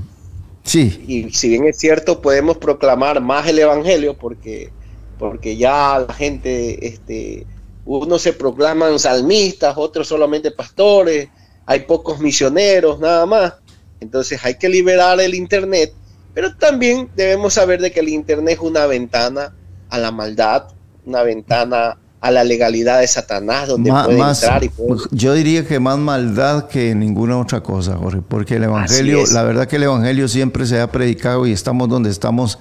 Sí. 0.72 1.04
Y 1.06 1.34
si 1.34 1.50
bien 1.50 1.66
es 1.66 1.78
cierto, 1.78 2.22
podemos 2.22 2.58
proclamar 2.58 3.20
más 3.20 3.46
el 3.46 3.60
Evangelio 3.60 4.16
porque, 4.18 4.72
porque 5.20 5.58
ya 5.58 6.06
la 6.08 6.14
gente, 6.14 6.88
este, 6.88 7.46
unos 7.84 8.22
se 8.22 8.32
proclaman 8.32 8.98
salmistas, 8.98 9.74
otros 9.76 10.08
solamente 10.08 10.50
pastores, 10.52 11.28
hay 11.66 11.82
pocos 11.82 12.22
misioneros, 12.22 13.02
nada 13.02 13.26
más. 13.26 13.56
Entonces 14.00 14.40
hay 14.46 14.58
que 14.58 14.70
liberar 14.70 15.20
el 15.20 15.36
Internet, 15.36 15.94
pero 16.34 16.56
también 16.56 17.10
debemos 17.18 17.56
saber 17.56 17.82
de 17.82 17.92
que 17.92 18.00
el 18.00 18.08
Internet 18.08 18.54
es 18.54 18.60
una 18.62 18.86
ventana 18.86 19.54
a 19.90 19.98
la 19.98 20.12
maldad, 20.12 20.70
una 21.06 21.22
ventana 21.24 21.98
a 22.22 22.30
la 22.30 22.44
legalidad 22.44 23.00
de 23.00 23.08
Satanás, 23.08 23.68
donde 23.68 23.92
puede 23.92 24.20
entrar 24.20 24.64
y 24.64 24.70
puede... 24.70 25.02
Yo 25.10 25.34
diría 25.34 25.66
que 25.66 25.80
más 25.80 25.98
maldad 25.98 26.68
que 26.68 26.94
ninguna 26.94 27.40
otra 27.40 27.62
cosa, 27.62 27.98
Jorge, 27.98 28.22
porque 28.26 28.58
el 28.58 28.66
Evangelio, 28.66 29.24
la 29.32 29.42
verdad 29.42 29.68
que 29.68 29.78
el 29.78 29.84
Evangelio 29.84 30.28
siempre 30.28 30.68
se 30.68 30.80
ha 30.80 30.92
predicado 30.92 31.48
y 31.48 31.52
estamos 31.52 31.90
donde 31.90 32.12
estamos 32.12 32.60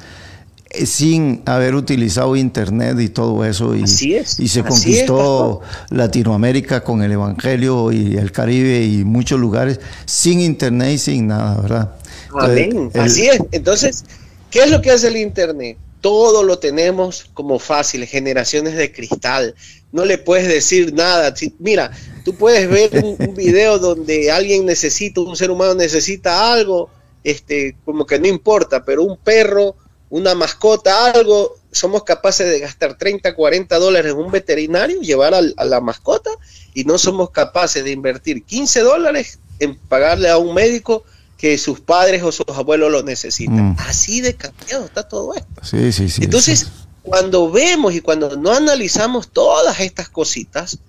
eh, 0.71 0.87
sin 0.87 1.43
haber 1.45 1.75
utilizado 1.75 2.37
internet 2.37 2.99
y 3.01 3.11
todo 3.11 3.45
eso 3.45 3.77
y, 3.77 3.83
y 3.83 4.49
se 4.49 4.63
conquistó 4.63 5.61
Latinoamérica 5.91 6.83
con 6.83 7.03
el 7.03 7.13
Evangelio 7.13 7.93
y 7.93 8.17
el 8.17 8.33
Caribe 8.33 8.83
y 8.83 9.05
muchos 9.05 9.39
lugares 9.39 9.79
sin 10.07 10.41
internet 10.41 10.93
y 10.95 10.99
sin 10.99 11.27
nada, 11.27 11.61
¿verdad? 11.61 11.91
Amén. 12.35 12.91
Así 12.95 13.27
es. 13.27 13.39
Entonces, 13.53 14.05
¿qué 14.51 14.61
es 14.61 14.71
lo 14.71 14.81
que 14.81 14.91
hace 14.91 15.09
el 15.09 15.19
internet? 15.19 15.77
Todo 16.01 16.43
lo 16.43 16.59
tenemos 16.59 17.27
como 17.35 17.59
fácil, 17.59 18.07
generaciones 18.07 18.77
de 18.77 18.93
cristal, 18.93 19.55
no 19.93 20.05
le 20.05 20.19
puedes 20.19 20.49
decir 20.49 20.95
nada. 20.95 21.35
Mira, 21.59 21.91
tú 22.25 22.35
puedes 22.35 22.69
ver 22.69 23.05
un, 23.05 23.35
video 23.35 23.79
donde 23.79 24.31
alguien 24.31 24.67
necesita, 24.67 25.21
un 25.21 25.37
ser 25.37 25.51
humano 25.51 25.75
necesita 25.75 26.53
algo, 26.53 26.91
este, 27.25 27.77
como 27.85 28.07
que 28.07 28.19
no 28.19 28.27
importa, 28.27 28.85
pero 28.85 29.03
un 29.03 29.17
perro, 29.17 29.77
una 30.09 30.35
mascota, 30.35 31.11
algo, 31.11 31.57
somos 31.71 32.05
capaces 32.05 32.49
de 32.49 32.61
gastar 32.61 32.97
30, 32.97 33.35
40 33.35 33.79
dólares 33.79 34.13
en 34.13 34.19
un 34.19 34.31
veterinario, 34.31 35.01
llevar 35.01 35.35
a 35.35 35.65
la 35.65 35.81
mascota, 35.81 36.31
y 36.75 36.85
no 36.85 36.99
somos 36.99 37.31
capaces 37.31 37.85
de 37.85 37.91
invertir 37.91 38.45
15 38.45 38.81
dólares 38.81 39.39
en 39.59 39.77
pagarle 39.77 40.29
a 40.29 40.39
un 40.39 40.55
médico 40.55 41.05
que 41.41 41.57
sus 41.57 41.81
padres 41.81 42.23
o 42.23 42.31
sus 42.31 42.47
abuelos 42.49 42.93
lo 42.93 43.03
necesitan. 43.03 43.71
Mm. 43.71 43.77
Así 43.79 44.21
de 44.21 44.35
cambiado 44.35 44.85
está 44.85 45.09
todo 45.09 45.35
esto. 45.35 45.49
Sí, 45.63 45.91
sí, 45.91 46.11
sí. 46.11 46.25
Entonces, 46.25 46.67
cuando 47.03 47.51
vemos 47.51 47.95
y 47.95 48.01
cuando 48.03 48.37
no 48.37 48.53
analizamos 48.53 49.29
todas 49.29 49.81
estas 49.81 50.11
cositas, 50.11 50.81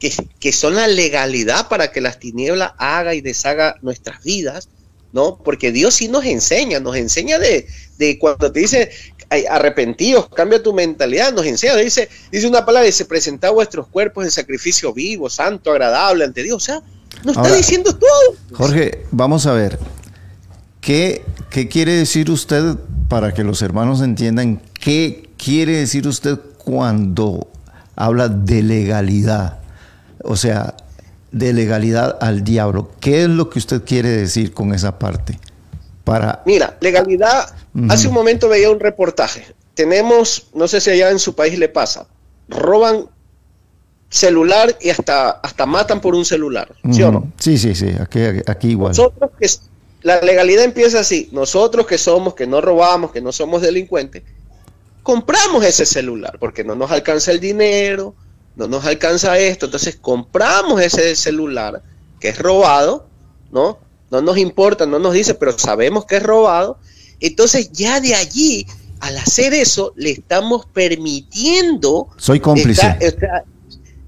que, 0.00 0.12
que, 0.40 0.50
son 0.50 0.74
la 0.74 0.88
legalidad 0.88 1.68
para 1.68 1.92
que 1.92 2.00
las 2.00 2.18
tinieblas 2.18 2.72
haga 2.78 3.14
y 3.14 3.20
deshaga 3.20 3.76
nuestras 3.82 4.24
vidas, 4.24 4.68
¿no? 5.12 5.38
Porque 5.44 5.70
Dios 5.70 5.94
sí 5.94 6.08
nos 6.08 6.24
enseña, 6.24 6.80
nos 6.80 6.96
enseña 6.96 7.38
de, 7.38 7.68
de 7.98 8.18
cuando 8.18 8.50
te 8.50 8.60
dice 8.60 8.90
arrepentidos, 9.48 10.28
cambia 10.30 10.60
tu 10.60 10.72
mentalidad, 10.72 11.32
nos 11.32 11.46
enseña, 11.46 11.76
dice, 11.76 12.08
dice 12.32 12.48
una 12.48 12.66
palabra, 12.66 12.86
dice, 12.86 13.04
presentad 13.04 13.52
vuestros 13.52 13.86
cuerpos 13.86 14.24
en 14.24 14.32
sacrificio 14.32 14.92
vivo, 14.92 15.30
santo, 15.30 15.70
agradable 15.70 16.24
ante 16.24 16.42
Dios, 16.42 16.56
o 16.56 16.60
sea, 16.60 16.82
nos 17.22 17.36
está 17.36 17.54
diciendo 17.54 17.94
todo. 17.94 18.36
Jorge, 18.52 19.04
vamos 19.12 19.46
a 19.46 19.52
ver, 19.52 19.78
¿qué, 20.80 21.24
¿qué 21.50 21.68
quiere 21.68 21.92
decir 21.92 22.30
usted 22.30 22.76
para 23.08 23.32
que 23.32 23.44
los 23.44 23.62
hermanos 23.62 24.00
entiendan 24.02 24.60
qué 24.74 25.30
quiere 25.36 25.76
decir 25.76 26.06
usted 26.06 26.38
cuando 26.58 27.48
habla 27.96 28.28
de 28.28 28.62
legalidad? 28.62 29.58
O 30.22 30.36
sea, 30.36 30.74
de 31.32 31.52
legalidad 31.52 32.18
al 32.20 32.44
diablo. 32.44 32.90
¿Qué 33.00 33.22
es 33.22 33.28
lo 33.28 33.50
que 33.50 33.58
usted 33.58 33.84
quiere 33.84 34.10
decir 34.10 34.52
con 34.52 34.74
esa 34.74 34.98
parte? 34.98 35.38
Para... 36.04 36.42
Mira, 36.46 36.76
legalidad, 36.80 37.54
hace 37.88 38.08
un 38.08 38.14
momento 38.14 38.48
veía 38.48 38.70
un 38.70 38.80
reportaje. 38.80 39.44
Tenemos, 39.74 40.48
no 40.54 40.66
sé 40.68 40.80
si 40.80 40.90
allá 40.90 41.10
en 41.10 41.18
su 41.18 41.34
país 41.34 41.58
le 41.58 41.68
pasa, 41.68 42.06
roban 42.48 43.06
celular 44.08 44.76
y 44.80 44.90
hasta, 44.90 45.30
hasta 45.30 45.66
matan 45.66 46.00
por 46.00 46.14
un 46.14 46.24
celular, 46.24 46.74
¿sí 46.90 47.02
o 47.02 47.12
no? 47.12 47.32
Sí, 47.38 47.56
sí, 47.56 47.76
sí, 47.76 47.90
aquí, 48.00 48.20
aquí 48.46 48.70
igual. 48.70 48.90
Nosotros 48.90 49.30
que, 49.38 49.46
la 50.02 50.20
legalidad 50.20 50.64
empieza 50.64 51.00
así, 51.00 51.28
nosotros 51.32 51.86
que 51.86 51.98
somos, 51.98 52.34
que 52.34 52.46
no 52.46 52.60
robamos, 52.60 53.12
que 53.12 53.20
no 53.20 53.32
somos 53.32 53.62
delincuentes, 53.62 54.22
compramos 55.02 55.64
ese 55.64 55.86
celular 55.86 56.38
porque 56.38 56.64
no 56.64 56.74
nos 56.74 56.90
alcanza 56.90 57.32
el 57.32 57.40
dinero, 57.40 58.14
no 58.56 58.66
nos 58.66 58.84
alcanza 58.84 59.38
esto, 59.38 59.66
entonces 59.66 59.96
compramos 59.96 60.80
ese 60.80 61.14
celular 61.16 61.82
que 62.18 62.28
es 62.28 62.38
robado, 62.38 63.06
¿no? 63.50 63.78
No 64.10 64.20
nos 64.20 64.38
importa, 64.38 64.86
no 64.86 64.98
nos 64.98 65.14
dice, 65.14 65.34
pero 65.34 65.56
sabemos 65.56 66.04
que 66.04 66.16
es 66.16 66.22
robado. 66.22 66.78
Entonces 67.20 67.70
ya 67.72 68.00
de 68.00 68.14
allí, 68.14 68.66
al 68.98 69.16
hacer 69.16 69.54
eso, 69.54 69.92
le 69.96 70.10
estamos 70.10 70.66
permitiendo... 70.66 72.08
Soy 72.16 72.40
cómplice. 72.40 72.98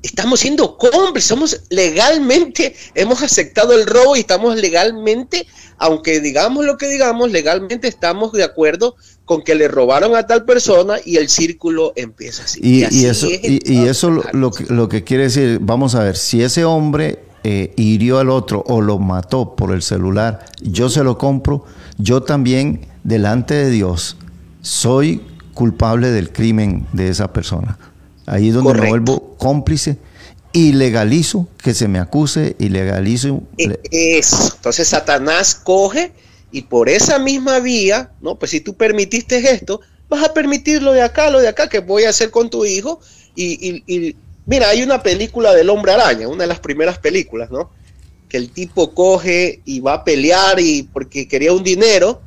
Estamos 0.03 0.41
siendo 0.41 0.77
cómplices, 0.77 1.29
somos 1.29 1.63
legalmente, 1.71 2.75
hemos 2.95 3.23
aceptado 3.23 3.73
el 3.73 3.87
robo 3.87 4.17
y 4.17 4.21
estamos 4.21 4.57
legalmente, 4.57 5.47
aunque 5.79 6.21
digamos 6.21 6.65
lo 6.65 6.77
que 6.77 6.89
digamos, 6.89 7.31
legalmente 7.31 7.89
estamos 7.89 8.33
de 8.33 8.45
acuerdo 8.45 8.97
con 9.25 9.43
que 9.43 9.55
le 9.55 9.69
robaron 9.69 10.17
a 10.17 10.27
tal 10.27 10.45
persona 10.45 10.97
y 11.05 11.17
el 11.17 11.29
círculo 11.29 11.93
empieza 11.97 12.45
así. 12.45 12.61
Y, 12.63 13.05
eso, 13.07 13.29
y, 13.31 13.87
eso 13.87 14.11
lo, 14.11 14.51
lo, 14.69 14.89
que, 14.89 15.05
quiere 15.05 15.25
decir, 15.25 15.59
vamos 15.61 15.95
a 15.95 16.03
ver, 16.03 16.17
si 16.17 16.43
ese 16.43 16.65
hombre 16.65 17.21
eh, 17.45 17.73
hirió 17.77 18.19
al 18.19 18.31
otro 18.31 18.65
o 18.67 18.81
lo 18.81 18.99
mató 18.99 19.55
por 19.55 19.73
el 19.73 19.83
celular, 19.83 20.45
yo 20.61 20.89
se 20.89 21.05
lo 21.05 21.19
compro, 21.19 21.65
yo 21.99 22.23
también 22.23 22.87
delante 23.05 23.55
de 23.55 23.71
Dios 23.71 24.17
soy 24.61 25.23
culpable 25.55 26.11
del 26.11 26.31
crimen 26.33 26.87
de 26.93 27.09
esa 27.09 27.33
persona. 27.33 27.79
Ahí 28.27 28.49
es 28.49 28.55
donde 28.55 28.75
me 28.75 28.89
vuelvo 28.89 29.37
cómplice 29.39 29.99
y 30.53 30.73
legalizo 30.73 31.49
que 31.63 31.75
se 31.75 31.89
me 31.89 31.99
acuse 31.99 32.57
y 32.59 32.69
legalizo. 32.69 33.43
E, 33.57 33.79
eso. 33.91 34.53
Entonces 34.57 34.89
Satanás 34.89 35.55
coge 35.55 36.13
y 36.51 36.63
por 36.63 36.89
esa 36.89 37.19
misma 37.19 37.59
vía, 37.61 38.13
¿no? 38.21 38.39
Pues 38.39 38.51
si 38.51 38.61
tú 38.61 38.75
permitiste 38.75 39.39
esto, 39.39 39.81
vas 40.09 40.23
a 40.23 40.35
permitir 40.35 40.83
lo 40.83 40.93
de 40.93 41.03
acá, 41.03 41.31
lo 41.31 41.41
de 41.41 41.49
acá, 41.49 41.69
que 41.69 41.79
voy 41.79 42.05
a 42.05 42.11
hacer 42.11 42.31
con 42.31 42.51
tu 42.51 42.67
hijo. 42.67 43.01
Y, 43.35 44.15
mira, 44.45 44.69
hay 44.69 44.83
una 44.83 45.03
película 45.03 45.55
del 45.55 45.71
hombre 45.71 45.93
araña, 45.93 46.29
una 46.29 46.45
de 46.45 46.49
las 46.49 46.61
primeras 46.61 46.99
películas, 46.99 47.51
¿no? 47.51 47.71
Que 48.29 48.37
el 48.37 48.51
tipo 48.51 48.93
coge 48.95 49.63
y 49.65 49.81
va 49.81 49.95
a 49.95 50.05
pelear 50.05 50.61
y 50.61 50.83
porque 50.83 51.27
quería 51.27 51.55
un 51.55 51.65
dinero, 51.65 52.21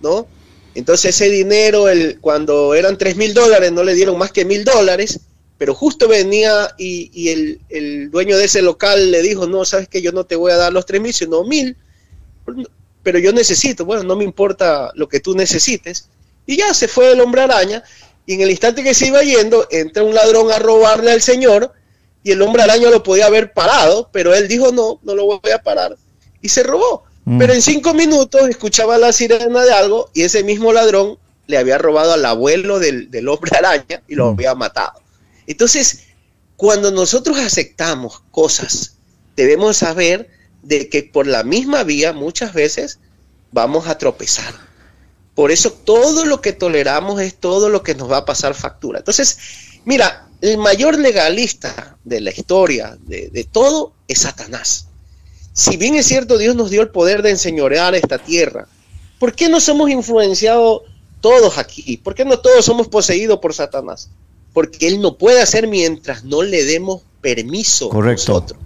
¿no? 0.00 0.26
Entonces 0.74 1.14
ese 1.14 1.30
dinero, 1.30 1.88
el, 1.90 2.18
cuando 2.20 2.74
eran 2.74 2.96
tres 2.96 3.16
mil 3.16 3.34
dólares, 3.34 3.72
no 3.72 3.82
le 3.82 3.94
dieron 3.94 4.16
más 4.18 4.32
que 4.32 4.44
mil 4.46 4.64
dólares, 4.64 5.20
pero 5.58 5.74
justo 5.74 6.08
venía 6.08 6.74
y, 6.78 7.28
el, 7.28 7.60
el, 7.68 8.10
dueño 8.10 8.36
de 8.36 8.44
ese 8.44 8.62
local 8.62 9.10
le 9.10 9.22
dijo, 9.22 9.46
no, 9.46 9.64
sabes 9.64 9.88
que 9.88 10.02
yo 10.02 10.12
no 10.12 10.24
te 10.24 10.36
voy 10.36 10.52
a 10.52 10.56
dar 10.56 10.72
los 10.72 10.86
tres 10.86 11.00
mil, 11.00 11.14
sino 11.14 11.44
mil 11.44 11.76
pero 13.06 13.20
yo 13.20 13.32
necesito, 13.32 13.84
bueno, 13.84 14.02
no 14.02 14.16
me 14.16 14.24
importa 14.24 14.90
lo 14.96 15.08
que 15.08 15.20
tú 15.20 15.36
necesites. 15.36 16.08
Y 16.44 16.56
ya 16.56 16.74
se 16.74 16.88
fue 16.88 17.12
el 17.12 17.20
hombre 17.20 17.42
araña, 17.42 17.84
y 18.26 18.34
en 18.34 18.40
el 18.40 18.50
instante 18.50 18.82
que 18.82 18.94
se 18.94 19.06
iba 19.06 19.22
yendo, 19.22 19.68
entra 19.70 20.02
un 20.02 20.12
ladrón 20.12 20.50
a 20.50 20.58
robarle 20.58 21.12
al 21.12 21.22
señor, 21.22 21.72
y 22.24 22.32
el 22.32 22.42
hombre 22.42 22.64
araña 22.64 22.90
lo 22.90 23.04
podía 23.04 23.26
haber 23.26 23.52
parado, 23.52 24.08
pero 24.12 24.34
él 24.34 24.48
dijo, 24.48 24.72
no, 24.72 24.98
no 25.04 25.14
lo 25.14 25.24
voy 25.24 25.52
a 25.54 25.62
parar, 25.62 25.96
y 26.42 26.48
se 26.48 26.64
robó. 26.64 27.04
Mm. 27.26 27.38
Pero 27.38 27.52
en 27.52 27.62
cinco 27.62 27.94
minutos 27.94 28.48
escuchaba 28.48 28.98
la 28.98 29.12
sirena 29.12 29.62
de 29.62 29.72
algo, 29.72 30.10
y 30.12 30.22
ese 30.22 30.42
mismo 30.42 30.72
ladrón 30.72 31.16
le 31.46 31.58
había 31.58 31.78
robado 31.78 32.12
al 32.12 32.26
abuelo 32.26 32.80
del, 32.80 33.28
hombre 33.28 33.52
araña 33.56 34.02
y 34.08 34.16
lo 34.16 34.26
mm. 34.26 34.34
había 34.34 34.54
matado. 34.56 35.00
Entonces, 35.46 36.00
cuando 36.56 36.90
nosotros 36.90 37.38
aceptamos 37.38 38.22
cosas, 38.30 38.96
debemos 39.36 39.76
saber 39.78 40.30
de 40.62 40.88
que 40.88 41.02
por 41.02 41.26
la 41.26 41.42
misma 41.42 41.84
vía 41.84 42.12
muchas 42.12 42.52
veces 42.52 42.98
vamos 43.52 43.86
a 43.86 43.98
tropezar. 43.98 44.54
Por 45.34 45.50
eso 45.50 45.70
todo 45.70 46.24
lo 46.24 46.40
que 46.40 46.52
toleramos 46.52 47.20
es 47.20 47.34
todo 47.34 47.68
lo 47.68 47.82
que 47.82 47.94
nos 47.94 48.10
va 48.10 48.18
a 48.18 48.24
pasar 48.24 48.54
factura. 48.54 49.00
Entonces, 49.00 49.38
mira, 49.84 50.28
el 50.40 50.58
mayor 50.58 50.98
legalista 50.98 51.96
de 52.04 52.20
la 52.20 52.30
historia, 52.30 52.96
de, 53.02 53.46
todo, 53.50 53.92
es 54.08 54.20
Satanás. 54.20 54.86
Si 55.52 55.76
bien 55.76 55.94
es 55.94 56.06
cierto, 56.06 56.38
Dios 56.38 56.56
nos 56.56 56.70
dio 56.70 56.82
el 56.82 56.88
poder 56.88 57.22
de 57.22 57.30
enseñorear 57.30 57.94
esta 57.94 58.18
tierra, 58.18 58.66
¿por 59.18 59.34
qué 59.34 59.48
no 59.48 59.60
somos 59.60 59.90
influenciados 59.90 60.82
todos 61.20 61.58
aquí? 61.58 61.98
¿Por 61.98 62.14
qué 62.14 62.24
no 62.24 62.38
todos 62.38 62.64
somos 62.64 62.88
poseídos 62.88 63.38
por 63.38 63.54
Satanás? 63.54 64.10
Porque 64.56 64.88
Él 64.88 65.02
no 65.02 65.18
puede 65.18 65.42
hacer 65.42 65.68
mientras 65.68 66.24
no 66.24 66.42
le 66.42 66.64
demos 66.64 67.02
permiso 67.20 67.90
Correcto. 67.90 68.32
nosotros. 68.32 68.60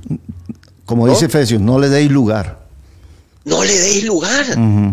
Como 0.84 1.08
dice 1.08 1.24
Efesios, 1.24 1.60
no 1.60 1.80
le 1.80 1.88
deis 1.88 2.08
lugar. 2.08 2.64
No 3.44 3.64
le 3.64 3.76
deis 3.76 4.04
lugar, 4.04 4.46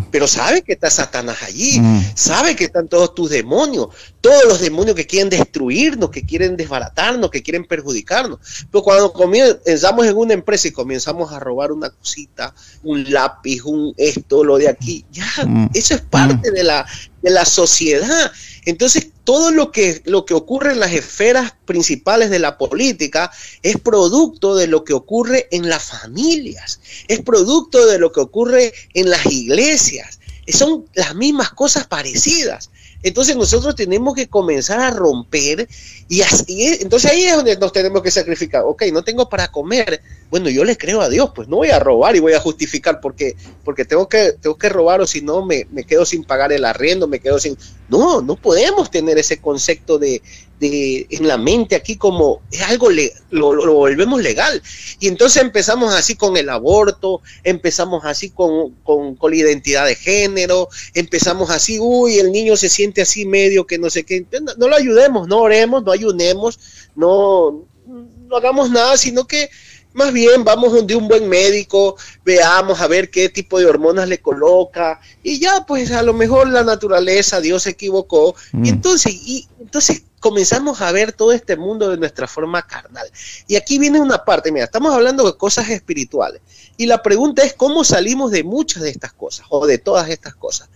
pero 0.10 0.28
sabe 0.28 0.64
que 0.64 0.74
está 0.74 0.90
Satanás 0.90 1.44
allí, 1.46 1.80
sabe 2.16 2.56
que 2.56 2.64
están 2.64 2.88
todos 2.88 3.14
tus 3.14 3.30
demonios, 3.30 3.90
todos 4.28 4.44
los 4.44 4.60
demonios 4.60 4.94
que 4.94 5.08
quieren 5.08 5.30
destruirnos, 5.30 6.10
que 6.10 6.26
quieren 6.26 6.58
desbaratarnos, 6.58 7.32
que 7.32 7.42
quieren 7.42 7.64
perjudicarnos. 7.64 8.40
Pero 8.70 8.84
cuando 8.84 9.14
comenzamos 9.14 10.06
en 10.06 10.18
una 10.18 10.34
empresa 10.34 10.68
y 10.68 10.72
comenzamos 10.72 11.32
a 11.32 11.40
robar 11.40 11.72
una 11.72 11.90
cosita, 11.90 12.54
un 12.84 13.10
lápiz, 13.10 13.62
un 13.64 13.94
esto, 13.96 14.44
lo 14.44 14.58
de 14.58 14.68
aquí, 14.68 15.06
ya, 15.14 15.26
eso 15.74 15.96
es 15.96 16.02
parte 16.02 16.52
de, 16.52 16.62
la, 16.62 16.86
de 17.22 17.30
la 17.30 17.46
sociedad. 17.46 18.30
Entonces, 18.66 19.12
todo 19.24 19.52
lo 19.52 19.72
que, 19.72 20.02
lo 20.04 20.26
que 20.26 20.34
ocurre 20.34 20.74
en 20.74 20.82
las 20.82 20.92
esferas 20.92 21.54
principales 21.64 22.30
de 22.30 22.40
la 22.40 22.58
política 22.58 23.32
es 23.64 23.78
producto 23.78 24.58
de 24.58 24.68
lo 24.68 24.84
que 24.84 24.92
ocurre 24.92 25.48
en 25.52 25.70
las 25.70 25.86
familias, 25.86 26.82
es 27.08 27.22
producto 27.22 27.86
de 27.86 27.98
lo 27.98 28.12
que 28.12 28.20
ocurre 28.20 28.74
en 28.94 29.10
las 29.10 29.26
iglesias. 29.28 30.20
Son 30.50 30.86
las 30.96 31.16
mismas 31.16 31.52
cosas 31.52 31.88
parecidas. 31.88 32.72
Entonces 33.08 33.36
nosotros 33.36 33.76
tenemos 33.76 34.16
que 34.16 34.28
comenzar 34.28 34.80
a 34.80 34.92
romper 34.92 35.68
y 36.08 36.22
así, 36.22 36.78
entonces 36.82 37.12
ahí 37.12 37.24
es 37.24 37.36
donde 37.36 37.58
nos 37.58 37.72
tenemos 37.72 38.02
que 38.02 38.12
sacrificar. 38.12 38.64
Ok, 38.66 38.84
no 38.92 39.04
tengo 39.04 39.30
para 39.30 39.50
comer. 39.50 40.02
Bueno, 40.30 40.50
yo 40.50 40.64
le 40.64 40.78
creo 40.78 41.02
a 41.02 41.10
Dios, 41.10 41.32
pues 41.34 41.48
no 41.48 41.58
voy 41.58 41.70
a 41.70 41.80
robar 41.80 42.16
y 42.16 42.20
voy 42.20 42.34
a 42.34 42.40
justificar 42.40 43.00
porque, 43.02 43.36
porque 43.64 43.86
tengo, 43.86 44.10
que, 44.10 44.34
tengo 44.34 44.58
que 44.58 44.70
robar 44.70 45.02
o 45.02 45.08
si 45.08 45.22
no 45.22 45.46
me, 45.46 45.68
me 45.72 45.86
quedo 45.86 46.06
sin 46.06 46.24
pagar 46.24 46.52
el 46.52 46.66
arriendo, 46.66 47.08
me 47.08 47.20
quedo 47.20 47.40
sin... 47.40 47.58
No, 47.90 48.22
no 48.22 48.36
podemos 48.36 48.92
tener 48.92 49.18
ese 49.18 49.40
concepto 49.40 49.98
de, 49.98 50.22
en 50.60 51.28
la 51.28 51.38
mente 51.38 51.76
aquí 51.76 51.98
como 51.98 52.42
es 52.52 52.62
algo, 52.64 52.90
lo, 52.90 53.54
lo, 53.54 53.74
volvemos 53.74 54.22
legal. 54.22 54.62
Y 55.00 55.08
entonces 55.08 55.42
empezamos 55.42 55.94
así 55.94 56.16
con 56.16 56.38
el 56.38 56.50
aborto, 56.50 57.22
empezamos 57.44 58.06
así 58.06 58.32
con, 58.32 58.72
con, 58.84 59.18
la 59.22 59.36
identidad 59.36 59.86
de 59.86 59.96
género, 59.96 60.70
empezamos 60.94 61.50
así, 61.50 61.80
uy, 61.80 62.18
el 62.18 62.32
niño 62.32 62.58
se 62.58 62.70
siente 62.70 63.02
así 63.02 63.26
medio 63.26 63.68
que 63.68 63.78
no 63.78 63.90
sé 63.90 64.04
qué. 64.04 64.26
No, 64.58 64.68
lo 64.68 64.76
ayudemos, 64.76 65.28
no 65.28 65.40
oremos, 65.40 65.84
no 65.84 65.92
ayunemos, 65.92 66.60
no, 66.96 67.66
no 67.86 68.36
hagamos 68.36 68.72
nada, 68.72 68.98
sino 68.98 69.28
que 69.28 69.50
más 69.94 70.14
bien 70.14 70.44
vamos 70.44 70.74
donde 70.74 70.96
un 70.96 71.08
buen 71.08 71.28
médico, 71.28 71.96
veamos 72.24 72.82
a 72.82 72.88
ver 72.88 73.10
qué 73.10 73.30
tipo 73.30 73.60
de 73.60 73.66
hormonas 73.66 74.08
le 74.08 74.20
coloca 74.20 75.00
y 75.24 75.40
ya 75.40 75.66
pues 75.66 75.92
a 75.92 76.04
lo 76.04 76.14
mejor 76.14 76.50
la 76.50 76.64
naturaleza, 76.64 77.42
Dios 77.42 77.64
se 77.64 77.72
equivocó 77.72 78.36
y 78.54 78.58
mm. 78.58 78.66
entonces 78.66 79.14
y 79.14 79.48
entonces 79.60 80.04
comenzamos 80.20 80.82
a 80.82 80.92
ver 80.92 81.14
todo 81.14 81.32
este 81.32 81.56
mundo 81.56 81.90
de 81.90 81.98
nuestra 81.98 82.28
forma 82.28 82.66
carnal. 82.66 83.10
Y 83.48 83.56
aquí 83.56 83.80
viene 83.80 84.00
una 84.00 84.26
parte, 84.26 84.52
mira, 84.52 84.66
estamos 84.66 84.94
hablando 84.94 85.26
de 85.26 85.38
cosas 85.38 85.70
espirituales 85.70 86.42
y 86.76 86.86
la 86.86 87.02
pregunta 87.02 87.44
es 87.44 87.54
cómo 87.54 87.84
salimos 87.84 88.32
de 88.32 88.44
muchas 88.44 88.84
de 88.84 88.90
estas 88.90 89.14
cosas 89.14 89.46
o 89.50 89.66
de 89.66 89.78
todas 89.78 90.10
estas 90.10 90.36
cosas. 90.36 90.70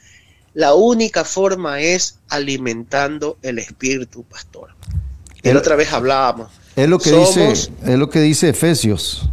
La 0.53 0.73
única 0.73 1.23
forma 1.23 1.79
es 1.79 2.17
alimentando 2.27 3.37
el 3.41 3.59
espíritu, 3.59 4.23
pastor. 4.23 4.75
Y 5.43 5.51
la 5.51 5.59
otra 5.59 5.75
vez 5.75 5.91
hablábamos 5.93 6.60
es 6.75 6.89
lo 6.89 6.99
que 6.99 7.11
dice, 7.11 7.51
es 7.51 7.97
lo 7.97 8.09
que 8.09 8.21
dice 8.21 8.49
Efesios. 8.49 9.29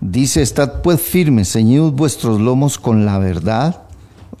Dice, 0.00 0.42
estad 0.42 0.82
pues 0.82 1.00
firmes, 1.00 1.52
ceñid 1.52 1.92
vuestros 1.92 2.40
lomos 2.40 2.78
con 2.78 3.06
la 3.06 3.18
verdad, 3.18 3.82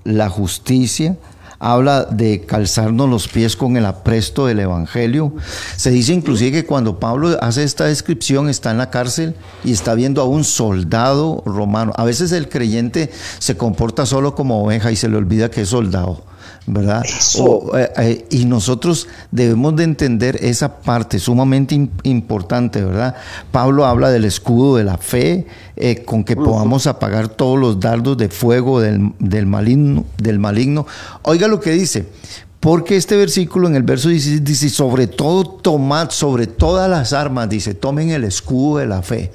la 0.04 0.28
justicia. 0.28 1.16
Habla 1.60 2.06
de 2.06 2.40
calzarnos 2.44 3.08
los 3.08 3.28
pies 3.28 3.54
con 3.54 3.76
el 3.76 3.86
apresto 3.86 4.46
del 4.46 4.58
Evangelio. 4.58 5.32
Se 5.76 5.92
dice 5.92 6.12
inclusive 6.12 6.50
que 6.50 6.66
cuando 6.66 6.98
Pablo 6.98 7.38
hace 7.40 7.62
esta 7.62 7.84
descripción 7.84 8.48
está 8.48 8.72
en 8.72 8.78
la 8.78 8.90
cárcel 8.90 9.36
y 9.62 9.70
está 9.70 9.94
viendo 9.94 10.20
a 10.20 10.24
un 10.24 10.42
soldado 10.42 11.44
romano. 11.46 11.92
A 11.96 12.02
veces 12.02 12.32
el 12.32 12.48
creyente 12.48 13.12
se 13.38 13.56
comporta 13.56 14.04
solo 14.04 14.34
como 14.34 14.64
oveja 14.64 14.90
y 14.90 14.96
se 14.96 15.08
le 15.08 15.16
olvida 15.16 15.52
que 15.52 15.60
es 15.60 15.68
soldado. 15.68 16.24
¿Verdad? 16.66 17.04
Eh, 17.04 17.92
eh, 17.96 18.26
y 18.30 18.44
nosotros 18.44 19.08
debemos 19.30 19.74
de 19.76 19.84
entender 19.84 20.38
esa 20.42 20.76
parte 20.76 21.18
sumamente 21.18 21.88
importante, 22.04 22.84
¿verdad? 22.84 23.16
Pablo 23.50 23.84
habla 23.84 24.10
del 24.10 24.24
escudo 24.24 24.76
de 24.76 24.84
la 24.84 24.96
fe, 24.96 25.46
eh, 25.76 26.04
con 26.04 26.24
que 26.24 26.36
podamos 26.36 26.86
apagar 26.86 27.28
todos 27.28 27.58
los 27.58 27.80
dardos 27.80 28.16
de 28.16 28.28
fuego 28.28 28.80
del, 28.80 29.12
del, 29.18 29.46
maligno, 29.46 30.04
del 30.18 30.38
maligno. 30.38 30.86
Oiga 31.22 31.48
lo 31.48 31.60
que 31.60 31.72
dice, 31.72 32.06
porque 32.60 32.96
este 32.96 33.16
versículo 33.16 33.66
en 33.66 33.74
el 33.74 33.82
verso 33.82 34.08
16 34.08 34.44
dice, 34.44 34.68
sobre 34.68 35.08
todo 35.08 35.44
tomad, 35.44 36.10
sobre 36.10 36.46
todas 36.46 36.88
las 36.88 37.12
armas, 37.12 37.48
dice, 37.48 37.74
tomen 37.74 38.10
el 38.10 38.24
escudo 38.24 38.78
de 38.78 38.86
la 38.86 39.02
fe. 39.02 39.32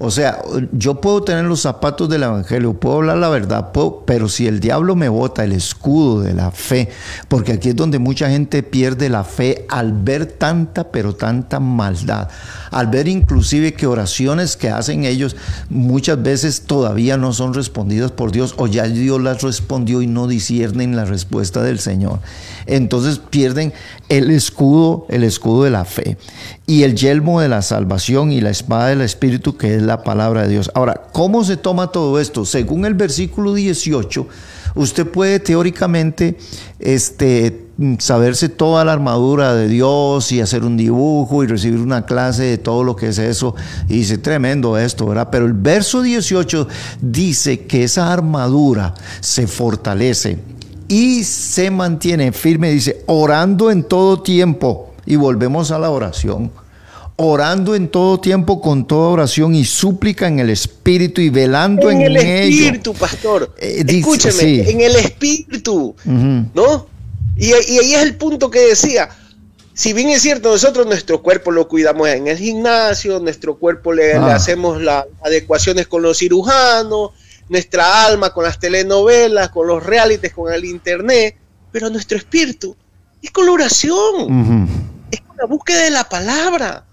O 0.00 0.12
sea, 0.12 0.42
yo 0.70 1.00
puedo 1.00 1.22
tener 1.22 1.44
los 1.44 1.62
zapatos 1.62 2.08
del 2.08 2.22
Evangelio, 2.22 2.72
puedo 2.74 2.98
hablar 2.98 3.18
la 3.18 3.28
verdad, 3.30 3.72
pero 4.06 4.28
si 4.28 4.46
el 4.46 4.60
diablo 4.60 4.94
me 4.94 5.08
bota 5.08 5.42
el 5.42 5.50
escudo 5.50 6.20
de 6.20 6.34
la 6.34 6.52
fe, 6.52 6.88
porque 7.26 7.52
aquí 7.52 7.70
es 7.70 7.76
donde 7.76 7.98
mucha 7.98 8.30
gente 8.30 8.62
pierde 8.62 9.08
la 9.08 9.24
fe 9.24 9.66
al 9.68 9.92
ver 9.92 10.26
tanta, 10.26 10.92
pero 10.92 11.16
tanta 11.16 11.58
maldad, 11.58 12.28
al 12.70 12.86
ver 12.86 13.08
inclusive 13.08 13.74
que 13.74 13.88
oraciones 13.88 14.56
que 14.56 14.70
hacen 14.70 15.04
ellos 15.04 15.34
muchas 15.68 16.22
veces 16.22 16.62
todavía 16.62 17.16
no 17.16 17.32
son 17.32 17.52
respondidas 17.52 18.12
por 18.12 18.30
Dios 18.30 18.54
o 18.56 18.68
ya 18.68 18.84
Dios 18.84 19.20
las 19.20 19.42
respondió 19.42 20.00
y 20.00 20.06
no 20.06 20.28
disciernen 20.28 20.94
la 20.94 21.06
respuesta 21.06 21.62
del 21.62 21.80
Señor. 21.80 22.20
Entonces 22.66 23.18
pierden 23.18 23.72
el 24.08 24.30
escudo, 24.30 25.06
el 25.08 25.24
escudo 25.24 25.64
de 25.64 25.70
la 25.70 25.84
fe 25.84 26.18
y 26.68 26.82
el 26.82 26.94
yelmo 26.94 27.40
de 27.40 27.48
la 27.48 27.62
salvación 27.62 28.30
y 28.30 28.40
la 28.40 28.50
espada 28.50 28.88
del 28.88 29.00
Espíritu 29.00 29.56
que 29.56 29.74
es 29.74 29.87
la 29.88 30.04
palabra 30.04 30.42
de 30.42 30.50
Dios. 30.50 30.70
Ahora, 30.74 31.02
¿cómo 31.12 31.42
se 31.42 31.56
toma 31.56 31.88
todo 31.88 32.20
esto? 32.20 32.44
Según 32.44 32.84
el 32.84 32.94
versículo 32.94 33.54
18, 33.54 34.28
usted 34.76 35.06
puede 35.06 35.40
teóricamente 35.40 36.38
este, 36.78 37.66
saberse 37.98 38.48
toda 38.48 38.84
la 38.84 38.92
armadura 38.92 39.54
de 39.54 39.66
Dios 39.66 40.30
y 40.30 40.40
hacer 40.40 40.62
un 40.62 40.76
dibujo 40.76 41.42
y 41.42 41.48
recibir 41.48 41.80
una 41.80 42.06
clase 42.06 42.44
de 42.44 42.58
todo 42.58 42.84
lo 42.84 42.94
que 42.94 43.08
es 43.08 43.18
eso. 43.18 43.56
Y 43.88 43.94
dice, 43.94 44.18
tremendo 44.18 44.78
esto, 44.78 45.06
¿verdad? 45.06 45.28
Pero 45.32 45.46
el 45.46 45.54
verso 45.54 46.02
18 46.02 46.68
dice 47.00 47.66
que 47.66 47.84
esa 47.84 48.12
armadura 48.12 48.94
se 49.20 49.48
fortalece 49.48 50.38
y 50.86 51.24
se 51.24 51.70
mantiene 51.70 52.32
firme, 52.32 52.70
dice, 52.70 53.02
orando 53.06 53.70
en 53.70 53.82
todo 53.82 54.22
tiempo. 54.22 54.92
Y 55.06 55.16
volvemos 55.16 55.70
a 55.70 55.78
la 55.78 55.90
oración 55.90 56.50
orando 57.20 57.74
en 57.74 57.88
todo 57.88 58.20
tiempo 58.20 58.60
con 58.60 58.86
toda 58.86 59.08
oración 59.10 59.54
y 59.54 59.64
súplica 59.64 60.28
en 60.28 60.38
el 60.38 60.50
Espíritu 60.50 61.20
y 61.20 61.30
velando 61.30 61.90
en, 61.90 62.00
en 62.00 62.06
el 62.06 62.16
Espíritu, 62.16 62.94
pastor. 62.94 63.52
Eh, 63.58 63.84
Escúcheme, 63.86 64.70
en 64.70 64.80
el 64.80 64.94
Espíritu, 64.94 65.96
¿no? 66.04 66.86
Y, 67.36 67.52
ahí 67.52 67.94
es 67.94 68.02
el 68.02 68.16
punto 68.16 68.50
que 68.50 68.60
decía. 68.60 69.08
Si 69.74 69.92
bien 69.92 70.10
es 70.10 70.22
cierto, 70.22 70.50
nosotros 70.50 70.86
nuestro 70.86 71.22
cuerpo 71.22 71.52
lo 71.52 71.68
cuidamos 71.68 72.08
en 72.08 72.26
el 72.26 72.36
gimnasio, 72.36 73.20
nuestro 73.20 73.56
cuerpo 73.58 73.92
le, 73.92 74.08
le 74.08 74.14
ah. 74.14 74.34
hacemos 74.34 74.80
las 74.80 75.04
adecuaciones 75.24 75.86
con 75.86 76.02
los 76.02 76.18
cirujanos, 76.18 77.10
nuestra 77.48 78.06
alma 78.06 78.32
con 78.32 78.44
las 78.44 78.58
telenovelas, 78.58 79.50
con 79.50 79.66
los 79.66 79.84
realities, 79.84 80.32
con 80.32 80.52
el 80.52 80.64
internet, 80.64 81.36
pero 81.72 81.90
nuestro 81.90 82.16
espíritu 82.16 82.76
es 83.22 83.30
con 83.30 83.46
la 83.46 83.52
oración, 83.52 84.68
es 85.10 85.20
con 85.20 85.36
la 85.36 85.46
búsqueda 85.46 85.82
de 85.82 85.90
la 85.90 86.08
palabra. 86.08 86.84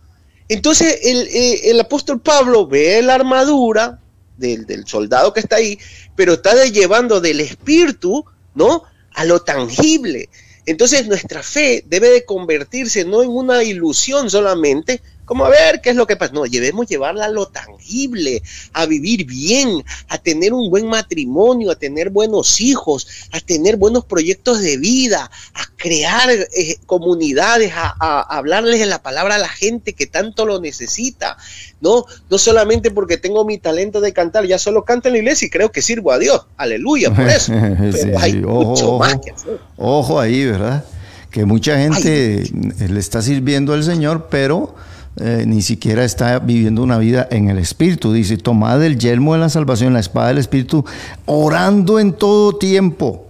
Entonces 0.47 0.99
eh, 1.03 1.71
el, 1.71 1.79
apóstol 1.79 2.21
Pablo 2.21 2.67
ve 2.67 3.01
la 3.01 3.15
armadura 3.15 3.99
del, 4.37 4.65
del, 4.65 4.85
soldado 4.85 5.33
que 5.33 5.39
está 5.39 5.57
ahí, 5.57 5.79
pero 6.15 6.33
está 6.33 6.65
llevando 6.65 7.21
del 7.21 7.39
espíritu, 7.39 8.25
¿no? 8.53 8.83
A 9.13 9.25
lo 9.25 9.41
tangible. 9.41 10.29
Entonces 10.65 11.07
nuestra 11.07 11.43
fe 11.43 11.83
debe 11.87 12.09
de 12.09 12.25
convertirse 12.25 13.05
no 13.05 13.23
en 13.23 13.29
una 13.29 13.63
ilusión 13.63 14.29
solamente, 14.29 15.01
como 15.25 15.45
a 15.45 15.49
ver 15.49 15.81
qué 15.81 15.89
es 15.89 15.95
lo 15.95 16.07
que 16.07 16.15
pasa. 16.15 16.33
No, 16.33 16.43
debemos 16.43 16.87
llevarla 16.87 17.25
a 17.25 17.29
lo 17.29 17.47
tangible, 17.47 18.41
a 18.73 18.85
vivir 18.85 19.25
bien, 19.25 19.83
a 20.07 20.17
tener 20.17 20.53
un 20.53 20.69
buen 20.69 20.87
matrimonio, 20.87 21.71
a 21.71 21.75
tener 21.75 22.11
buenos 22.11 22.61
hijos, 22.61 23.07
a 23.31 23.39
tener 23.39 23.77
buenos 23.77 24.05
proyectos 24.05 24.61
de 24.61 24.77
vida, 24.77 25.29
a 25.53 25.65
crear 25.77 26.29
eh, 26.29 26.77
comunidades, 26.85 27.73
a, 27.75 28.21
hablarles 28.21 28.79
de 28.79 28.85
la 28.85 29.01
palabra 29.01 29.35
a 29.35 29.39
la 29.39 29.49
gente 29.49 29.93
que 29.93 30.07
tanto 30.07 30.45
lo 30.45 30.59
necesita. 30.59 31.37
No, 31.81 32.05
no 32.29 32.37
solamente 32.37 32.91
porque 32.91 33.17
tengo 33.17 33.45
mi 33.45 33.57
talento 33.57 34.01
de 34.01 34.13
cantar, 34.13 34.45
ya 34.45 34.57
solo 34.59 34.85
canto 34.85 35.09
en 35.09 35.13
la 35.13 35.19
iglesia 35.19 35.47
y 35.47 35.49
creo 35.49 35.71
que 35.71 35.81
sirvo 35.81 36.11
a 36.11 36.19
Dios. 36.19 36.45
Aleluya 36.57 37.13
por 37.13 37.27
eso. 37.27 37.51
Pero 37.91 38.19
hay 38.19 38.35
mucho 38.35 38.97
más 38.97 39.17
que 39.23 39.31
hacer. 39.31 39.59
Ojo 39.77 40.19
ahí, 40.19 40.45
¿verdad? 40.45 40.85
Que 41.31 41.45
mucha 41.45 41.77
gente 41.77 42.43
le 42.87 42.99
está 42.99 43.21
sirviendo 43.21 43.73
al 43.73 43.83
Señor, 43.83 44.27
pero 44.29 44.73
eh, 45.17 45.45
ni 45.47 45.61
siquiera 45.61 46.03
está 46.03 46.39
viviendo 46.39 46.83
una 46.83 46.97
vida 46.97 47.27
en 47.31 47.49
el 47.49 47.57
Espíritu. 47.57 48.11
Dice, 48.11 48.37
tomad 48.37 48.83
el 48.83 48.97
yelmo 48.97 49.33
de 49.33 49.39
la 49.39 49.49
salvación, 49.49 49.93
la 49.93 50.01
espada 50.01 50.27
del 50.27 50.39
Espíritu, 50.39 50.83
orando 51.25 51.99
en 51.99 52.13
todo 52.13 52.57
tiempo, 52.57 53.27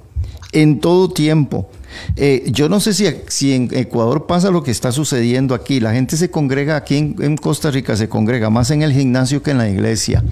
en 0.52 0.80
todo 0.80 1.10
tiempo. 1.10 1.70
Eh, 2.16 2.44
yo 2.48 2.70
no 2.70 2.80
sé 2.80 2.94
si, 2.94 3.06
si, 3.28 3.54
en 3.54 3.70
Ecuador 3.72 4.26
pasa 4.26 4.50
lo 4.52 4.64
que 4.64 4.72
está 4.72 4.92
sucediendo 4.92 5.54
aquí. 5.54 5.80
La 5.80 5.94
gente 5.94 6.18
se 6.18 6.32
congrega 6.32 6.76
aquí 6.76 6.98
en, 6.98 7.38
Costa 7.38 7.72
Rica, 7.72 7.96
se 7.96 8.10
congrega 8.10 8.50
más 8.50 8.72
en 8.72 8.82
el 8.82 8.92
gimnasio 8.92 9.44
que 9.44 9.52
en 9.52 9.60
la 9.60 9.70
iglesia. 9.70 10.24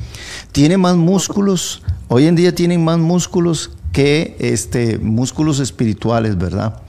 Tiene 0.51 0.77
más 0.77 0.95
músculos, 0.95 1.83
hoy 2.07 2.25
en 2.25 2.35
día 2.35 2.55
tienen 2.55 2.83
más 2.83 2.97
músculos 2.97 3.71
que 3.91 4.35
este, 4.39 4.97
músculos 4.97 5.59
espirituales, 5.59 6.37
¿verdad? 6.37 6.81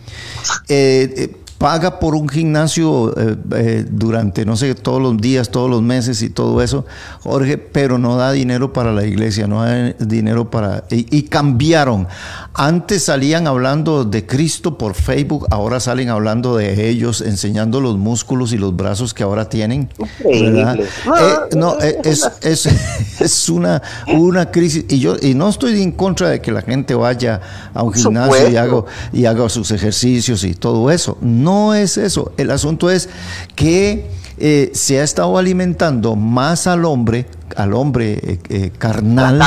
Eh, 0.69 1.37
paga 1.65 1.99
por 1.99 2.15
un 2.15 2.29
gimnasio 2.29 3.19
eh, 3.19 3.37
eh, 3.57 3.87
durante, 3.91 4.45
no 4.45 4.55
sé, 4.55 4.75
todos 4.75 5.01
los 5.01 5.17
días, 5.17 5.49
todos 5.49 5.71
los 5.71 5.81
meses 5.81 6.21
y 6.21 6.29
todo 6.29 6.61
eso, 6.61 6.85
Jorge, 7.23 7.57
pero 7.57 7.97
no 7.97 8.17
da 8.17 8.33
dinero 8.33 8.75
para 8.75 8.93
la 8.93 9.07
iglesia, 9.07 9.47
no 9.47 9.63
da 9.63 9.95
dinero 9.99 10.51
para... 10.51 10.85
Y, 10.91 11.23
cambiaron. 11.23 12.07
Antes 12.53 13.05
salían 13.05 13.47
hablando 13.47 14.05
de 14.05 14.27
Cristo 14.27 14.77
por 14.77 14.93
Facebook, 14.93 15.47
ahora 15.51 15.81
salen 15.81 16.11
hablando 16.11 16.55
de 16.55 16.91
ellos, 16.91 17.23
enseñando 17.23 17.81
los 17.81 17.97
músculos 17.97 18.53
y 18.53 18.59
los 18.59 18.77
brazos 18.77 19.15
que 19.15 19.23
ahora 19.23 19.49
tienen. 19.49 19.89
¿verdad? 20.23 20.79
Eh, 20.79 21.57
no, 21.57 21.79
es, 21.79 22.31
es, 22.43 22.67
es, 23.21 23.49
una, 23.49 23.81
una 24.09 24.51
crisis. 24.51 24.85
Y 24.91 24.99
yo 24.99 25.17
y 25.19 25.33
no 25.33 25.49
estoy 25.49 25.81
en 25.83 25.93
contra 25.93 26.29
de 26.29 26.43
que 26.43 26.53
la 26.53 26.61
gente 26.61 26.95
vaya 26.95 27.41
a 27.73 27.83
un 27.83 27.95
gimnasio 27.95 28.51
y 28.51 28.57
haga, 28.57 28.85
y 29.15 29.25
haga 29.25 29.49
sus 29.49 29.71
ejercicios 29.71 30.45
y 30.45 30.53
todo 30.53 30.91
eso. 30.91 31.17
No 31.23 31.54
es 31.75 31.97
eso. 31.97 32.33
El 32.37 32.51
asunto 32.51 32.91
es 32.91 33.09
que 33.55 34.11
eh, 34.39 34.71
se 34.75 34.99
ha 35.01 35.05
estado 35.05 35.39
alimentando 35.39 36.17
más 36.17 36.67
al 36.67 36.85
hombre 36.85 37.27
al 37.57 37.75
hombre 37.75 38.13
eh, 38.13 38.39
eh, 38.49 38.73
carnal 38.77 39.41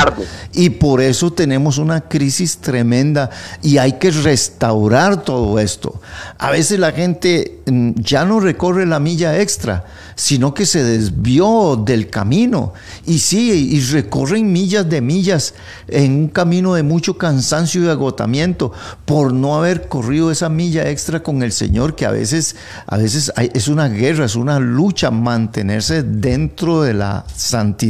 y 0.52 0.70
por 0.70 1.00
eso 1.00 1.32
tenemos 1.32 1.78
una 1.78 2.02
crisis 2.02 2.58
tremenda 2.58 3.30
y 3.62 3.78
hay 3.78 3.94
que 3.94 4.10
restaurar 4.10 5.22
todo 5.22 5.58
esto. 5.58 6.00
A 6.38 6.50
veces 6.50 6.78
la 6.78 6.92
gente 6.92 7.60
mm, 7.66 7.92
ya 7.96 8.24
no 8.24 8.40
recorre 8.40 8.86
la 8.86 9.00
milla 9.00 9.40
extra, 9.40 9.84
sino 10.14 10.54
que 10.54 10.66
se 10.66 10.82
desvió 10.82 11.76
del 11.76 12.10
camino 12.10 12.72
y 13.06 13.18
sí, 13.18 13.70
y 13.72 13.80
recorren 13.92 14.52
millas 14.52 14.88
de 14.88 15.00
millas 15.00 15.54
en 15.86 16.12
un 16.12 16.28
camino 16.28 16.74
de 16.74 16.82
mucho 16.82 17.16
cansancio 17.16 17.84
y 17.84 17.88
agotamiento 17.88 18.72
por 19.04 19.32
no 19.32 19.56
haber 19.56 19.88
corrido 19.88 20.30
esa 20.30 20.48
milla 20.48 20.88
extra 20.88 21.22
con 21.22 21.42
el 21.42 21.52
Señor, 21.52 21.94
que 21.94 22.06
a 22.06 22.10
veces, 22.10 22.56
a 22.86 22.96
veces 22.96 23.32
es 23.36 23.68
una 23.68 23.88
guerra, 23.88 24.24
es 24.24 24.36
una 24.36 24.58
lucha 24.58 25.10
mantenerse 25.10 26.02
dentro 26.02 26.82
de 26.82 26.94
la 26.94 27.24
santidad. 27.34 27.87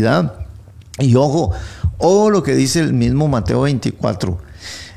Y 0.98 1.14
ojo, 1.14 1.52
ojo 1.98 2.30
lo 2.30 2.42
que 2.42 2.54
dice 2.54 2.80
el 2.80 2.92
mismo 2.92 3.28
Mateo 3.28 3.62
24. 3.62 4.38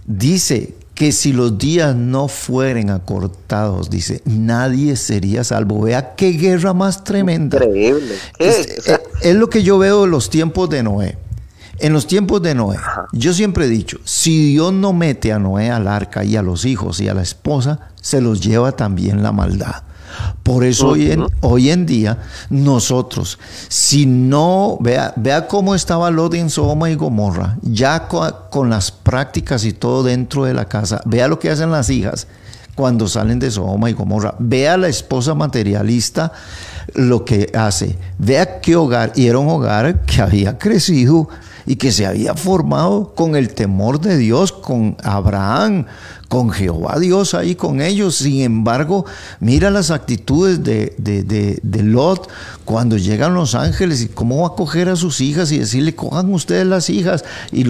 Dice 0.06 0.76
que 0.95 1.12
si 1.12 1.34
los 1.34 1.58
días 1.58 1.95
no 1.95 2.28
fueren 2.28 2.89
acortados, 2.89 3.89
dice, 3.89 4.22
nadie 4.26 4.95
sería 4.95 5.43
salvo. 5.43 5.82
Vea 5.82 6.16
qué 6.16 6.32
guerra 6.32 6.74
más 6.74 7.04
tremenda. 7.04 7.58
Increíble. 7.58 8.16
Es, 8.38 8.68
es, 9.22 9.36
lo 9.36 9.49
que 9.49 9.64
yo 9.64 9.78
veo 9.78 10.04
de 10.04 10.10
los 10.10 10.30
tiempos 10.30 10.70
de 10.70 10.84
Noé. 10.84 11.18
En 11.80 11.93
los 11.93 12.06
tiempos 12.06 12.43
de 12.43 12.54
Noé, 12.54 12.78
yo 13.12 13.34
siempre 13.34 13.66
he 13.66 13.68
dicho, 13.68 13.97
si 14.04 14.52
Dios 14.52 14.72
no 14.72 14.93
mete 14.93 15.34
a 15.34 15.39
Noé 15.39 15.72
al 15.72 15.88
arca 15.88 16.24
y 16.24 16.36
a 16.36 16.43
los 16.43 16.66
hijos 16.66 16.99
y 16.99 17.10
a 17.10 17.16
la 17.16 17.24
esposa, 17.24 17.89
se 17.99 18.22
los 18.22 18.39
lleva 18.39 18.74
también 18.74 19.24
la 19.24 19.32
maldad. 19.32 19.82
Por 20.43 20.64
eso 20.64 20.89
hoy, 20.89 21.12
en, 21.12 21.26
hoy 21.41 21.70
en 21.70 21.86
día 21.86 22.18
nosotros, 22.49 23.39
si 23.68 24.05
no, 24.05 24.78
vea, 24.80 25.14
vea 25.16 25.47
cómo 25.47 25.76
estaba 25.76 26.12
Lot 26.12 26.34
en 26.34 26.49
Sodoma 26.49 26.89
y 26.89 26.95
Gomorra, 26.95 27.57
ya 27.62 28.07
con, 28.07 28.70
las 28.70 28.91
prácticas 28.91 29.66
y 29.66 29.74
todo 29.74 30.03
dentro 30.03 30.45
de 30.45 30.53
la 30.53 30.66
casa, 30.66 31.01
vea 31.05 31.28
lo 31.28 31.39
que 31.39 31.49
hacen 31.49 31.72
las 31.72 31.89
hijas 31.89 32.28
cuando 32.76 33.07
salen 33.07 33.39
de 33.39 33.51
Sodoma 33.51 33.89
y 33.89 33.93
Gomorra, 33.93 34.36
vea 34.39 34.78
la 34.78 34.88
esposa 34.88 35.36
materialista 35.36 36.32
lo 36.95 37.26
que 37.26 37.51
hace, 37.53 37.97
vea 38.18 38.59
qué 38.59 38.76
hogar, 38.76 39.12
y 39.16 39.28
era 39.28 39.38
un 39.38 39.49
hogar 39.49 40.01
que 40.01 40.22
había 40.22 40.57
crecido 40.57 41.30
y 41.66 41.76
que 41.76 41.91
se 41.91 42.05
había 42.05 42.34
formado 42.34 43.14
con 43.14 43.36
el 43.36 43.53
temor 43.53 43.99
de 43.99 44.18
Dios, 44.18 44.51
con 44.51 44.97
Abraham, 45.03 45.86
con 46.32 46.49
Jehová 46.49 46.97
Dios 46.97 47.34
ahí 47.34 47.55
con 47.55 47.82
ellos. 47.82 48.15
Sin 48.15 48.39
embargo, 48.39 49.05
mira 49.41 49.69
las 49.69 49.91
actitudes 49.91 50.63
de, 50.63 50.95
de, 50.97 51.84
Lot 51.84 52.29
cuando 52.63 52.95
llegan 52.95 53.34
los 53.34 53.53
ángeles 53.53 54.01
y 54.01 54.07
cómo 54.07 54.43
va 54.43 54.53
a 54.53 54.55
coger 54.55 54.88
a 54.88 54.95
sus 54.95 55.19
hijas 55.19 55.51
y 55.51 55.59
decirle, 55.59 55.93
cojan 55.93 56.34
ustedes 56.34 56.65
las 56.65 56.89
hijas 56.89 57.25
y, 57.51 57.67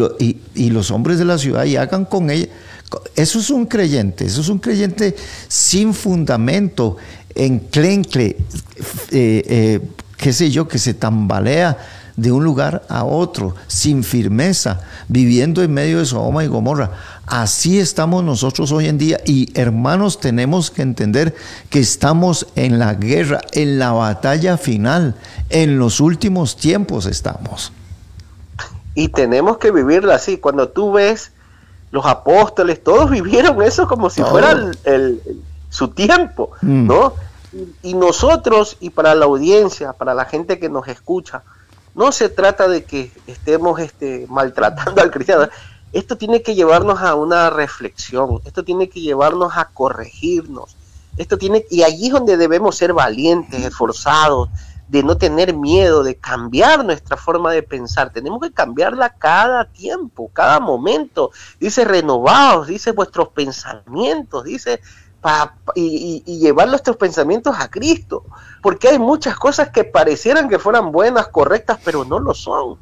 y, 0.54 0.70
los 0.70 0.92
hombres 0.92 1.18
de 1.18 1.26
la 1.26 1.40
ciudad 1.40 1.66
y 1.66 1.76
hagan 1.76 2.06
con 2.06 2.30
ellas. 2.30 2.50
Eso 3.16 3.40
es 3.40 3.50
un 3.50 3.66
creyente, 3.66 4.26
eso 4.26 4.42
es 4.42 4.50
un 4.50 4.60
creyente 4.60 5.16
sin 5.48 5.96
fundamento, 5.96 6.98
enclencle, 7.34 8.38
eh, 9.10 9.44
eh, 9.48 9.80
qué 10.18 10.34
sé 10.34 10.52
yo, 10.52 10.68
que 10.68 10.78
se 10.78 10.94
tambalea 10.94 11.80
de 12.16 12.32
un 12.32 12.44
lugar 12.44 12.84
a 12.90 13.06
otro, 13.06 13.56
sin 13.66 14.04
firmeza, 14.04 14.82
viviendo 15.08 15.64
en 15.64 15.74
medio 15.74 15.98
de 15.98 16.06
Sodoma 16.06 16.44
y 16.44 16.48
Gomorra. 16.48 16.92
Así 17.32 17.80
estamos 17.80 18.26
nosotros 18.26 18.74
hoy 18.74 18.90
en 18.90 18.98
día 18.98 19.22
y 19.26 19.58
hermanos 19.58 20.20
tenemos 20.20 20.70
que 20.70 20.82
entender 20.82 21.34
que 21.70 21.80
estamos 21.80 22.46
en 22.58 22.78
la 22.78 22.94
guerra, 22.96 23.40
en 23.54 23.80
la 23.80 23.94
batalla 23.94 24.58
final, 24.58 25.16
en 25.50 25.80
los 25.80 26.02
últimos 26.02 26.58
tiempos 26.58 27.06
estamos. 27.06 27.72
Y 28.96 29.08
tenemos 29.08 29.60
que 29.60 29.72
vivirla 29.72 30.16
así. 30.16 30.40
Cuando 30.40 30.68
tú 30.68 30.92
ves 30.92 31.32
los 31.92 32.06
apóstoles, 32.06 32.84
todos 32.84 33.10
vivieron 33.10 33.62
eso 33.62 33.88
como 33.88 34.10
si 34.10 34.22
fuera 34.24 34.70
su 35.70 35.88
tiempo, 35.88 36.52
mm. 36.62 36.86
¿no? 36.86 37.14
y 37.82 37.94
nosotros, 37.94 38.76
y 38.82 38.90
para 38.90 39.16
la 39.16 39.24
audiencia, 39.24 39.94
para 39.94 40.14
la 40.14 40.26
gente 40.26 40.60
que 40.60 40.68
nos 40.68 40.90
escucha, 40.90 41.44
no 41.96 42.12
se 42.12 42.28
trata 42.28 42.68
de 42.68 42.84
que 42.84 43.10
estemos 43.28 43.80
este, 43.80 44.26
maltratando 44.30 45.02
al 45.02 45.12
cristiano. 45.12 45.48
Esto 45.94 46.18
tiene 46.18 46.42
que 46.42 46.56
llevarnos 46.56 47.02
a 47.02 47.16
una 47.16 47.50
reflexión, 47.50 48.40
esto 48.46 48.64
tiene 48.64 48.90
que 48.90 49.02
llevarnos 49.02 49.54
a 49.56 49.66
corregirnos. 49.66 50.78
Esto 51.18 51.38
tiene 51.38 51.66
y 51.70 51.84
allí 51.84 52.08
es 52.08 52.14
donde 52.14 52.38
debemos 52.38 52.78
ser 52.78 52.94
valientes, 52.94 53.64
esforzados, 53.64 54.50
de 54.88 55.04
no 55.04 55.18
tener 55.18 55.54
miedo, 55.54 56.04
de 56.04 56.16
cambiar 56.16 56.84
nuestra 56.86 57.18
forma 57.18 57.52
de 57.52 57.64
pensar. 57.64 58.12
Tenemos 58.12 58.42
que 58.42 58.52
cambiarla 58.52 59.10
cada 59.10 59.66
tiempo, 59.66 60.30
cada 60.34 60.60
momento. 60.60 61.32
Dice 61.60 61.86
renovados, 61.86 62.68
dice 62.68 62.92
vuestros 62.92 63.30
pensamientos, 63.30 64.44
dice 64.44 64.82
y, 65.76 66.40
llevar 66.40 66.68
nuestros 66.68 66.98
pensamientos 66.98 67.56
a 67.58 67.70
Cristo, 67.70 68.26
porque 68.62 68.90
hay 68.90 69.00
muchas 69.00 69.36
cosas 69.38 69.70
que 69.70 69.84
parecieran 69.84 70.50
que 70.50 70.60
fueran 70.60 70.92
buenas, 70.92 71.28
correctas, 71.28 71.80
pero 71.84 72.04
no 72.06 72.20
lo 72.20 72.34
son. 72.34 72.78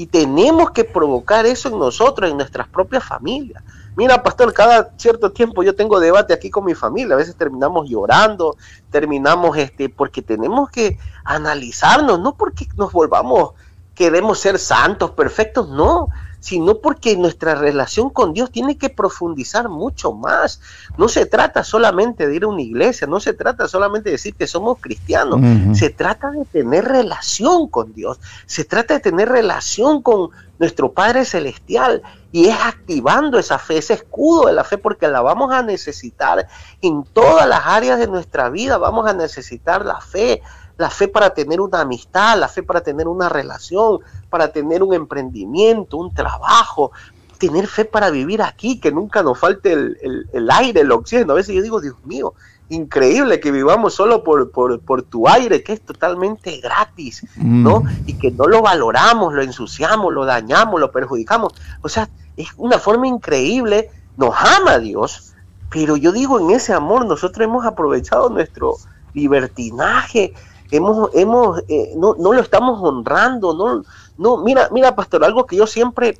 Y 0.00 0.06
tenemos 0.06 0.70
que 0.70 0.82
provocar 0.82 1.44
eso 1.44 1.68
en 1.68 1.78
nosotros, 1.78 2.30
en 2.30 2.38
nuestras 2.38 2.66
propias 2.66 3.04
familias. 3.04 3.62
Mira, 3.94 4.22
pastor, 4.22 4.50
cada 4.54 4.94
cierto 4.96 5.30
tiempo 5.30 5.62
yo 5.62 5.74
tengo 5.74 6.00
debate 6.00 6.32
aquí 6.32 6.48
con 6.48 6.64
mi 6.64 6.74
familia, 6.74 7.12
a 7.12 7.18
veces 7.18 7.36
terminamos 7.36 7.86
llorando, 7.86 8.56
terminamos 8.90 9.58
este, 9.58 9.90
porque 9.90 10.22
tenemos 10.22 10.70
que 10.70 10.96
analizarnos, 11.22 12.18
no 12.18 12.34
porque 12.34 12.66
nos 12.78 12.92
volvamos, 12.92 13.50
queremos 13.94 14.38
ser 14.38 14.58
santos, 14.58 15.10
perfectos, 15.10 15.68
no, 15.68 16.08
sino 16.40 16.78
porque 16.78 17.16
nuestra 17.16 17.54
relación 17.54 18.10
con 18.10 18.32
Dios 18.32 18.50
tiene 18.50 18.76
que 18.76 18.88
profundizar 18.88 19.68
mucho 19.68 20.12
más. 20.12 20.60
No 20.96 21.08
se 21.08 21.26
trata 21.26 21.62
solamente 21.62 22.26
de 22.26 22.34
ir 22.34 22.44
a 22.44 22.48
una 22.48 22.62
iglesia, 22.62 23.06
no 23.06 23.20
se 23.20 23.34
trata 23.34 23.68
solamente 23.68 24.08
de 24.08 24.12
decir 24.12 24.34
que 24.34 24.46
somos 24.46 24.78
cristianos, 24.80 25.40
se 25.78 25.90
trata 25.90 26.30
de 26.30 26.44
tener 26.46 26.86
relación 26.86 27.68
con 27.68 27.92
Dios, 27.92 28.18
se 28.46 28.64
trata 28.64 28.94
de 28.94 29.00
tener 29.00 29.28
relación 29.28 30.02
con 30.02 30.30
nuestro 30.58 30.92
Padre 30.92 31.24
Celestial. 31.24 32.02
Y 32.32 32.46
es 32.46 32.56
activando 32.56 33.40
esa 33.40 33.58
fe, 33.58 33.78
ese 33.78 33.94
escudo 33.94 34.46
de 34.46 34.52
la 34.52 34.62
fe, 34.62 34.78
porque 34.78 35.08
la 35.08 35.20
vamos 35.20 35.52
a 35.52 35.62
necesitar 35.62 36.46
en 36.80 37.02
todas 37.02 37.48
las 37.48 37.62
áreas 37.64 37.98
de 37.98 38.06
nuestra 38.06 38.50
vida, 38.50 38.78
vamos 38.78 39.08
a 39.08 39.12
necesitar 39.12 39.84
la 39.84 40.00
fe, 40.00 40.40
la 40.80 40.88
fe 40.88 41.08
para 41.08 41.34
tener 41.34 41.60
una 41.60 41.82
amistad, 41.82 42.38
la 42.38 42.48
fe 42.48 42.62
para 42.62 42.80
tener 42.80 43.06
una 43.06 43.28
relación, 43.28 43.98
para 44.30 44.50
tener 44.50 44.82
un 44.82 44.94
emprendimiento, 44.94 45.98
un 45.98 46.14
trabajo, 46.14 46.90
tener 47.36 47.66
fe 47.66 47.84
para 47.84 48.08
vivir 48.08 48.40
aquí, 48.40 48.80
que 48.80 48.90
nunca 48.90 49.22
nos 49.22 49.38
falte 49.38 49.72
el, 49.72 50.50
aire, 50.50 50.80
el 50.80 50.90
oxígeno. 50.90 51.34
A 51.34 51.36
veces 51.36 51.54
yo 51.54 51.60
digo, 51.60 51.82
Dios 51.82 51.96
mío, 52.06 52.32
increíble 52.70 53.40
que 53.40 53.52
vivamos 53.52 53.92
solo 53.92 54.24
por, 54.24 54.50
por, 54.52 55.02
tu 55.02 55.28
aire, 55.28 55.62
que 55.62 55.74
es 55.74 55.82
totalmente 55.82 56.58
gratis, 56.60 57.26
¿no? 57.36 57.80
Mm. 57.80 57.88
Y 58.06 58.14
que 58.14 58.30
no 58.30 58.46
lo 58.46 58.62
valoramos, 58.62 59.34
lo 59.34 59.42
ensuciamos, 59.42 60.14
lo 60.14 60.24
dañamos, 60.24 60.80
lo 60.80 60.90
perjudicamos. 60.90 61.52
O 61.82 61.90
sea, 61.90 62.08
es 62.38 62.48
una 62.56 62.78
forma 62.78 63.06
increíble, 63.06 63.90
nos 64.16 64.34
ama 64.34 64.78
Dios, 64.78 65.34
pero 65.70 65.98
yo 65.98 66.10
digo, 66.10 66.40
en 66.40 66.50
ese 66.52 66.72
amor 66.72 67.04
nosotros 67.04 67.44
hemos 67.44 67.66
aprovechado 67.66 68.30
nuestro 68.30 68.76
libertinaje, 69.14 70.34
hemos, 70.70 71.10
hemos, 71.14 71.62
eh, 71.68 71.92
no, 71.96 72.14
no, 72.18 72.32
lo 72.32 72.40
estamos 72.40 72.80
honrando, 72.82 73.54
no, 73.54 73.82
no, 74.18 74.36
mira, 74.38 74.68
mira, 74.72 74.94
pastor, 74.94 75.24
algo 75.24 75.46
que 75.46 75.56
yo 75.56 75.66
siempre, 75.66 76.18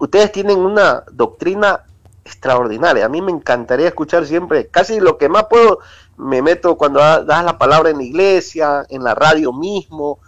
ustedes 0.00 0.32
tienen 0.32 0.58
una 0.58 1.04
doctrina 1.12 1.82
extraordinaria, 2.24 3.04
a 3.04 3.08
mí 3.08 3.20
me 3.20 3.32
encantaría 3.32 3.88
escuchar 3.88 4.26
siempre, 4.26 4.68
casi 4.68 5.00
lo 5.00 5.18
que 5.18 5.28
más 5.28 5.44
puedo, 5.44 5.80
me 6.16 6.42
meto 6.42 6.76
cuando 6.76 7.00
das 7.00 7.44
la 7.44 7.58
palabra 7.58 7.90
en 7.90 7.98
la 7.98 8.04
iglesia, 8.04 8.86
en 8.88 9.04
la 9.04 9.14
radio 9.14 9.52
mismo, 9.52 10.18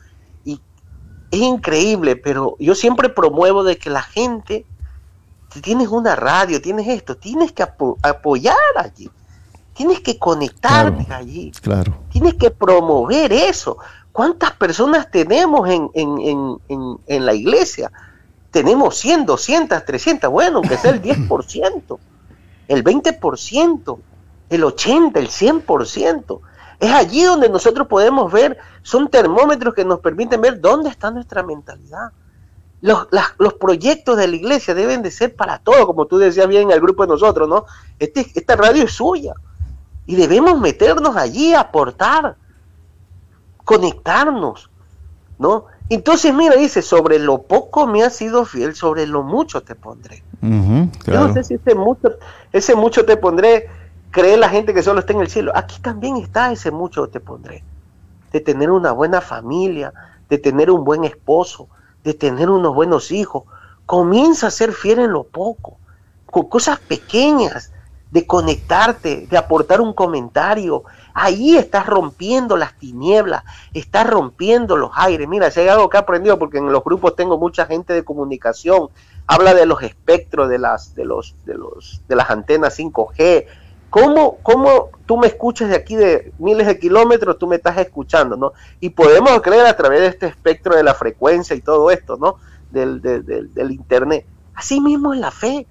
y 0.45 0.61
es 1.31 1.41
increíble, 1.41 2.17
pero 2.17 2.57
yo 2.59 2.75
siempre 2.75 3.09
promuevo 3.09 3.65
de 3.65 3.79
que 3.79 3.89
la 3.89 4.03
gente, 4.03 4.67
si 5.51 5.61
tienes 5.61 5.89
una 5.89 6.17
radio, 6.17 6.61
tienes 6.61 6.89
esto, 6.89 7.17
tienes 7.17 7.53
que 7.53 7.63
apoyar 7.63 8.57
allí. 8.77 9.11
Tienes 9.77 10.01
que 10.01 10.19
conectarte 10.19 11.13
allí. 11.13 11.53
Claro. 11.61 11.99
Tienes 12.11 12.35
que 12.35 12.51
promover 12.51 13.33
eso. 13.33 13.77
¿Cuántas 14.11 14.53
personas 14.53 15.11
tenemos 15.11 15.69
en, 15.69 15.91
en, 15.93 16.59
en, 16.69 16.97
en 17.07 17.27
la 17.27 17.35
iglesia? 17.35 17.93
Tenemos 18.51 18.97
100, 18.97 19.27
200, 19.27 19.85
300, 19.85 20.31
bueno, 20.31 20.59
aunque 20.59 20.79
sea 20.79 20.93
el 20.93 21.03
10%, 21.03 21.99
el 22.69 22.83
20%, 22.83 23.99
el 24.49 24.63
80%, 24.63 25.17
el 25.19 25.29
100%. 25.29 26.41
Es 26.81 26.91
allí 26.93 27.25
donde 27.25 27.51
nosotros 27.51 27.87
podemos 27.87 28.33
ver, 28.33 28.57
son 28.83 29.09
termómetros 29.09 29.75
que 29.75 29.85
nos 29.85 30.01
permiten 30.01 30.41
ver 30.41 30.61
dónde 30.61 30.89
está 30.89 31.11
nuestra 31.11 31.43
mentalidad. 31.43 32.13
Los, 32.81 33.09
los, 33.39 33.55
proyectos 33.55 34.17
de 34.17 34.29
la 34.29 34.37
iglesia 34.37 34.75
deben 34.75 35.03
de 35.03 35.11
ser 35.11 35.35
para 35.35 35.59
todo, 35.59 35.87
como 35.87 36.07
tú 36.07 36.17
decías 36.19 36.47
bien 36.47 36.63
en 36.63 36.71
el 36.71 36.81
grupo 36.81 37.03
de 37.03 37.09
nosotros, 37.09 37.49
¿no? 37.49 37.65
Este, 37.99 38.27
esta 38.35 38.57
radio 38.57 38.85
es 38.85 38.93
suya. 38.93 39.35
Y 40.07 40.17
debemos 40.17 40.61
meternos 40.61 41.17
allí, 41.17 41.55
aportar, 41.55 42.37
conectarnos, 43.65 44.71
¿no? 45.39 45.67
Entonces, 45.89 46.35
mira, 46.35 46.57
dice, 46.57 46.83
sobre 46.83 47.19
lo 47.19 47.43
poco 47.43 47.87
me 47.87 48.03
has 48.03 48.17
sido 48.17 48.45
fiel, 48.45 48.75
sobre 48.75 49.07
lo 49.07 49.23
mucho 49.23 49.63
te 49.63 49.75
pondré. 49.75 50.23
Yo 50.43 51.21
no 51.21 51.33
sé 51.33 51.45
si 51.45 51.55
ese 51.55 51.75
mucho, 51.75 52.09
ese 52.53 52.75
mucho 52.75 53.05
te 53.05 53.17
pondré, 53.17 53.69
cree 54.11 54.37
la 54.37 54.49
gente 54.49 54.75
que 54.75 54.83
solo 54.83 55.01
está 55.01 55.13
en 55.13 55.21
el 55.21 55.29
cielo. 55.29 55.53
Aquí 55.55 55.81
también 55.81 56.17
está 56.17 56.51
ese 56.51 56.71
mucho 56.71 57.09
te 57.09 57.21
pondré. 57.21 57.63
De 58.33 58.41
tener 58.41 58.71
una 58.71 58.93
buena 58.93 59.21
familia, 59.21 59.93
de 60.29 60.39
tener 60.39 60.71
un 60.71 60.85
buen 60.85 61.05
esposo, 61.05 61.69
de 62.03 62.15
tener 62.15 62.51
unos 62.51 62.75
buenos 62.75 63.13
hijos. 63.13 63.45
Comienza 63.87 64.49
a 64.49 64.51
ser 64.51 64.73
fiel 64.73 64.99
en 64.99 65.13
lo 65.13 65.25
poco, 65.25 65.79
con 66.27 66.49
cosas 66.49 66.81
pequeñas, 66.81 67.73
de 68.11 68.27
conectarte, 68.27 69.27
de 69.29 69.37
aportar 69.37 69.81
un 69.81 69.93
comentario. 69.93 70.85
Ahí 71.13 71.57
estás 71.57 71.87
rompiendo 71.87 72.57
las 72.57 72.79
tinieblas, 72.79 73.43
estás 73.75 74.09
rompiendo 74.09 74.77
los 74.77 74.91
aires. 74.95 75.27
Mira, 75.29 75.51
si 75.51 75.61
hay 75.61 75.69
algo 75.69 75.89
que 75.89 75.97
he 75.97 76.01
aprendido, 76.01 76.39
porque 76.39 76.59
en 76.59 76.73
los 76.73 76.85
grupos 76.85 77.17
tengo 77.17 77.39
mucha 77.39 77.67
gente 77.67 77.93
de 77.93 78.05
comunicación, 78.05 78.89
habla 79.27 79.55
de 79.55 79.67
los 79.67 79.83
espectros 79.83 80.49
de 80.49 80.59
las, 80.59 80.95
de 80.95 81.05
los, 81.05 81.35
de 81.45 81.55
los, 81.55 82.03
de 82.07 82.17
las 82.17 82.31
antenas 82.31 82.79
5G. 82.79 83.47
¿Cómo, 83.91 84.39
¿Cómo 84.43 84.91
tú 85.07 85.17
me 85.17 85.27
escuchas 85.27 85.71
de 85.71 85.77
aquí 85.77 85.97
de 85.97 86.33
miles 86.39 86.67
de 86.67 86.79
kilómetros, 86.79 87.39
tú 87.39 87.47
me 87.47 87.57
estás 87.57 87.79
escuchando, 87.79 88.37
¿no? 88.37 88.53
Y 88.81 88.91
podemos 88.91 89.41
creer 89.41 89.67
a 89.67 89.77
través 89.77 90.01
de 90.01 90.07
este 90.09 90.27
espectro 90.27 90.77
de 90.77 90.83
la 90.83 90.93
frecuencia 90.93 91.57
y 91.57 91.61
todo 91.61 91.91
esto, 91.91 92.17
¿no? 92.17 92.37
Del, 92.71 93.01
del, 93.01 93.25
del 93.55 93.71
Internet. 93.71 94.27
Así 94.55 94.81
mismo 94.81 95.15
es 95.15 95.21
la 95.21 95.31
fe 95.31 95.67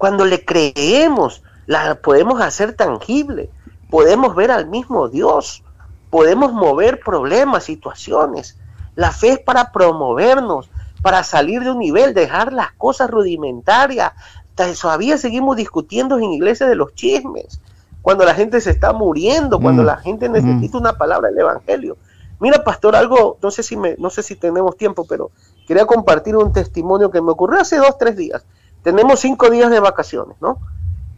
cuando 0.00 0.24
le 0.24 0.46
creemos, 0.46 1.42
la 1.66 1.96
podemos 1.96 2.40
hacer 2.40 2.72
tangible, 2.72 3.50
podemos 3.90 4.34
ver 4.34 4.50
al 4.50 4.66
mismo 4.66 5.10
Dios, 5.10 5.62
podemos 6.08 6.54
mover 6.54 7.00
problemas, 7.00 7.64
situaciones. 7.64 8.56
La 8.94 9.10
fe 9.12 9.32
es 9.32 9.40
para 9.40 9.72
promovernos, 9.72 10.70
para 11.02 11.22
salir 11.22 11.62
de 11.62 11.72
un 11.72 11.80
nivel, 11.80 12.14
dejar 12.14 12.50
las 12.50 12.72
cosas 12.78 13.10
rudimentarias. 13.10 14.12
Todavía 14.54 15.18
seguimos 15.18 15.56
discutiendo 15.56 16.16
en 16.16 16.32
iglesias 16.32 16.70
de 16.70 16.76
los 16.76 16.94
chismes, 16.94 17.60
cuando 18.00 18.24
la 18.24 18.34
gente 18.34 18.62
se 18.62 18.70
está 18.70 18.94
muriendo, 18.94 19.60
cuando 19.60 19.82
mm. 19.82 19.86
la 19.86 19.98
gente 19.98 20.30
necesita 20.30 20.78
mm. 20.78 20.80
una 20.80 20.96
palabra 20.96 21.28
del 21.28 21.40
Evangelio. 21.40 21.98
Mira, 22.40 22.64
pastor, 22.64 22.96
algo, 22.96 23.36
no 23.42 23.50
sé 23.50 23.62
si 23.62 23.76
me, 23.76 23.96
no 23.98 24.08
sé 24.08 24.22
si 24.22 24.34
tenemos 24.34 24.78
tiempo, 24.78 25.04
pero 25.06 25.30
quería 25.66 25.84
compartir 25.84 26.36
un 26.36 26.54
testimonio 26.54 27.10
que 27.10 27.20
me 27.20 27.32
ocurrió 27.32 27.60
hace 27.60 27.76
dos, 27.76 27.98
tres 27.98 28.16
días 28.16 28.46
tenemos 28.82 29.20
cinco 29.20 29.50
días 29.50 29.70
de 29.70 29.80
vacaciones, 29.80 30.36
¿no? 30.40 30.58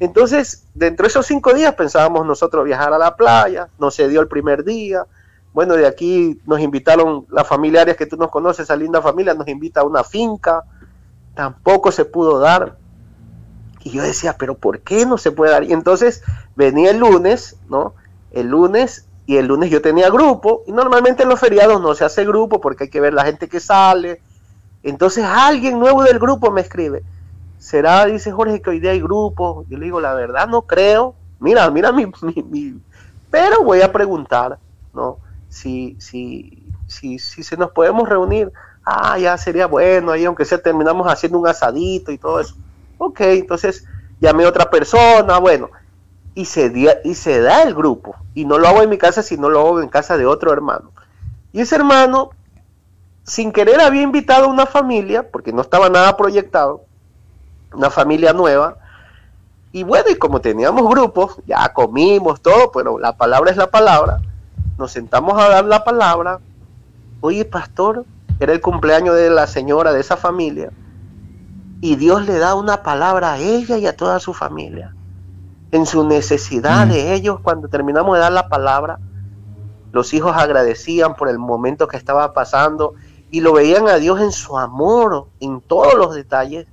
Entonces, 0.01 0.65
dentro 0.75 1.05
de 1.05 1.09
esos 1.09 1.27
cinco 1.27 1.55
días 1.55 1.75
pensábamos 1.75 2.27
nosotros 2.27 2.65
viajar 2.65 2.93
a 2.93 2.99
la 2.99 3.17
playa, 3.17 3.69
no 3.79 3.91
se 3.91 4.09
dio 4.09 4.21
el 4.21 4.29
primer 4.29 4.65
día. 4.65 5.07
Bueno, 5.53 5.75
de 5.75 5.87
aquí 5.87 6.41
nos 6.47 6.61
invitaron 6.61 7.27
las 7.31 7.47
familiares 7.47 7.97
que 7.97 8.07
tú 8.07 8.17
nos 8.17 8.31
conoces, 8.31 8.65
esa 8.65 8.75
linda 8.75 9.01
familia, 9.01 9.35
nos 9.35 9.47
invita 9.47 9.83
a 9.83 9.85
una 9.85 10.03
finca, 10.03 10.65
tampoco 11.35 11.93
se 11.93 12.05
pudo 12.05 12.39
dar. 12.39 12.77
Y 13.85 13.91
yo 13.91 14.03
decía, 14.03 14.37
pero 14.39 14.57
¿por 14.57 14.81
qué 14.81 15.07
no 15.07 15.19
se 15.19 15.31
puede 15.31 15.53
dar? 15.53 15.65
Y 15.65 15.73
entonces 15.73 16.23
venía 16.57 16.91
el 16.91 16.99
lunes, 16.99 17.57
¿no? 17.69 17.95
El 18.33 18.49
lunes, 18.49 19.07
y 19.27 19.37
el 19.37 19.47
lunes 19.47 19.71
yo 19.71 19.83
tenía 19.83 20.11
grupo, 20.11 20.63
y 20.67 20.73
normalmente 20.73 21.23
en 21.23 21.29
los 21.29 21.39
feriados 21.39 21.81
no 21.81 21.95
se 21.95 22.05
hace 22.05 22.25
grupo 22.25 22.61
porque 22.61 22.85
hay 22.85 22.91
que 22.91 23.01
ver 23.01 23.15
la 23.15 23.25
gente 23.25 23.49
que 23.49 23.61
sale. 23.61 24.21
Entonces 24.83 25.25
alguien 25.25 25.79
nuevo 25.79 26.03
del 26.03 26.19
grupo 26.19 26.51
me 26.51 26.61
escribe, 26.61 27.05
¿Será, 27.63 28.07
dice 28.07 28.33
Jorge, 28.33 28.61
que 28.61 28.71
hoy 28.71 28.81
día 28.81 28.91
hay 28.91 29.01
grupos? 29.01 29.65
Yo 29.69 29.79
le 29.79 29.85
digo, 29.85 30.01
la 30.01 30.15
verdad 30.15 30.49
no 30.49 30.63
creo. 30.63 31.15
Mira, 31.39 31.71
mira 31.71 31.93
mi, 31.93 32.07
mi, 32.51 32.75
pero 33.31 33.63
voy 33.63 33.81
a 33.83 33.93
preguntar, 33.93 34.59
¿no? 34.93 35.21
Si, 35.49 35.97
si, 36.01 36.67
si, 36.89 37.21
si 37.21 37.45
se 37.45 37.57
nos 37.57 37.71
podemos 37.71 38.09
reunir, 38.09 38.53
ah, 38.85 39.17
ya 39.17 39.39
sería 39.39 39.67
bueno, 39.67 40.11
ahí 40.11 40.25
aunque 40.25 40.45
sea 40.45 40.59
terminamos 40.59 41.07
haciendo 41.07 41.39
un 41.39 41.47
asadito 41.47 42.11
y 42.11 42.19
todo 42.19 42.41
eso. 42.41 42.57
Ok, 42.99 43.21
entonces 43.21 43.85
llamé 44.21 44.45
a 44.45 44.49
otra 44.49 44.69
persona, 44.69 45.39
bueno, 45.39 45.71
y 46.35 46.47
se, 46.47 46.73
y 47.05 47.15
se 47.15 47.41
da 47.43 47.63
el 47.63 47.75
grupo. 47.77 48.17
Y 48.35 48.45
no 48.45 48.59
lo 48.59 48.67
hago 48.67 48.83
en 48.83 48.91
mi 48.91 48.99
casa, 48.99 49.23
sino 49.23 49.49
lo 49.49 49.61
hago 49.61 49.81
en 49.81 49.89
casa 49.89 50.19
de 50.19 50.27
otro 50.27 50.53
hermano. 50.53 50.91
Y 51.53 51.61
ese 51.61 51.77
hermano, 51.77 52.31
sin 53.23 53.53
querer, 53.53 53.81
había 53.81 54.03
invitado 54.03 54.47
a 54.47 54.49
una 54.49 54.67
familia, 54.67 55.31
porque 55.31 55.53
no 55.53 55.63
estaba 55.63 55.89
nada 55.89 56.17
proyectado, 56.17 56.87
una 57.75 57.91
familia 57.91 58.33
nueva. 58.33 58.77
Y 59.73 59.85
bueno, 59.85 60.11
y 60.11 60.17
como 60.17 60.41
teníamos 60.41 60.89
grupos, 60.89 61.39
ya 61.47 61.73
comimos 61.73 62.41
todo, 62.41 62.71
pero 62.73 62.99
la 62.99 63.17
palabra 63.17 63.51
es 63.51 63.57
la 63.57 63.71
palabra. 63.71 64.21
Nos 64.79 64.93
sentamos 64.93 65.41
a 65.43 65.49
dar 65.49 65.65
la 65.65 65.85
palabra. 65.85 66.41
Oye, 67.21 67.45
pastor, 67.45 68.05
era 68.39 68.53
el 68.53 68.61
cumpleaños 68.61 69.15
de 69.17 69.31
la 69.31 69.47
señora 69.47 69.93
de 69.93 70.01
esa 70.01 70.17
familia. 70.17 70.71
Y 71.81 71.97
Dios 71.97 72.27
le 72.27 72.39
da 72.39 72.55
una 72.55 72.83
palabra 72.83 73.33
a 73.33 73.39
ella 73.39 73.79
y 73.79 73.87
a 73.87 73.97
toda 73.97 74.21
su 74.21 74.35
familia. 74.35 74.95
En 75.71 75.87
su 75.87 76.07
necesidad 76.07 76.87
de 76.87 77.05
mm. 77.05 77.13
ellos, 77.13 77.41
cuando 77.43 77.69
terminamos 77.69 78.15
de 78.15 78.21
dar 78.21 78.33
la 78.33 78.49
palabra, 78.49 78.99
los 79.93 80.13
hijos 80.15 80.37
agradecían 80.37 81.17
por 81.17 81.29
el 81.29 81.39
momento 81.39 81.89
que 81.89 81.97
estaba 81.97 82.33
pasando 82.33 82.95
y 83.31 83.41
lo 83.41 83.53
veían 83.53 83.89
a 83.89 83.97
Dios 83.97 84.21
en 84.21 84.33
su 84.33 84.59
amor, 84.59 85.27
en 85.41 85.61
todos 85.61 85.95
los 85.95 86.15
detalles 86.15 86.67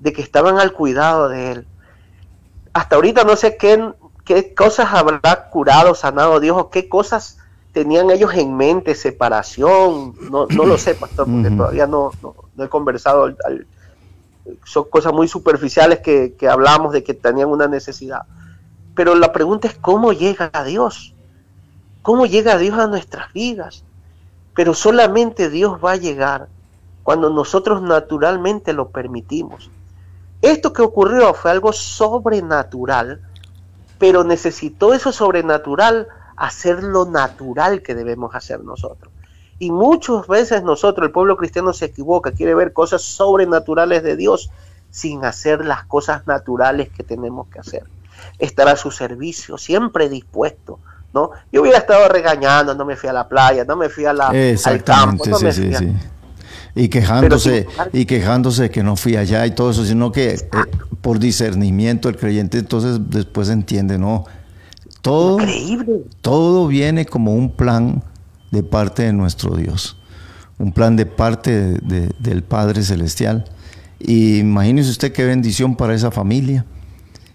de 0.00 0.12
que 0.12 0.22
estaban 0.22 0.58
al 0.58 0.72
cuidado 0.72 1.28
de 1.28 1.52
él. 1.52 1.66
Hasta 2.72 2.96
ahorita 2.96 3.24
no 3.24 3.36
sé 3.36 3.56
qué, 3.56 3.92
qué 4.24 4.54
cosas 4.54 4.92
habrá 4.92 5.48
curado, 5.50 5.94
sanado 5.94 6.40
Dios 6.40 6.56
o 6.56 6.70
qué 6.70 6.88
cosas 6.88 7.38
tenían 7.72 8.10
ellos 8.10 8.34
en 8.34 8.56
mente, 8.56 8.94
separación, 8.94 10.14
no, 10.30 10.46
no 10.46 10.64
lo 10.64 10.78
sé, 10.78 10.94
pastor, 10.94 11.26
porque 11.26 11.50
todavía 11.50 11.86
no, 11.86 12.10
no, 12.22 12.64
he 12.64 12.68
conversado, 12.68 13.34
son 14.64 14.84
cosas 14.90 15.12
muy 15.12 15.28
superficiales 15.28 16.00
que, 16.00 16.34
que 16.34 16.48
hablamos 16.48 16.92
de 16.92 17.04
que 17.04 17.14
tenían 17.14 17.48
una 17.48 17.68
necesidad. 17.68 18.22
Pero 18.94 19.14
la 19.14 19.32
pregunta 19.32 19.68
es 19.68 19.74
cómo 19.74 20.12
llega 20.12 20.50
a 20.52 20.64
Dios, 20.64 21.14
cómo 22.02 22.26
llega 22.26 22.54
a 22.54 22.58
Dios 22.58 22.78
a 22.78 22.86
nuestras 22.86 23.32
vidas. 23.32 23.84
Pero 24.54 24.74
solamente 24.74 25.50
Dios 25.50 25.78
va 25.84 25.92
a 25.92 25.96
llegar 25.96 26.48
cuando 27.04 27.30
nosotros 27.30 27.80
naturalmente 27.80 28.72
lo 28.72 28.88
permitimos. 28.88 29.70
Esto 30.42 30.72
que 30.72 30.82
ocurrió 30.82 31.34
fue 31.34 31.50
algo 31.50 31.72
sobrenatural, 31.72 33.20
pero 33.98 34.24
necesitó 34.24 34.94
eso 34.94 35.12
sobrenatural 35.12 36.08
hacer 36.36 36.82
lo 36.82 37.04
natural 37.04 37.82
que 37.82 37.94
debemos 37.94 38.34
hacer 38.34 38.62
nosotros. 38.62 39.12
Y 39.58 39.72
muchas 39.72 40.28
veces 40.28 40.62
nosotros, 40.62 41.06
el 41.06 41.12
pueblo 41.12 41.36
cristiano, 41.36 41.72
se 41.72 41.86
equivoca, 41.86 42.30
quiere 42.30 42.54
ver 42.54 42.72
cosas 42.72 43.02
sobrenaturales 43.02 44.04
de 44.04 44.14
Dios 44.14 44.50
sin 44.90 45.24
hacer 45.24 45.64
las 45.64 45.84
cosas 45.84 46.26
naturales 46.28 46.88
que 46.90 47.02
tenemos 47.02 47.48
que 47.48 47.58
hacer. 47.58 47.84
Estar 48.38 48.68
a 48.68 48.76
su 48.76 48.92
servicio, 48.92 49.58
siempre 49.58 50.08
dispuesto. 50.08 50.78
¿no? 51.12 51.32
Yo 51.50 51.62
hubiera 51.62 51.78
estado 51.78 52.08
regañando, 52.08 52.74
no 52.74 52.84
me 52.84 52.94
fui 52.94 53.08
a 53.08 53.12
la 53.12 53.26
playa, 53.28 53.64
no 53.64 53.76
me 53.76 53.88
fui 53.88 54.04
a 54.04 54.12
la, 54.12 54.28
al 54.28 54.84
campo, 54.84 55.24
no 55.26 55.40
me 55.40 55.52
fui 55.52 55.74
y 56.74 56.88
quejándose 56.88 57.66
y 57.92 58.04
quejándose 58.04 58.70
que 58.70 58.82
no 58.82 58.96
fui 58.96 59.16
allá 59.16 59.46
y 59.46 59.52
todo 59.52 59.70
eso, 59.70 59.84
sino 59.84 60.12
que 60.12 60.30
eh, 60.34 60.38
por 61.00 61.18
discernimiento 61.18 62.08
el 62.08 62.16
creyente 62.16 62.58
entonces 62.58 62.98
después 63.10 63.48
entiende, 63.48 63.98
no, 63.98 64.24
todo, 65.02 65.38
todo 66.20 66.66
viene 66.66 67.06
como 67.06 67.34
un 67.34 67.50
plan 67.50 68.02
de 68.50 68.62
parte 68.62 69.04
de 69.04 69.12
nuestro 69.12 69.56
Dios, 69.56 69.96
un 70.58 70.72
plan 70.72 70.96
de 70.96 71.06
parte 71.06 71.78
del 71.80 72.42
Padre 72.42 72.82
Celestial. 72.82 73.44
Y 74.00 74.38
imagínese 74.38 74.90
usted 74.90 75.12
qué 75.12 75.24
bendición 75.24 75.76
para 75.76 75.94
esa 75.94 76.10
familia, 76.10 76.64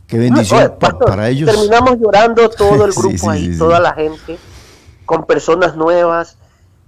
qué 0.07 0.17
bendición 0.17 0.73
para 1.05 1.29
ellos. 1.29 1.49
Terminamos 1.49 1.97
llorando 1.99 2.49
todo 2.49 2.86
el 2.86 2.93
grupo 2.95 3.29
ahí, 3.29 3.57
toda 3.57 3.79
la 3.79 3.93
gente, 3.93 4.38
con 5.05 5.25
personas 5.25 5.75
nuevas, 5.75 6.38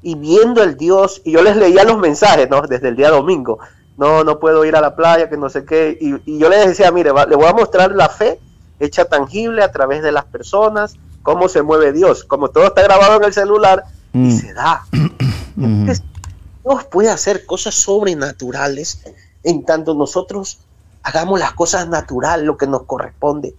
y 0.06 0.14
viendo 0.14 0.62
el 0.62 0.78
Dios, 0.78 1.24
y 1.26 1.32
yo 1.32 1.42
les 1.42 1.56
leía 1.56 1.84
los 1.84 1.98
mensajes, 1.98 2.48
¿no? 2.48 2.62
Desde 2.62 2.90
el 2.90 2.96
día 2.96 3.10
domingo, 3.10 3.58
no, 3.98 4.24
no 4.24 4.38
puedo 4.38 4.64
ir 4.64 4.76
a 4.76 4.82
la 4.82 4.96
playa, 4.96 5.30
que 5.32 5.36
no 5.36 5.50
sé 5.50 5.66
qué, 5.66 5.98
y, 6.00 6.38
yo 6.38 6.48
les 6.48 6.68
decía, 6.68 6.92
mire, 6.92 7.10
le 7.28 7.36
voy 7.36 7.48
a 7.48 7.54
mostrar 7.54 7.92
la 7.96 8.08
fe 8.08 8.40
hecha 8.80 9.06
tangible 9.06 9.64
a 9.64 9.72
través 9.72 10.04
de 10.04 10.12
las 10.12 10.26
personas, 10.26 10.94
cómo 11.24 11.50
se 11.50 11.64
mueve 11.64 11.92
Dios, 11.92 12.24
como 12.24 12.50
todo 12.50 12.68
está 12.68 12.84
grabado 12.84 13.18
en 13.18 13.24
el 13.24 13.34
celular, 13.34 13.84
y 14.14 14.20
mm. 14.20 14.40
se 14.40 14.54
da. 14.54 14.86
Dios 15.56 16.84
puede 16.92 17.10
hacer 17.10 17.48
cosas 17.48 17.74
sobrenaturales 17.74 19.02
en 19.42 19.66
tanto 19.66 19.96
nosotros 19.96 20.60
hagamos 21.02 21.40
las 21.40 21.54
cosas 21.54 21.88
naturales, 21.88 22.46
lo 22.46 22.58
que 22.58 22.68
nos 22.68 22.84
corresponde. 22.84 23.56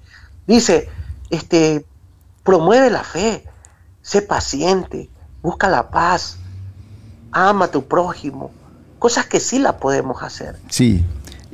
Dice, 0.47 0.89
este, 1.29 1.85
promueve 2.45 2.89
la 2.89 3.03
fe, 3.03 3.45
sé 4.01 4.23
paciente, 4.23 5.11
busca 5.47 5.69
la 5.69 5.91
paz, 5.91 6.39
ama 7.31 7.67
a 7.67 7.71
tu 7.71 7.85
prójimo, 7.85 8.51
cosas 8.99 9.27
que 9.27 9.39
sí 9.39 9.61
la 9.61 9.79
podemos 9.79 10.21
hacer. 10.25 10.57
Sí, 10.69 11.05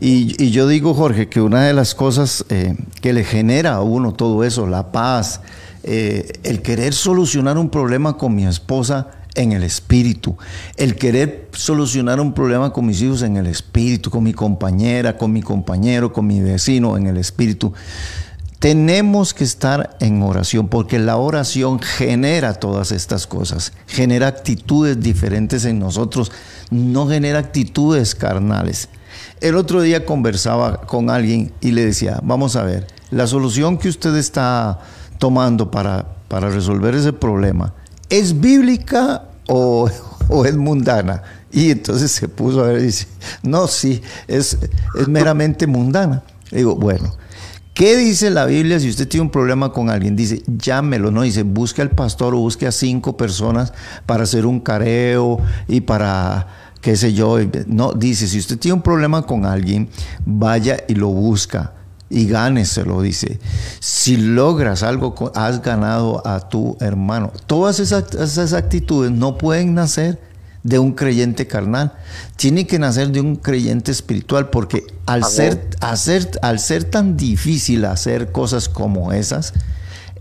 y, 0.00 0.50
yo 0.50 0.66
digo, 0.66 0.94
Jorge, 0.94 1.28
que 1.28 1.42
una 1.42 1.66
de 1.66 1.74
las 1.74 1.94
cosas 1.94 2.46
eh, 2.48 2.74
que 3.02 3.12
le 3.12 3.22
genera 3.22 3.74
a 3.74 3.82
uno 3.82 4.14
todo 4.14 4.44
eso, 4.44 4.66
la 4.66 4.92
paz, 4.92 5.42
eh, 5.82 6.32
el 6.42 6.62
querer 6.62 6.94
solucionar 6.94 7.58
un 7.58 7.68
problema 7.68 8.16
con 8.16 8.34
mi 8.34 8.46
esposa, 8.46 9.10
en 9.34 9.52
el 9.52 9.62
espíritu. 9.62 10.36
El 10.76 10.96
querer 10.96 11.48
solucionar 11.52 12.20
un 12.20 12.34
problema 12.34 12.72
con 12.72 12.86
mis 12.86 13.00
hijos 13.00 13.22
en 13.22 13.36
el 13.36 13.46
espíritu, 13.46 14.10
con 14.10 14.22
mi 14.22 14.32
compañera, 14.32 15.16
con 15.16 15.32
mi 15.32 15.42
compañero, 15.42 16.12
con 16.12 16.26
mi 16.26 16.40
vecino 16.40 16.96
en 16.96 17.06
el 17.06 17.16
espíritu. 17.16 17.72
Tenemos 18.62 19.34
que 19.34 19.42
estar 19.42 19.96
en 19.98 20.22
oración 20.22 20.68
porque 20.68 21.00
la 21.00 21.16
oración 21.16 21.80
genera 21.80 22.54
todas 22.54 22.92
estas 22.92 23.26
cosas, 23.26 23.72
genera 23.88 24.28
actitudes 24.28 25.00
diferentes 25.00 25.64
en 25.64 25.80
nosotros, 25.80 26.30
no 26.70 27.08
genera 27.08 27.40
actitudes 27.40 28.14
carnales. 28.14 28.88
El 29.40 29.56
otro 29.56 29.82
día 29.82 30.06
conversaba 30.06 30.82
con 30.82 31.10
alguien 31.10 31.52
y 31.60 31.72
le 31.72 31.84
decía, 31.84 32.20
vamos 32.22 32.54
a 32.54 32.62
ver, 32.62 32.86
la 33.10 33.26
solución 33.26 33.78
que 33.78 33.88
usted 33.88 34.14
está 34.14 34.78
tomando 35.18 35.68
para, 35.72 36.06
para 36.28 36.48
resolver 36.48 36.94
ese 36.94 37.12
problema, 37.12 37.74
¿es 38.10 38.40
bíblica 38.40 39.24
o, 39.48 39.90
es 40.46 40.56
mundana? 40.56 41.24
Y 41.50 41.72
entonces 41.72 42.12
se 42.12 42.28
puso 42.28 42.60
a 42.60 42.68
ver 42.68 42.82
y 42.82 42.84
dice, 42.84 43.08
no, 43.42 43.66
sí, 43.66 44.00
es, 44.28 44.56
es 44.94 45.08
meramente 45.08 45.66
mundana. 45.66 46.22
digo, 46.52 46.76
bueno, 46.76 47.12
¿qué 47.74 47.96
dice 47.96 48.30
la 48.30 48.46
Biblia 48.46 48.78
si 48.80 48.88
usted 48.88 49.08
tiene 49.08 49.22
un 49.22 49.30
problema 49.30 49.72
con 49.72 49.90
alguien? 49.90 50.16
Dice, 50.16 50.42
llámelo, 50.46 51.10
¿no? 51.10 51.22
Dice, 51.22 51.42
busque 51.42 51.82
al 51.82 51.90
pastor 51.90 52.34
o 52.34 52.38
busque 52.38 52.66
a 52.66 52.72
cinco 52.72 53.16
personas 53.16 53.72
para 54.06 54.24
hacer 54.24 54.46
un 54.46 54.60
careo 54.60 55.38
y 55.68 55.80
para 55.82 56.74
qué 56.80 56.96
sé 56.96 57.12
yo. 57.12 57.38
No, 57.66 57.92
dice, 57.92 58.26
si 58.28 58.38
usted 58.38 58.58
tiene 58.58 58.74
un 58.74 58.82
problema 58.82 59.22
con 59.22 59.46
alguien, 59.46 59.88
vaya 60.24 60.78
y 60.88 60.94
lo 60.94 61.08
busca 61.08 61.72
y 62.12 62.26
gáneselo, 62.26 63.00
dice. 63.00 63.40
Si 63.80 64.16
logras 64.18 64.82
algo, 64.82 65.32
has 65.34 65.62
ganado 65.62 66.26
a 66.26 66.48
tu 66.48 66.76
hermano. 66.80 67.32
Todas 67.46 67.80
esas, 67.80 68.14
esas 68.14 68.52
actitudes 68.52 69.10
no 69.10 69.38
pueden 69.38 69.74
nacer 69.74 70.20
de 70.62 70.78
un 70.78 70.92
creyente 70.92 71.46
carnal, 71.46 71.92
tienen 72.36 72.66
que 72.66 72.78
nacer 72.78 73.08
de 73.08 73.20
un 73.20 73.36
creyente 73.36 73.90
espiritual, 73.90 74.50
porque 74.50 74.84
al 75.06 75.24
ser, 75.24 75.68
hacer, 75.80 76.30
al 76.42 76.60
ser 76.60 76.84
tan 76.84 77.16
difícil 77.16 77.84
hacer 77.84 78.30
cosas 78.30 78.68
como 78.68 79.12
esas, 79.12 79.52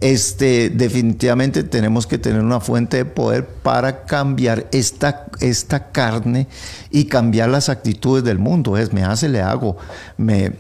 este, 0.02 0.72
definitivamente 0.72 1.64
tenemos 1.64 2.08
que 2.08 2.18
tener 2.18 2.42
una 2.42 2.60
fuente 2.60 2.98
de 2.98 3.06
poder 3.06 3.46
para 3.46 4.04
cambiar 4.06 4.68
esta, 4.72 5.28
esta 5.40 5.92
carne 5.92 6.48
y 6.90 7.06
cambiar 7.06 7.50
las 7.50 7.70
actitudes 7.70 8.24
del 8.24 8.40
mundo. 8.40 8.78
Es, 8.78 8.94
me 8.94 9.04
hace, 9.04 9.30
le 9.30 9.42
hago, 9.42 9.78
me 10.18 10.54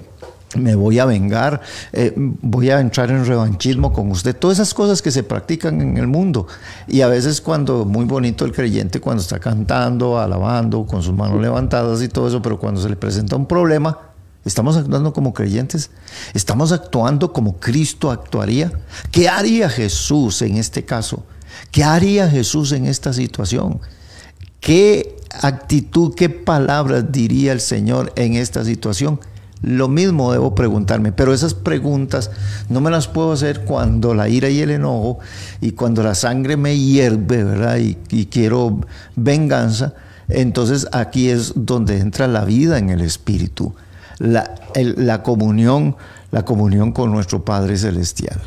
me 0.55 0.75
voy 0.75 0.99
a 0.99 1.05
vengar, 1.05 1.61
eh, 1.93 2.13
voy 2.15 2.69
a 2.69 2.79
entrar 2.79 3.09
en 3.09 3.25
revanchismo 3.25 3.93
con 3.93 4.11
usted, 4.11 4.35
todas 4.35 4.57
esas 4.57 4.73
cosas 4.73 5.01
que 5.01 5.11
se 5.11 5.23
practican 5.23 5.81
en 5.81 5.97
el 5.97 6.07
mundo. 6.07 6.47
Y 6.87 7.01
a 7.01 7.07
veces 7.07 7.41
cuando, 7.41 7.85
muy 7.85 8.05
bonito 8.05 8.45
el 8.45 8.51
creyente 8.51 8.99
cuando 8.99 9.21
está 9.21 9.39
cantando, 9.39 10.19
alabando, 10.19 10.85
con 10.85 11.01
sus 11.03 11.13
manos 11.13 11.41
levantadas 11.41 12.01
y 12.01 12.07
todo 12.07 12.27
eso, 12.27 12.41
pero 12.41 12.59
cuando 12.59 12.81
se 12.81 12.89
le 12.89 12.95
presenta 12.95 13.35
un 13.35 13.45
problema, 13.45 13.97
estamos 14.45 14.77
actuando 14.77 15.13
como 15.13 15.33
creyentes, 15.33 15.91
estamos 16.33 16.71
actuando 16.71 17.31
como 17.31 17.59
Cristo 17.59 18.11
actuaría. 18.11 18.71
¿Qué 19.11 19.29
haría 19.29 19.69
Jesús 19.69 20.41
en 20.41 20.57
este 20.57 20.83
caso? 20.85 21.23
¿Qué 21.71 21.83
haría 21.83 22.29
Jesús 22.29 22.71
en 22.71 22.85
esta 22.85 23.13
situación? 23.13 23.79
¿Qué 24.59 25.17
actitud, 25.41 26.13
qué 26.15 26.29
palabras 26.29 27.11
diría 27.11 27.51
el 27.51 27.61
Señor 27.61 28.11
en 28.15 28.33
esta 28.33 28.63
situación? 28.63 29.19
Lo 29.61 29.87
mismo 29.87 30.31
debo 30.31 30.55
preguntarme, 30.55 31.11
pero 31.11 31.33
esas 31.33 31.53
preguntas 31.53 32.31
no 32.69 32.81
me 32.81 32.89
las 32.89 33.07
puedo 33.07 33.31
hacer 33.31 33.63
cuando 33.63 34.15
la 34.15 34.27
ira 34.27 34.49
y 34.49 34.59
el 34.61 34.71
enojo 34.71 35.19
y 35.61 35.73
cuando 35.73 36.01
la 36.01 36.15
sangre 36.15 36.57
me 36.57 36.77
hierve, 36.77 37.43
¿verdad? 37.43 37.77
Y, 37.77 38.25
quiero 38.25 38.81
venganza. 39.15 39.93
Entonces 40.29 40.87
aquí 40.91 41.29
es 41.29 41.53
donde 41.55 41.99
entra 41.99 42.27
la 42.27 42.43
vida 42.45 42.79
en 42.79 42.89
el 42.89 43.01
Espíritu, 43.01 43.75
la, 44.17 44.55
la 44.75 45.21
comunión, 45.21 45.95
la 46.31 46.43
comunión 46.43 46.91
con 46.91 47.11
nuestro 47.11 47.45
Padre 47.45 47.77
Celestial, 47.77 48.39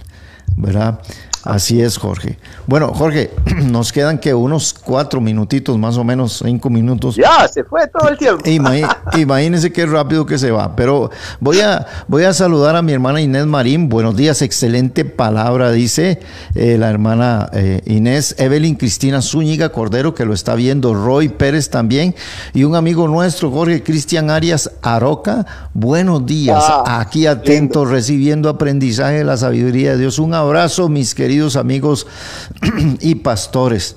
¿verdad? 0.56 0.98
Así 1.45 1.82
es, 1.82 1.99
Jorge. 1.99 2.38
Bueno, 2.66 2.92
Jorge, 2.95 3.30
nos 3.64 3.92
quedan 3.92 4.18
que 4.18 4.32
unos 4.32 4.72
cuatro 4.72 5.20
minutitos, 5.20 5.76
más 5.76 5.99
o 5.99 6.05
menos 6.05 6.42
cinco 6.42 6.70
minutos. 6.70 7.16
Ya, 7.16 7.47
se 7.49 7.64
fue 7.64 7.86
todo 7.88 8.09
el 8.09 8.16
tiempo. 8.16 8.42
imagínense 9.18 9.70
qué 9.70 9.84
rápido 9.84 10.24
que 10.24 10.38
se 10.38 10.51
va. 10.51 10.74
Pero 10.74 11.11
voy 11.40 11.61
a, 11.61 11.86
voy 12.09 12.24
a 12.24 12.32
saludar 12.32 12.76
a 12.76 12.82
mi 12.82 12.92
hermana 12.92 13.20
Inés 13.20 13.45
Marín. 13.45 13.90
Buenos 13.90 14.16
días, 14.16 14.40
excelente 14.40 15.05
palabra, 15.05 15.70
dice 15.70 16.20
eh, 16.55 16.78
la 16.78 16.88
hermana 16.88 17.51
eh, 17.53 17.82
Inés. 17.84 18.36
Evelyn 18.38 18.76
Cristina 18.76 19.20
Zúñiga 19.20 19.68
Cordero, 19.68 20.14
que 20.14 20.24
lo 20.24 20.32
está 20.32 20.55
viendo. 20.55 20.95
Roy 20.95 21.28
Pérez 21.28 21.68
también. 21.68 22.14
Y 22.55 22.64
un 22.64 22.74
amigo 22.74 23.07
nuestro, 23.07 23.51
Jorge 23.51 23.82
Cristian 23.82 24.30
Arias 24.30 24.70
Aroca. 24.80 25.45
Buenos 25.74 26.24
días. 26.24 26.64
Ah, 26.66 27.01
Aquí 27.01 27.26
atento, 27.26 27.84
recibiendo 27.84 28.49
aprendizaje 28.49 29.18
de 29.18 29.24
la 29.24 29.36
sabiduría 29.36 29.92
de 29.92 29.99
Dios. 29.99 30.18
Un 30.18 30.32
abrazo, 30.32 30.88
mis 30.88 31.14
queridos 31.14 31.34
amigos 31.57 32.07
y 33.01 33.16
pastores. 33.16 33.97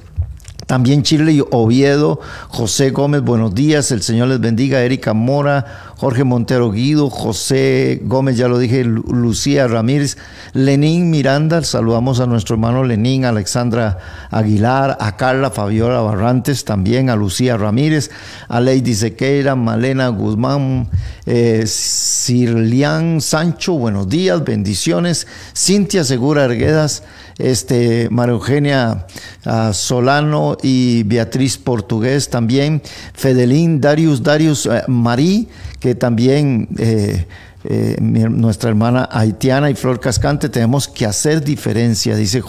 También 0.67 1.01
Chile 1.01 1.41
Oviedo, 1.51 2.19
José 2.49 2.89
Gómez, 2.89 3.21
buenos 3.21 3.55
días, 3.55 3.89
el 3.93 4.01
Señor 4.01 4.27
les 4.27 4.41
bendiga, 4.41 4.81
Erika 4.81 5.13
Mora, 5.13 5.93
Jorge 5.95 6.25
Montero 6.25 6.71
Guido, 6.71 7.09
José 7.09 8.01
Gómez, 8.03 8.35
ya 8.35 8.49
lo 8.49 8.59
dije, 8.59 8.83
Lucía 8.83 9.69
Ramírez, 9.69 10.17
Lenín 10.51 11.09
Miranda, 11.09 11.63
saludamos 11.63 12.19
a 12.19 12.25
nuestro 12.25 12.55
hermano 12.55 12.83
Lenín, 12.83 13.23
Alexandra 13.23 14.27
Aguilar, 14.29 14.97
a 14.99 15.15
Carla 15.15 15.51
Fabiola 15.51 16.01
Barrantes, 16.01 16.65
también 16.65 17.09
a 17.09 17.15
Lucía 17.15 17.55
Ramírez, 17.55 18.11
a 18.49 18.59
Lady 18.59 18.93
Sequeira, 18.93 19.55
Malena 19.55 20.09
Guzmán, 20.09 20.89
eh, 21.25 21.63
Sancho, 21.65 22.43
buenos 23.73 24.09
días, 24.09 24.43
bendiciones, 24.43 25.27
Cintia 25.55 26.03
Segura 26.03 26.43
Arguedas, 26.43 27.03
este, 27.37 28.09
María 28.09 28.33
Eugenia 28.33 29.05
ah, 29.45 29.71
Solano 29.73 30.57
y 30.61 31.03
Beatriz 31.03 31.57
Portugués 31.57 32.29
también, 32.29 32.81
Fedelín, 33.13 33.79
Darius, 33.79 34.23
Darius 34.23 34.65
eh, 34.65 34.83
Marí, 34.87 35.47
que 35.79 35.95
también 35.95 36.67
eh, 36.77 37.25
eh, 37.63 37.97
nuestra 37.99 38.69
hermana 38.69 39.09
haitiana 39.11 39.69
y 39.69 39.75
Flor 39.75 39.99
Cascante, 39.99 40.49
tenemos 40.49 40.87
que 40.87 41.05
hacer 41.05 41.43
diferencia, 41.43 42.15
dice 42.15 42.41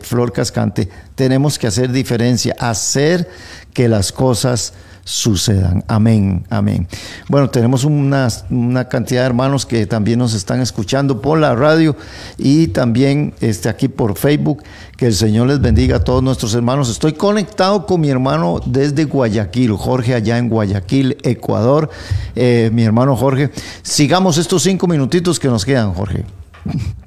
Flor 0.00 0.32
Cascante, 0.32 0.88
tenemos 1.14 1.58
que 1.58 1.66
hacer 1.66 1.92
diferencia, 1.92 2.56
hacer 2.58 3.28
que 3.74 3.88
las 3.88 4.12
cosas 4.12 4.72
sucedan. 5.04 5.84
Amén, 5.88 6.44
amén. 6.50 6.86
Bueno, 7.28 7.50
tenemos 7.50 7.84
una, 7.84 8.28
una, 8.50 8.88
cantidad 8.88 9.22
de 9.22 9.26
hermanos 9.26 9.66
que 9.66 9.86
también 9.86 10.18
nos 10.18 10.34
están 10.34 10.60
escuchando 10.60 11.20
por 11.20 11.38
la 11.38 11.54
radio 11.54 11.96
y 12.38 12.68
también 12.68 13.34
este, 13.40 13.68
aquí 13.68 13.88
por 13.88 14.16
Facebook. 14.16 14.62
Que 14.96 15.06
el 15.06 15.14
Señor 15.14 15.48
les 15.48 15.60
bendiga 15.60 15.96
a 15.96 16.04
todos 16.04 16.22
nuestros 16.22 16.54
hermanos. 16.54 16.88
Estoy 16.88 17.14
conectado 17.14 17.86
con 17.86 18.00
mi 18.00 18.10
hermano 18.10 18.60
desde 18.64 19.04
Guayaquil, 19.04 19.72
Jorge, 19.72 20.14
allá 20.14 20.38
en 20.38 20.48
Guayaquil, 20.48 21.18
Ecuador. 21.22 21.90
Eh, 22.36 22.70
mi 22.72 22.84
hermano 22.84 23.16
Jorge, 23.16 23.50
sigamos 23.82 24.38
estos 24.38 24.62
cinco 24.62 24.86
minutitos 24.86 25.40
que 25.40 25.48
nos 25.48 25.64
quedan, 25.64 25.92
Jorge. 25.94 26.24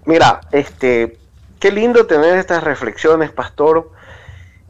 Mira, 0.06 0.42
este, 0.52 1.18
qué 1.60 1.72
lindo 1.72 2.06
tener 2.06 2.38
estas 2.38 2.64
reflexiones, 2.64 3.32
pastor, 3.32 3.92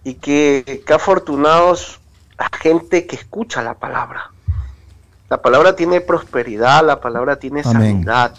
y 0.03 0.15
que, 0.15 0.83
qué 0.85 0.93
afortunados 0.93 1.99
la 2.37 2.49
gente 2.57 3.05
que 3.05 3.15
escucha 3.15 3.63
la 3.63 3.75
palabra. 3.75 4.31
La 5.29 5.41
palabra 5.41 5.75
tiene 5.75 6.01
prosperidad, 6.01 6.85
la 6.85 7.01
palabra 7.01 7.37
tiene 7.37 7.63
sanidad. 7.63 8.35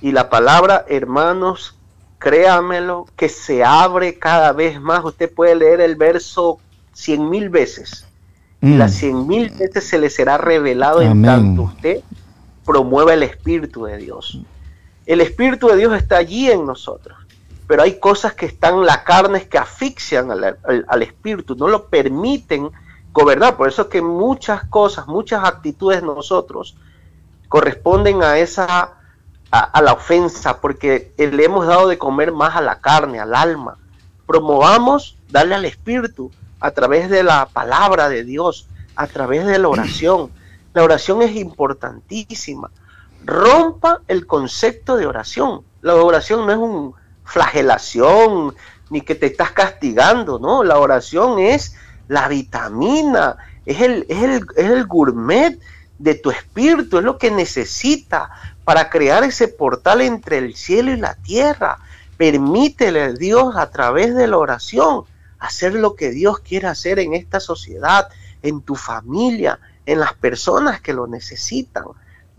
Y 0.00 0.12
la 0.12 0.28
palabra, 0.30 0.84
hermanos, 0.88 1.74
créamelo, 2.18 3.06
que 3.16 3.28
se 3.28 3.64
abre 3.64 4.18
cada 4.18 4.52
vez 4.52 4.80
más. 4.80 5.04
Usted 5.04 5.32
puede 5.32 5.56
leer 5.56 5.80
el 5.80 5.96
verso 5.96 6.58
cien 6.92 7.28
mil 7.28 7.48
veces. 7.48 8.06
Y 8.60 8.76
las 8.76 8.92
mm. 8.92 8.94
cien 8.94 9.26
mil 9.26 9.50
veces 9.50 9.88
se 9.88 9.98
le 9.98 10.10
será 10.10 10.38
revelado 10.38 11.02
en 11.02 11.22
tanto 11.22 11.62
usted 11.62 12.00
promueva 12.64 13.14
el 13.14 13.22
Espíritu 13.22 13.84
de 13.84 13.96
Dios. 13.96 14.40
El 15.06 15.20
Espíritu 15.20 15.68
de 15.68 15.76
Dios 15.76 15.94
está 15.96 16.16
allí 16.18 16.50
en 16.50 16.66
nosotros. 16.66 17.16
Pero 17.66 17.82
hay 17.82 17.98
cosas 17.98 18.34
que 18.34 18.46
están, 18.46 18.84
la 18.84 19.02
carne 19.02 19.48
que 19.48 19.58
asfixian 19.58 20.30
al, 20.30 20.58
al 20.86 21.02
Espíritu, 21.02 21.56
no 21.56 21.68
lo 21.68 21.86
permiten 21.86 22.70
gobernar. 23.16 23.56
Por 23.56 23.68
eso 23.68 23.82
es 23.82 23.88
que 23.88 24.02
muchas 24.02 24.64
cosas, 24.64 25.08
muchas 25.08 25.42
actitudes 25.42 26.02
de 26.02 26.06
nosotros 26.06 26.76
corresponden 27.48 28.22
a 28.22 28.38
esa 28.38 28.92
a, 29.50 29.80
la 29.80 29.94
ofensa, 29.94 30.60
porque 30.60 31.14
le 31.16 31.44
hemos 31.44 31.66
dado 31.66 31.88
de 31.88 31.96
comer 31.96 32.30
más 32.30 32.56
a 32.56 32.60
la 32.60 32.80
carne, 32.80 33.20
al 33.20 33.34
alma. 33.34 33.78
Promovamos 34.26 35.16
darle 35.30 35.54
al 35.54 35.64
espíritu 35.64 36.30
a 36.60 36.72
través 36.72 37.08
de 37.08 37.22
la 37.22 37.46
palabra 37.46 38.10
de 38.10 38.22
Dios, 38.22 38.68
a 38.96 39.06
través 39.06 39.46
de 39.46 39.58
la 39.58 39.68
oración. 39.68 40.30
La 40.74 40.84
oración 40.84 41.22
es 41.22 41.34
importantísima. 41.36 42.70
Rompa 43.24 44.02
el 44.08 44.26
concepto 44.26 44.98
de 44.98 45.06
oración. 45.06 45.62
La 45.80 45.94
oración 45.94 46.44
no 46.44 46.52
es 46.52 46.58
un 46.58 46.94
flagelación 47.24 48.54
ni 48.90 49.00
que 49.00 49.14
te 49.14 49.26
estás 49.26 49.50
castigando, 49.52 50.38
no, 50.38 50.62
la 50.62 50.78
oración 50.78 51.40
es 51.40 51.74
la 52.08 52.28
vitamina, 52.28 53.36
es 53.64 53.80
el, 53.80 54.06
es 54.08 54.22
el, 54.22 54.46
es 54.56 54.70
el 54.70 54.86
gourmet 54.86 55.58
de 55.98 56.14
tu 56.14 56.30
espíritu, 56.30 56.98
es 56.98 57.04
lo 57.04 57.18
que 57.18 57.30
necesita 57.30 58.30
para 58.64 58.90
crear 58.90 59.24
ese 59.24 59.48
portal 59.48 60.00
entre 60.00 60.38
el 60.38 60.54
cielo 60.54 60.92
y 60.92 60.96
la 60.96 61.14
tierra. 61.14 61.78
Permítele 62.16 63.02
a 63.02 63.12
Dios 63.12 63.56
a 63.56 63.70
través 63.70 64.14
de 64.14 64.26
la 64.26 64.38
oración 64.38 65.04
hacer 65.38 65.74
lo 65.74 65.94
que 65.94 66.10
Dios 66.10 66.40
quiere 66.40 66.66
hacer 66.66 66.98
en 66.98 67.14
esta 67.14 67.40
sociedad, 67.40 68.08
en 68.42 68.60
tu 68.62 68.74
familia, 68.74 69.58
en 69.84 70.00
las 70.00 70.14
personas 70.14 70.80
que 70.80 70.92
lo 70.92 71.06
necesitan. 71.06 71.84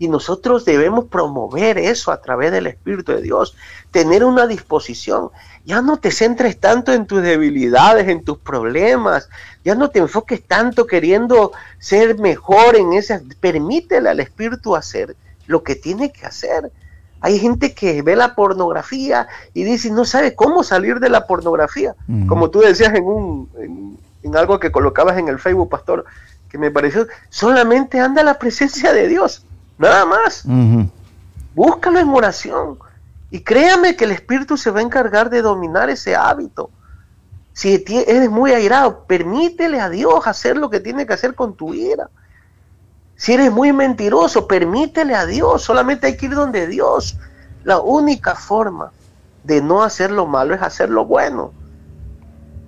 Y 0.00 0.08
nosotros 0.08 0.64
debemos 0.64 1.06
promover 1.06 1.76
eso 1.76 2.12
a 2.12 2.20
través 2.20 2.52
del 2.52 2.68
Espíritu 2.68 3.12
de 3.12 3.22
Dios, 3.22 3.56
tener 3.90 4.24
una 4.24 4.46
disposición. 4.46 5.30
Ya 5.64 5.82
no 5.82 5.96
te 5.96 6.12
centres 6.12 6.60
tanto 6.60 6.92
en 6.92 7.06
tus 7.06 7.22
debilidades, 7.22 8.06
en 8.08 8.22
tus 8.22 8.38
problemas, 8.38 9.28
ya 9.68 9.74
no 9.74 9.90
te 9.90 9.98
enfoques 9.98 10.42
tanto 10.44 10.86
queriendo 10.86 11.52
ser 11.78 12.18
mejor 12.18 12.74
en 12.74 12.94
ese. 12.94 13.20
Permítele 13.38 14.08
al 14.08 14.18
Espíritu 14.18 14.74
hacer 14.74 15.14
lo 15.46 15.62
que 15.62 15.74
tiene 15.74 16.10
que 16.10 16.24
hacer. 16.24 16.72
Hay 17.20 17.38
gente 17.38 17.74
que 17.74 18.00
ve 18.00 18.16
la 18.16 18.34
pornografía 18.34 19.28
y 19.52 19.64
dice, 19.64 19.90
no 19.90 20.06
sabe 20.06 20.34
cómo 20.34 20.62
salir 20.62 21.00
de 21.00 21.10
la 21.10 21.26
pornografía. 21.26 21.94
Como 22.26 22.48
tú 22.48 22.60
decías 22.60 22.94
en, 22.94 23.04
un, 23.04 23.98
en, 24.22 24.36
algo 24.36 24.58
que 24.58 24.72
colocabas 24.72 25.18
en 25.18 25.28
el 25.28 25.38
Facebook, 25.38 25.68
pastor, 25.68 26.06
que 26.48 26.56
me 26.56 26.70
pareció, 26.70 27.06
solamente 27.28 28.00
anda 28.00 28.22
la 28.22 28.38
presencia 28.38 28.94
de 28.94 29.06
Dios, 29.06 29.44
nada 29.76 30.06
más. 30.06 30.44
Búscalo 31.54 31.98
en 31.98 32.08
oración. 32.08 32.78
Y 33.30 33.40
créame 33.40 33.96
que 33.96 34.06
el 34.06 34.12
Espíritu 34.12 34.56
se 34.56 34.70
va 34.70 34.80
a 34.80 34.82
encargar 34.82 35.28
de 35.28 35.42
dominar 35.42 35.90
ese 35.90 36.16
hábito. 36.16 36.70
Si 37.58 37.84
eres 37.88 38.30
muy 38.30 38.52
airado, 38.52 39.02
permítele 39.02 39.80
a 39.80 39.88
Dios 39.88 40.28
hacer 40.28 40.56
lo 40.56 40.70
que 40.70 40.78
tiene 40.78 41.08
que 41.08 41.14
hacer 41.14 41.34
con 41.34 41.56
tu 41.56 41.74
ira. 41.74 42.08
Si 43.16 43.32
eres 43.32 43.50
muy 43.50 43.72
mentiroso, 43.72 44.46
permítele 44.46 45.16
a 45.16 45.26
Dios. 45.26 45.64
Solamente 45.64 46.06
hay 46.06 46.16
que 46.16 46.26
ir 46.26 46.36
donde 46.36 46.68
Dios. 46.68 47.18
La 47.64 47.80
única 47.80 48.36
forma 48.36 48.92
de 49.42 49.60
no 49.60 49.82
hacer 49.82 50.12
lo 50.12 50.24
malo 50.24 50.54
es 50.54 50.62
hacer 50.62 50.88
lo 50.88 51.04
bueno. 51.04 51.50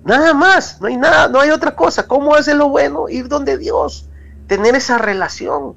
Nada 0.03 0.33
más, 0.33 0.81
no 0.81 0.87
hay 0.87 0.97
nada, 0.97 1.29
no 1.29 1.39
hay 1.39 1.51
otra 1.51 1.73
cosa. 1.73 2.05
¿Cómo 2.05 2.35
hacer 2.35 2.57
lo 2.57 2.67
bueno? 2.67 3.07
Ir 3.07 3.29
donde 3.29 3.57
Dios, 3.57 4.09
tener 4.47 4.75
esa 4.75 4.97
relación. 4.97 5.75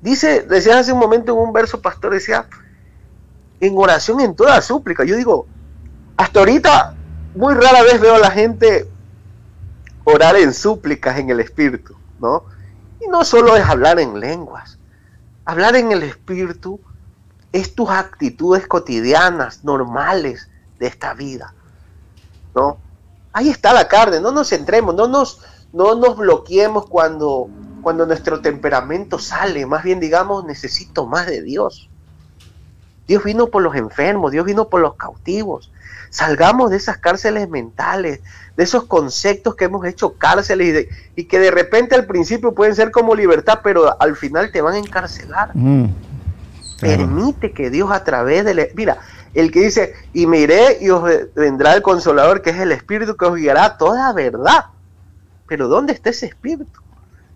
Dice, 0.00 0.40
decía 0.40 0.78
hace 0.78 0.90
un 0.90 1.00
momento 1.00 1.32
en 1.32 1.38
un 1.38 1.52
verso, 1.52 1.82
pastor, 1.82 2.14
decía, 2.14 2.46
en 3.60 3.76
oración 3.76 4.22
en 4.22 4.34
toda 4.34 4.62
súplica. 4.62 5.04
Yo 5.04 5.16
digo, 5.16 5.46
hasta 6.16 6.38
ahorita 6.38 6.94
muy 7.34 7.54
rara 7.54 7.82
vez 7.82 8.00
veo 8.00 8.14
a 8.14 8.18
la 8.18 8.30
gente 8.30 8.88
orar 10.04 10.36
en 10.36 10.52
súplicas 10.54 11.18
en 11.18 11.30
el 11.30 11.40
Espíritu, 11.40 11.96
¿no? 12.20 12.44
Y 13.00 13.08
no 13.08 13.24
solo 13.24 13.56
es 13.56 13.64
hablar 13.64 13.98
en 13.98 14.18
lenguas. 14.20 14.78
Hablar 15.44 15.76
en 15.76 15.92
el 15.92 16.02
espíritu 16.02 16.80
es 17.52 17.74
tus 17.74 17.90
actitudes 17.90 18.66
cotidianas, 18.66 19.62
normales 19.62 20.48
de 20.78 20.86
esta 20.86 21.12
vida. 21.12 21.54
¿No? 22.54 22.78
Ahí 23.32 23.50
está 23.50 23.72
la 23.72 23.88
carne, 23.88 24.20
no 24.20 24.32
nos 24.32 24.48
centremos, 24.48 24.94
no 24.94 25.06
nos, 25.06 25.40
no 25.72 25.94
nos 25.96 26.16
bloqueemos 26.16 26.86
cuando, 26.86 27.48
cuando 27.82 28.06
nuestro 28.06 28.40
temperamento 28.40 29.18
sale, 29.18 29.66
más 29.66 29.84
bien 29.84 30.00
digamos, 30.00 30.44
necesito 30.44 31.06
más 31.06 31.26
de 31.26 31.42
Dios. 31.42 31.90
Dios 33.06 33.22
vino 33.22 33.48
por 33.48 33.62
los 33.62 33.74
enfermos, 33.74 34.32
Dios 34.32 34.46
vino 34.46 34.68
por 34.68 34.80
los 34.80 34.94
cautivos. 34.94 35.70
Salgamos 36.14 36.70
de 36.70 36.76
esas 36.76 36.98
cárceles 36.98 37.48
mentales, 37.48 38.20
de 38.56 38.62
esos 38.62 38.84
conceptos 38.84 39.56
que 39.56 39.64
hemos 39.64 39.84
hecho 39.84 40.14
cárceles 40.14 40.86
y, 41.16 41.24
que 41.24 41.40
de 41.40 41.50
repente 41.50 41.96
al 41.96 42.06
principio 42.06 42.54
pueden 42.54 42.76
ser 42.76 42.92
como 42.92 43.16
libertad, 43.16 43.62
pero 43.64 44.00
al 44.00 44.14
final 44.14 44.52
te 44.52 44.62
van 44.62 44.74
a 44.74 44.78
encarcelar. 44.78 45.50
Mm, 45.54 45.86
Permite 46.80 47.50
que 47.50 47.68
Dios 47.68 47.90
a 47.90 48.04
través 48.04 48.44
de... 48.44 48.72
Mira, 48.76 48.98
el 49.34 49.50
que 49.50 49.62
dice, 49.62 49.94
y 50.12 50.28
me 50.28 50.38
iré 50.38 50.78
y 50.80 50.88
os 50.90 51.02
vendrá 51.34 51.74
el 51.74 51.82
consolador, 51.82 52.42
que 52.42 52.50
es 52.50 52.58
el 52.58 52.70
Espíritu 52.70 53.16
que 53.16 53.24
os 53.24 53.34
guiará 53.34 53.76
toda 53.76 54.12
verdad. 54.12 54.66
Pero 55.48 55.66
¿dónde 55.66 55.94
está 55.94 56.10
ese 56.10 56.26
Espíritu? 56.26 56.80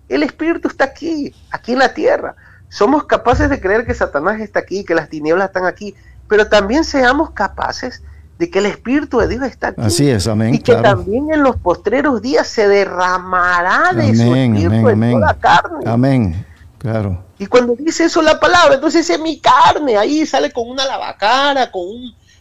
El 0.09 0.23
Espíritu 0.23 0.69
está 0.69 0.85
aquí, 0.85 1.35
aquí 1.51 1.73
en 1.73 1.81
la 1.81 1.95
tierra. 1.95 2.37
Somos 2.69 3.07
capaces 3.07 3.51
de 3.51 3.61
creer 3.61 3.85
que 3.85 3.95
Satanás 3.95 4.41
está 4.41 4.61
aquí, 4.61 4.85
que 4.85 4.95
las 4.95 5.09
tinieblas 5.09 5.49
están 5.49 5.67
aquí, 5.67 5.97
pero 6.29 6.49
también 6.49 6.85
seamos 6.85 7.33
capaces 7.33 8.05
de 8.39 8.51
que 8.51 8.61
el 8.61 8.67
Espíritu 8.67 9.19
de 9.19 9.29
Dios 9.29 9.43
está 9.43 9.69
aquí. 9.69 9.81
Así 9.83 10.09
es, 10.09 10.27
amén. 10.29 10.55
Y 10.55 10.61
que 10.61 10.77
también 10.77 11.33
en 11.33 11.43
los 11.43 11.57
postreros 11.57 12.23
días 12.23 12.47
se 12.47 12.69
derramará 12.69 13.93
de 13.93 14.15
su 14.15 14.35
Espíritu 14.35 14.89
en 14.89 15.13
toda 15.13 15.35
carne. 15.35 15.85
Amén, 15.87 16.47
claro. 16.79 17.25
Y 17.39 17.47
cuando 17.47 17.75
dice 17.75 18.05
eso 18.05 18.23
la 18.23 18.39
palabra, 18.39 18.75
entonces 18.75 19.09
es 19.11 19.21
mi 19.21 19.41
carne, 19.41 19.97
ahí 19.97 20.25
sale 20.25 20.53
con 20.53 20.69
una 20.69 20.85
lavacara, 20.85 21.71
con 21.71 21.83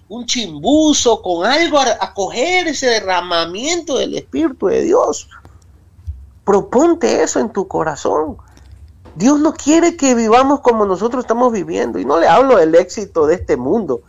un, 0.10 0.26
chimbuzo, 0.26 1.22
con 1.22 1.46
algo 1.46 1.80
a, 1.80 1.86
a 2.00 2.14
coger 2.14 2.68
ese 2.68 2.88
derramamiento 2.88 3.98
del 3.98 4.16
Espíritu 4.16 4.68
de 4.68 4.84
Dios. 4.84 5.30
Proponte 6.44 7.24
eso 7.24 7.40
en 7.40 7.50
tu 7.50 7.68
corazón. 7.68 8.38
Dios 9.16 9.40
no 9.40 9.54
quiere 9.54 9.98
que 9.98 10.14
vivamos 10.14 10.60
como 10.60 10.86
nosotros 10.86 11.24
estamos 11.24 11.52
viviendo. 11.52 11.98
Y 11.98 12.06
no 12.06 12.20
le 12.20 12.28
hablo 12.28 12.58
del 12.58 12.76
éxito 12.76 13.26
de 13.26 13.36
este 13.36 13.58
mundo, 13.58 14.02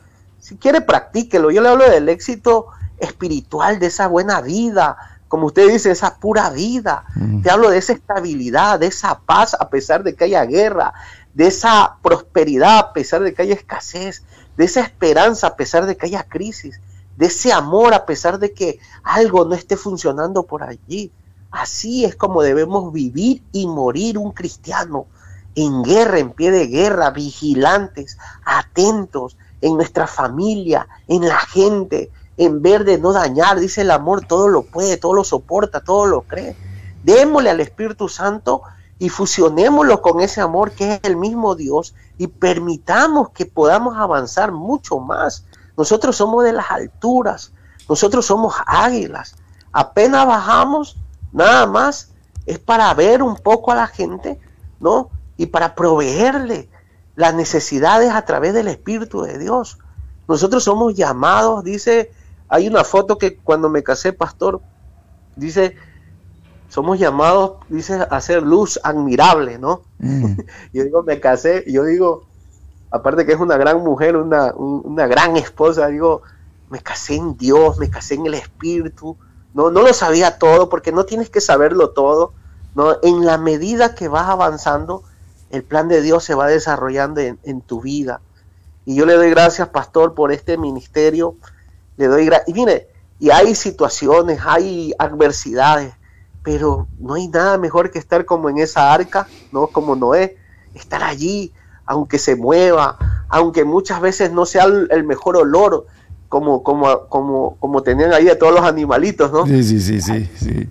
si 0.49 0.57
quiere, 0.57 0.81
practíquelo. 0.81 1.51
Yo 1.51 1.61
le 1.61 1.69
hablo 1.69 1.91
del 1.91 2.09
éxito 2.09 2.69
espiritual, 2.99 3.79
de 3.79 3.89
esa 3.89 4.07
buena 4.07 4.41
vida, 4.41 4.97
como 5.29 5.49
usted 5.49 5.71
dice, 5.71 5.91
esa 5.91 6.17
pura 6.17 6.49
vida. 6.49 7.05
Te 7.43 7.51
hablo 7.51 7.69
de 7.69 7.77
esa 7.77 7.93
estabilidad, 7.93 8.81
de 8.81 8.87
esa 8.87 9.19
paz 9.21 9.55
a 9.61 9.69
pesar 9.69 10.03
de 10.05 10.15
que 10.15 10.25
haya 10.25 10.47
guerra, 10.47 10.95
de 11.35 11.49
esa 11.49 11.99
prosperidad 12.03 12.79
a 12.79 12.93
pesar 12.95 13.21
de 13.21 13.35
que 13.35 13.43
haya 13.43 13.53
escasez, 13.53 14.23
de 14.57 14.65
esa 14.65 14.81
esperanza 14.81 15.49
a 15.49 15.57
pesar 15.57 15.85
de 15.85 15.99
que 15.99 16.07
haya 16.07 16.23
crisis, 16.23 16.81
de 17.19 17.27
ese 17.27 17.53
amor 17.53 17.93
a 17.93 18.07
pesar 18.07 18.39
de 18.39 18.55
que 18.55 18.79
algo 19.03 19.45
no 19.45 19.55
esté 19.55 19.77
funcionando 19.77 20.45
por 20.45 20.63
allí. 20.63 21.13
Así 21.51 22.07
es 22.07 22.17
como 22.17 22.41
debemos 22.41 22.91
vivir 22.91 23.43
y 23.53 23.67
morir 23.67 24.17
un 24.17 24.33
cristiano, 24.33 25.09
en 25.55 25.83
guerra, 25.83 26.21
en 26.21 26.31
pie 26.31 26.53
de 26.53 26.69
guerra, 26.69 27.11
vigilantes, 27.11 28.17
atentos, 28.45 29.37
en 29.61 29.77
nuestra 29.77 30.07
familia, 30.07 30.87
en 31.07 31.27
la 31.27 31.39
gente, 31.39 32.11
en 32.37 32.63
ver 32.63 32.85
de 32.85 32.99
no 32.99 33.13
dañar. 33.13 33.59
Dice 33.59 33.83
el 33.83 33.91
amor, 33.91 34.25
todo 34.25 34.49
lo 34.49 34.63
puede, 34.63 34.97
todo 34.97 35.15
lo 35.15 35.25
soporta, 35.25 35.81
todo 35.81 36.07
lo 36.07 36.23
cree. 36.23 36.57
Démosle 37.03 37.51
al 37.51 37.61
Espíritu 37.61 38.09
Santo 38.09 38.63
y 38.99 39.09
fusionémoslo 39.09 40.03
con 40.03 40.21
ese 40.21 40.41
amor 40.41 40.73
que 40.73 40.95
es 40.95 41.01
el 41.03 41.17
mismo 41.17 41.55
Dios 41.55 41.95
y 42.17 42.27
permitamos 42.27 43.31
que 43.31 43.47
podamos 43.47 43.97
avanzar 43.97 44.53
mucho 44.53 44.99
más. 44.99 45.45
Nosotros 45.77 46.17
somos 46.17 46.45
de 46.45 46.53
las 46.53 46.71
alturas, 46.71 47.53
nosotros 47.89 48.27
somos 48.27 48.55
águilas. 48.67 49.37
Apenas 49.73 50.27
bajamos, 50.27 50.97
nada 51.33 51.67
más 51.67 52.11
es 52.47 52.59
para 52.59 52.93
ver 52.95 53.23
un 53.23 53.37
poco 53.37 53.71
a 53.71 53.77
la 53.77 53.87
gente, 53.87 54.41
¿no? 54.81 55.11
Y 55.37 55.47
para 55.47 55.75
proveerle 55.75 56.69
las 57.19 57.35
necesidades 57.35 58.13
a 58.13 58.23
través 58.23 58.55
del 58.55 58.69
Espíritu 58.69 59.23
de 59.23 59.39
Dios. 59.39 59.79
Nosotros 60.29 60.63
somos 60.63 60.95
llamados, 60.95 61.65
dice, 61.65 62.13
hay 62.49 62.69
una 62.69 62.85
foto 62.85 63.19
que 63.19 63.39
cuando 63.39 63.69
me 63.69 63.83
casé, 63.83 64.13
pastor, 64.13 64.61
dice, 65.35 65.75
somos 66.69 66.97
llamados, 67.01 67.57
dice, 67.69 67.95
a 67.95 68.05
hacer 68.05 68.45
luz 68.45 68.79
admirable, 68.85 69.59
¿no? 69.59 69.83
Mm. 69.99 70.39
yo 70.73 70.85
digo, 70.85 71.03
me 71.03 71.19
casé, 71.19 71.65
yo 71.67 71.83
digo, 71.83 72.23
aparte 72.93 73.27
que 73.27 73.33
es 73.33 73.41
una 73.41 73.57
gran 73.57 73.83
mujer, 73.83 74.17
una, 74.17 74.55
una 74.55 75.09
gran 75.09 75.37
esposa, 75.37 75.89
digo, 75.89 76.23
me 76.71 76.79
casé 76.79 77.17
en 77.17 77.37
Dios, 77.37 77.79
me 77.79 77.91
casé 77.91 78.15
en 78.15 78.27
el 78.27 78.35
Espíritu, 78.35 79.17
no, 79.55 79.73
no 79.73 79.83
lo 79.83 79.93
sabía 79.93 80.39
todo, 80.39 80.69
porque 80.69 80.93
no 80.93 81.05
tienes 81.05 81.31
que 81.31 81.41
saberlo 81.41 81.91
todo, 81.91 82.33
¿no? 82.77 82.97
En 83.03 83.27
la 83.27 83.39
medida 83.39 83.97
que 83.97 84.07
vas 84.07 84.29
avanzando, 84.29 85.03
el 85.51 85.63
plan 85.63 85.89
de 85.89 86.03
Dios 86.03 86.25
se 86.25 86.35
va 86.35 86.47
desarrollando 86.47 87.21
en, 87.21 87.61
tu 87.63 87.81
vida. 87.81 88.21
Y 88.85 88.95
yo 88.97 89.07
le 89.07 89.15
doy 89.15 89.31
gracias, 89.31 89.69
pastor, 89.69 90.15
por 90.15 90.33
este 90.33 90.59
ministerio. 90.59 91.37
Le 91.97 92.07
doy 92.07 92.27
gracias. 92.27 92.49
Y 92.49 92.53
mire, 92.55 92.89
y 93.19 93.31
hay 93.31 93.55
situaciones, 93.55 94.41
hay 94.45 94.95
adversidades, 94.99 95.95
pero 96.43 96.87
no 96.99 97.15
hay 97.15 97.29
nada 97.29 97.59
mejor 97.59 97.91
que 97.91 97.99
estar 97.99 98.25
como 98.25 98.49
en 98.49 98.59
esa 98.59 98.93
arca, 98.93 99.27
¿no? 99.53 99.67
Como 99.67 99.97
Noé, 99.97 100.37
estar 100.75 101.03
allí, 101.03 101.53
aunque 101.85 102.19
se 102.19 102.37
mueva, 102.37 102.99
aunque 103.29 103.65
muchas 103.65 104.01
veces 104.01 104.31
no 104.31 104.47
sea 104.47 104.65
el, 104.65 105.05
mejor 105.05 105.37
olor, 105.37 105.87
como, 106.29 106.63
como, 106.63 107.09
como, 107.09 107.57
como 107.59 107.83
tenían 107.83 108.13
ahí 108.13 108.29
a 108.29 108.39
todos 108.39 108.55
los 108.55 108.63
animalitos, 108.63 109.33
¿no? 109.33 109.47
Sí, 109.47 109.63
sí, 109.65 109.81
sí, 109.81 110.01
sí. 110.01 110.31
sí. 110.37 110.69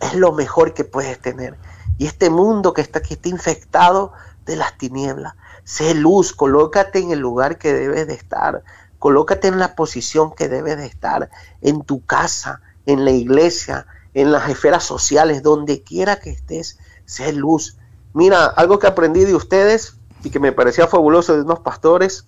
es 0.00 0.14
lo 0.14 0.32
mejor 0.32 0.74
que 0.74 0.84
puedes 0.84 1.18
tener. 1.20 1.56
Y 1.98 2.06
este 2.06 2.30
mundo 2.30 2.72
que 2.72 2.80
está 2.80 2.98
aquí 2.98 3.14
está 3.14 3.28
infectado 3.28 4.12
de 4.44 4.56
las 4.56 4.76
tinieblas. 4.78 5.34
Sé 5.64 5.94
luz, 5.94 6.32
colócate 6.32 6.98
en 6.98 7.10
el 7.10 7.20
lugar 7.20 7.58
que 7.58 7.72
debes 7.72 8.06
de 8.06 8.14
estar. 8.14 8.62
Colócate 8.98 9.48
en 9.48 9.58
la 9.58 9.74
posición 9.74 10.34
que 10.34 10.48
debes 10.48 10.76
de 10.76 10.86
estar, 10.86 11.30
en 11.60 11.82
tu 11.82 12.04
casa, 12.04 12.60
en 12.86 13.04
la 13.04 13.10
iglesia, 13.10 13.86
en 14.14 14.32
las 14.32 14.48
esferas 14.48 14.84
sociales, 14.84 15.42
donde 15.42 15.82
quiera 15.82 16.20
que 16.20 16.30
estés, 16.30 16.78
sé 17.04 17.32
luz. 17.32 17.76
Mira, 18.12 18.46
algo 18.46 18.78
que 18.78 18.86
aprendí 18.86 19.24
de 19.24 19.34
ustedes 19.34 19.96
y 20.22 20.30
que 20.30 20.40
me 20.40 20.52
parecía 20.52 20.86
fabuloso 20.86 21.34
de 21.34 21.42
unos 21.42 21.60
pastores 21.60 22.26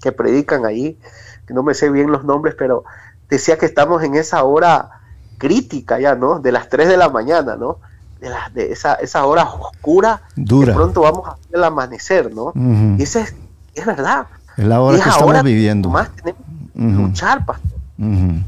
que 0.00 0.12
predican 0.12 0.64
ahí, 0.64 0.98
que 1.46 1.54
no 1.54 1.62
me 1.62 1.74
sé 1.74 1.90
bien 1.90 2.10
los 2.10 2.24
nombres, 2.24 2.54
pero 2.56 2.84
decía 3.28 3.58
que 3.58 3.66
estamos 3.66 4.02
en 4.02 4.14
esa 4.14 4.42
hora 4.44 4.90
crítica 5.38 6.00
ya, 6.00 6.14
¿no? 6.14 6.40
De 6.40 6.52
las 6.52 6.68
3 6.68 6.88
de 6.88 6.96
la 6.96 7.08
mañana, 7.08 7.56
¿no? 7.56 7.78
De, 8.20 8.28
la, 8.30 8.50
de 8.52 8.72
esa, 8.72 8.94
esa 8.94 9.24
hora 9.26 9.44
oscura, 9.44 10.22
Dura. 10.34 10.72
de 10.72 10.74
pronto 10.74 11.02
vamos 11.02 11.28
a 11.28 11.30
ver 11.34 11.38
el 11.52 11.64
amanecer, 11.64 12.34
¿no? 12.34 12.52
Y 12.98 13.02
eso 13.02 13.20
es, 13.20 13.34
es 13.74 13.86
verdad. 13.86 14.26
Es 14.56 14.64
la 14.64 14.80
hora 14.80 14.98
Y 14.98 15.00
que 15.00 15.08
estamos 15.08 15.42
viviendo. 15.44 15.88
Más 15.88 16.10
tenemos 16.16 16.42
que 16.74 16.80
Ujú. 16.82 16.90
luchar, 17.06 17.46
pastor. 17.46 17.70
Ujú. 17.98 18.40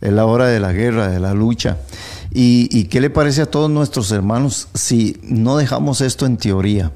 Es 0.00 0.12
la 0.12 0.24
hora 0.24 0.46
de 0.46 0.58
la 0.60 0.72
guerra, 0.72 1.08
de 1.08 1.20
la 1.20 1.34
lucha. 1.34 1.76
¿Y, 2.30 2.68
y 2.72 2.84
qué 2.84 3.00
le 3.00 3.10
parece 3.10 3.42
a 3.42 3.46
todos 3.46 3.70
nuestros 3.70 4.10
hermanos 4.10 4.68
si 4.74 5.20
no 5.22 5.56
dejamos 5.58 6.00
esto 6.00 6.24
en 6.26 6.36
teoría? 6.38 6.90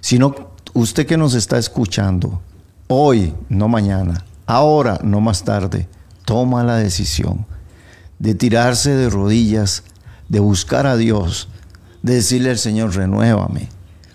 Sino 0.00 0.34
usted 0.72 1.06
que 1.06 1.16
nos 1.18 1.34
está 1.34 1.58
escuchando, 1.58 2.40
hoy, 2.86 3.34
no 3.50 3.68
mañana, 3.68 4.24
ahora, 4.46 4.98
no 5.02 5.20
más 5.20 5.44
tarde, 5.44 5.88
toma 6.24 6.64
la 6.64 6.76
decisión 6.76 7.46
de 8.18 8.34
tirarse 8.34 8.90
de 8.90 9.10
rodillas, 9.10 9.84
de 10.28 10.40
buscar 10.40 10.86
a 10.86 10.96
Dios, 10.96 11.48
de 12.02 12.14
decirle 12.14 12.50
al 12.50 12.58
Señor, 12.58 12.94
renuévame. 12.94 13.68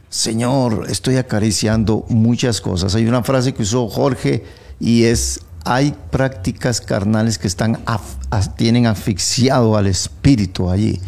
Señor, 0.10 0.86
estoy 0.90 1.18
acariciando 1.18 2.06
muchas 2.10 2.62
cosas. 2.62 2.94
Hay 2.96 3.08
una 3.08 3.24
frase 3.24 3.54
que 3.54 3.64
usó 3.64 3.90
Jorge 3.90 4.44
y 4.80 5.06
es, 5.06 5.40
hay 5.66 5.96
prácticas 6.12 6.82
carnales 6.82 7.40
que 7.40 7.48
están 7.48 7.80
tienen 8.56 8.86
asfixiado 8.86 9.76
al 9.76 9.88
espíritu 9.88 10.70
allí 10.70 11.02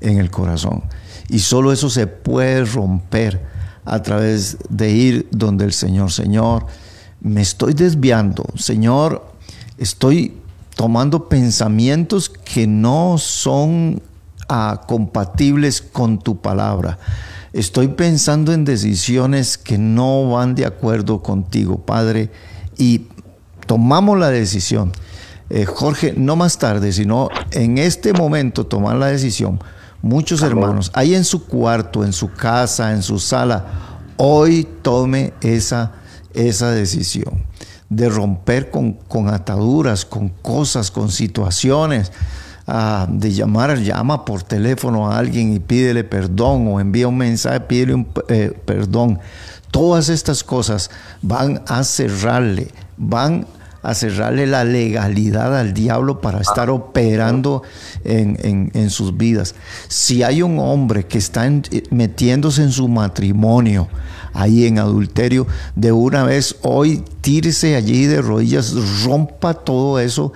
en 0.00 0.18
el 0.18 0.30
corazón. 0.30 0.84
Y 1.28 1.40
solo 1.40 1.72
eso 1.72 1.90
se 1.90 2.06
puede 2.06 2.64
romper 2.64 3.42
a 3.84 4.00
través 4.02 4.58
de 4.68 4.90
ir 4.92 5.28
donde 5.32 5.64
el 5.64 5.72
Señor, 5.72 6.12
Señor, 6.12 6.66
me 7.20 7.40
estoy 7.40 7.74
desviando, 7.74 8.44
Señor, 8.56 9.24
estoy 9.78 10.34
tomando 10.76 11.28
pensamientos 11.28 12.28
que 12.28 12.66
no 12.66 13.16
son 13.18 14.02
compatibles 14.86 15.80
con 15.82 16.18
tu 16.18 16.40
palabra. 16.40 16.98
Estoy 17.52 17.88
pensando 17.88 18.52
en 18.52 18.64
decisiones 18.64 19.58
que 19.58 19.78
no 19.78 20.30
van 20.30 20.54
de 20.54 20.64
acuerdo 20.64 21.22
contigo, 21.22 21.78
Padre, 21.78 22.30
y 22.78 23.06
tomamos 23.66 24.18
la 24.18 24.30
decisión. 24.30 24.92
Eh, 25.50 25.66
Jorge, 25.66 26.14
no 26.16 26.36
más 26.36 26.58
tarde, 26.58 26.92
sino 26.92 27.28
en 27.50 27.76
este 27.78 28.12
momento 28.12 28.64
tomar 28.64 28.96
la 28.96 29.08
decisión. 29.08 29.60
Muchos 30.00 30.42
hermanos, 30.42 30.90
ahí 30.94 31.14
en 31.14 31.24
su 31.24 31.46
cuarto, 31.46 32.04
en 32.04 32.12
su 32.12 32.32
casa, 32.32 32.92
en 32.92 33.02
su 33.02 33.18
sala, 33.18 33.66
hoy 34.16 34.66
tome 34.82 35.32
esa, 35.42 35.92
esa 36.34 36.70
decisión 36.70 37.44
de 37.90 38.08
romper 38.08 38.70
con, 38.70 38.94
con 38.94 39.28
ataduras, 39.28 40.06
con 40.06 40.30
cosas, 40.30 40.90
con 40.90 41.10
situaciones, 41.10 42.10
ah, 42.66 43.06
de 43.10 43.32
llamar, 43.32 43.78
llama 43.78 44.24
por 44.24 44.42
teléfono 44.42 45.10
a 45.10 45.18
alguien 45.18 45.52
y 45.54 45.58
pídele 45.60 46.04
perdón 46.04 46.68
o 46.68 46.80
envía 46.80 47.08
un 47.08 47.16
mensaje, 47.18 47.60
pídele 47.60 47.94
un 47.94 48.08
eh, 48.28 48.52
perdón. 48.64 49.18
Todas 49.70 50.08
estas 50.10 50.44
cosas 50.44 50.90
van 51.22 51.62
a 51.66 51.82
cerrarle, 51.84 52.68
van 52.98 53.46
a 53.82 53.94
cerrarle 53.94 54.46
la 54.46 54.62
legalidad 54.64 55.58
al 55.58 55.74
diablo 55.74 56.20
para 56.20 56.40
estar 56.40 56.70
operando 56.70 57.62
en, 58.04 58.38
en- 58.42 58.70
en 58.74 58.90
sus 58.90 59.16
vidas. 59.16 59.54
Si 59.88 60.22
hay 60.22 60.40
un 60.42 60.58
hombre 60.60 61.04
que 61.06 61.18
está 61.18 61.46
en- 61.46 61.64
eh, 61.72 61.82
metiéndose 61.90 62.62
en 62.62 62.70
su 62.70 62.86
matrimonio, 62.86 63.88
ahí 64.34 64.66
en 64.66 64.78
adulterio, 64.78 65.46
de 65.74 65.90
una 65.90 66.22
vez 66.22 66.56
hoy 66.62 67.02
tírese 67.22 67.74
allí 67.74 68.06
de 68.06 68.22
rodillas, 68.22 68.72
rompa 69.04 69.54
todo 69.54 69.98
eso. 69.98 70.32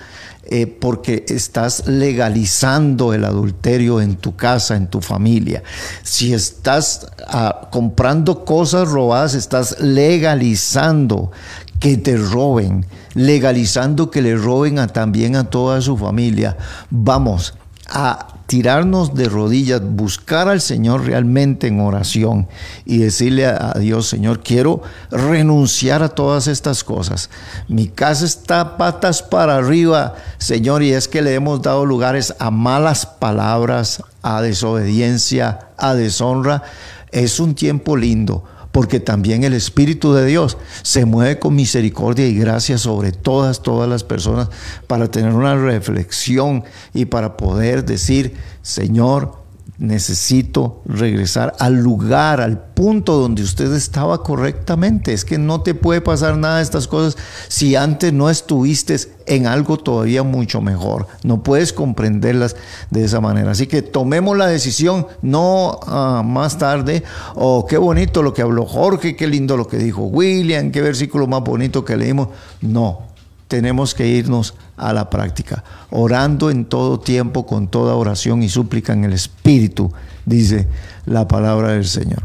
Eh, 0.49 0.67
porque 0.67 1.25
estás 1.27 1.87
legalizando 1.87 3.13
el 3.13 3.25
adulterio 3.25 4.01
en 4.01 4.15
tu 4.15 4.35
casa, 4.35 4.75
en 4.75 4.87
tu 4.87 5.01
familia. 5.01 5.63
Si 6.03 6.33
estás 6.33 7.07
ah, 7.27 7.67
comprando 7.71 8.45
cosas 8.45 8.87
robadas, 8.89 9.33
estás 9.33 9.79
legalizando 9.79 11.31
que 11.79 11.97
te 11.97 12.17
roben, 12.17 12.85
legalizando 13.13 14.09
que 14.09 14.21
le 14.21 14.35
roben 14.35 14.75
también 14.87 15.35
a 15.35 15.49
toda 15.49 15.81
su 15.81 15.97
familia. 15.97 16.57
Vamos 16.89 17.53
a 17.89 18.36
tirarnos 18.47 19.13
de 19.13 19.27
rodillas, 19.27 19.81
buscar 19.83 20.47
al 20.47 20.61
Señor 20.61 21.05
realmente 21.05 21.67
en 21.67 21.81
oración 21.81 22.47
y 22.85 22.99
decirle 22.99 23.45
a, 23.45 23.73
Dios, 23.77 24.07
Señor, 24.07 24.41
quiero 24.41 24.81
renunciar 25.11 26.01
a 26.01 26.09
todas 26.09 26.47
estas 26.47 26.83
cosas. 26.83 27.29
Mi 27.67 27.89
casa 27.89 28.25
está 28.25 28.77
patas 28.77 29.21
para 29.21 29.57
arriba, 29.57 30.15
Señor, 30.37 30.81
y 30.81 30.93
es 30.93 31.09
que 31.09 31.21
le 31.21 31.35
hemos 31.35 31.61
dado 31.61 31.85
lugares 31.85 32.33
a 32.39 32.49
malas 32.49 33.05
palabras, 33.05 34.01
a 34.21 34.41
desobediencia, 34.41 35.67
a 35.77 35.93
deshonra. 35.93 36.63
Es 37.11 37.39
un 37.41 37.53
tiempo 37.53 37.97
lindo 37.97 38.45
porque 38.77 38.99
también 38.99 39.43
el 39.43 39.55
Espíritu 39.55 40.13
de 40.13 40.23
Dios 40.27 40.55
se 40.83 41.05
mueve 41.05 41.39
con 41.39 41.55
misericordia 41.55 42.27
y 42.27 42.35
gracia 42.35 42.77
sobre 42.77 43.11
todas, 43.11 43.63
todas 43.63 43.89
las 43.89 44.03
personas 44.03 44.49
para 44.85 45.09
tener 45.09 45.33
una 45.33 45.55
reflexión 45.55 46.63
y 46.93 47.05
para 47.05 47.37
poder 47.37 47.85
decir, 47.85 48.35
Señor, 48.61 49.46
necesito 49.77 50.81
regresar 50.85 51.53
al 51.59 51.75
lugar, 51.75 52.41
al 52.41 52.59
punto 52.59 53.17
donde 53.17 53.43
usted 53.43 53.73
estaba 53.73 54.23
correctamente. 54.23 55.13
Es 55.13 55.25
que 55.25 55.37
no 55.37 55.61
te 55.61 55.75
puede 55.75 56.01
pasar 56.01 56.37
nada 56.37 56.57
de 56.57 56.63
estas 56.63 56.87
cosas 56.87 57.17
si 57.47 57.75
antes 57.75 58.13
no 58.13 58.29
estuviste 58.29 58.97
en 59.27 59.45
algo 59.45 59.77
todavía 59.77 60.23
mucho 60.23 60.61
mejor. 60.61 61.07
No 61.23 61.43
puedes 61.43 61.73
comprenderlas 61.73 62.55
de 62.89 63.03
esa 63.03 63.21
manera. 63.21 63.51
Así 63.51 63.67
que 63.67 63.81
tomemos 63.81 64.37
la 64.37 64.47
decisión, 64.47 65.07
no 65.21 65.79
ah, 65.85 66.23
más 66.25 66.57
tarde, 66.57 67.03
oh, 67.35 67.65
qué 67.67 67.77
bonito 67.77 68.23
lo 68.23 68.33
que 68.33 68.41
habló 68.41 68.65
Jorge, 68.65 69.15
qué 69.15 69.27
lindo 69.27 69.57
lo 69.57 69.67
que 69.67 69.77
dijo 69.77 70.03
William, 70.03 70.71
qué 70.71 70.81
versículo 70.81 71.27
más 71.27 71.43
bonito 71.43 71.85
que 71.85 71.97
leímos. 71.97 72.29
No, 72.61 73.01
tenemos 73.47 73.93
que 73.93 74.07
irnos 74.07 74.55
a 74.77 74.93
la 74.93 75.09
práctica, 75.09 75.63
orando 75.89 76.51
en 76.51 76.65
todo 76.65 76.99
tiempo, 76.99 77.45
con 77.45 77.67
toda 77.67 77.95
oración 77.95 78.43
y 78.43 78.49
súplica 78.49 78.93
en 78.93 79.03
el 79.03 79.13
Espíritu, 79.13 79.91
dice 80.25 80.67
la 81.05 81.27
palabra 81.27 81.69
del 81.69 81.85
Señor. 81.85 82.21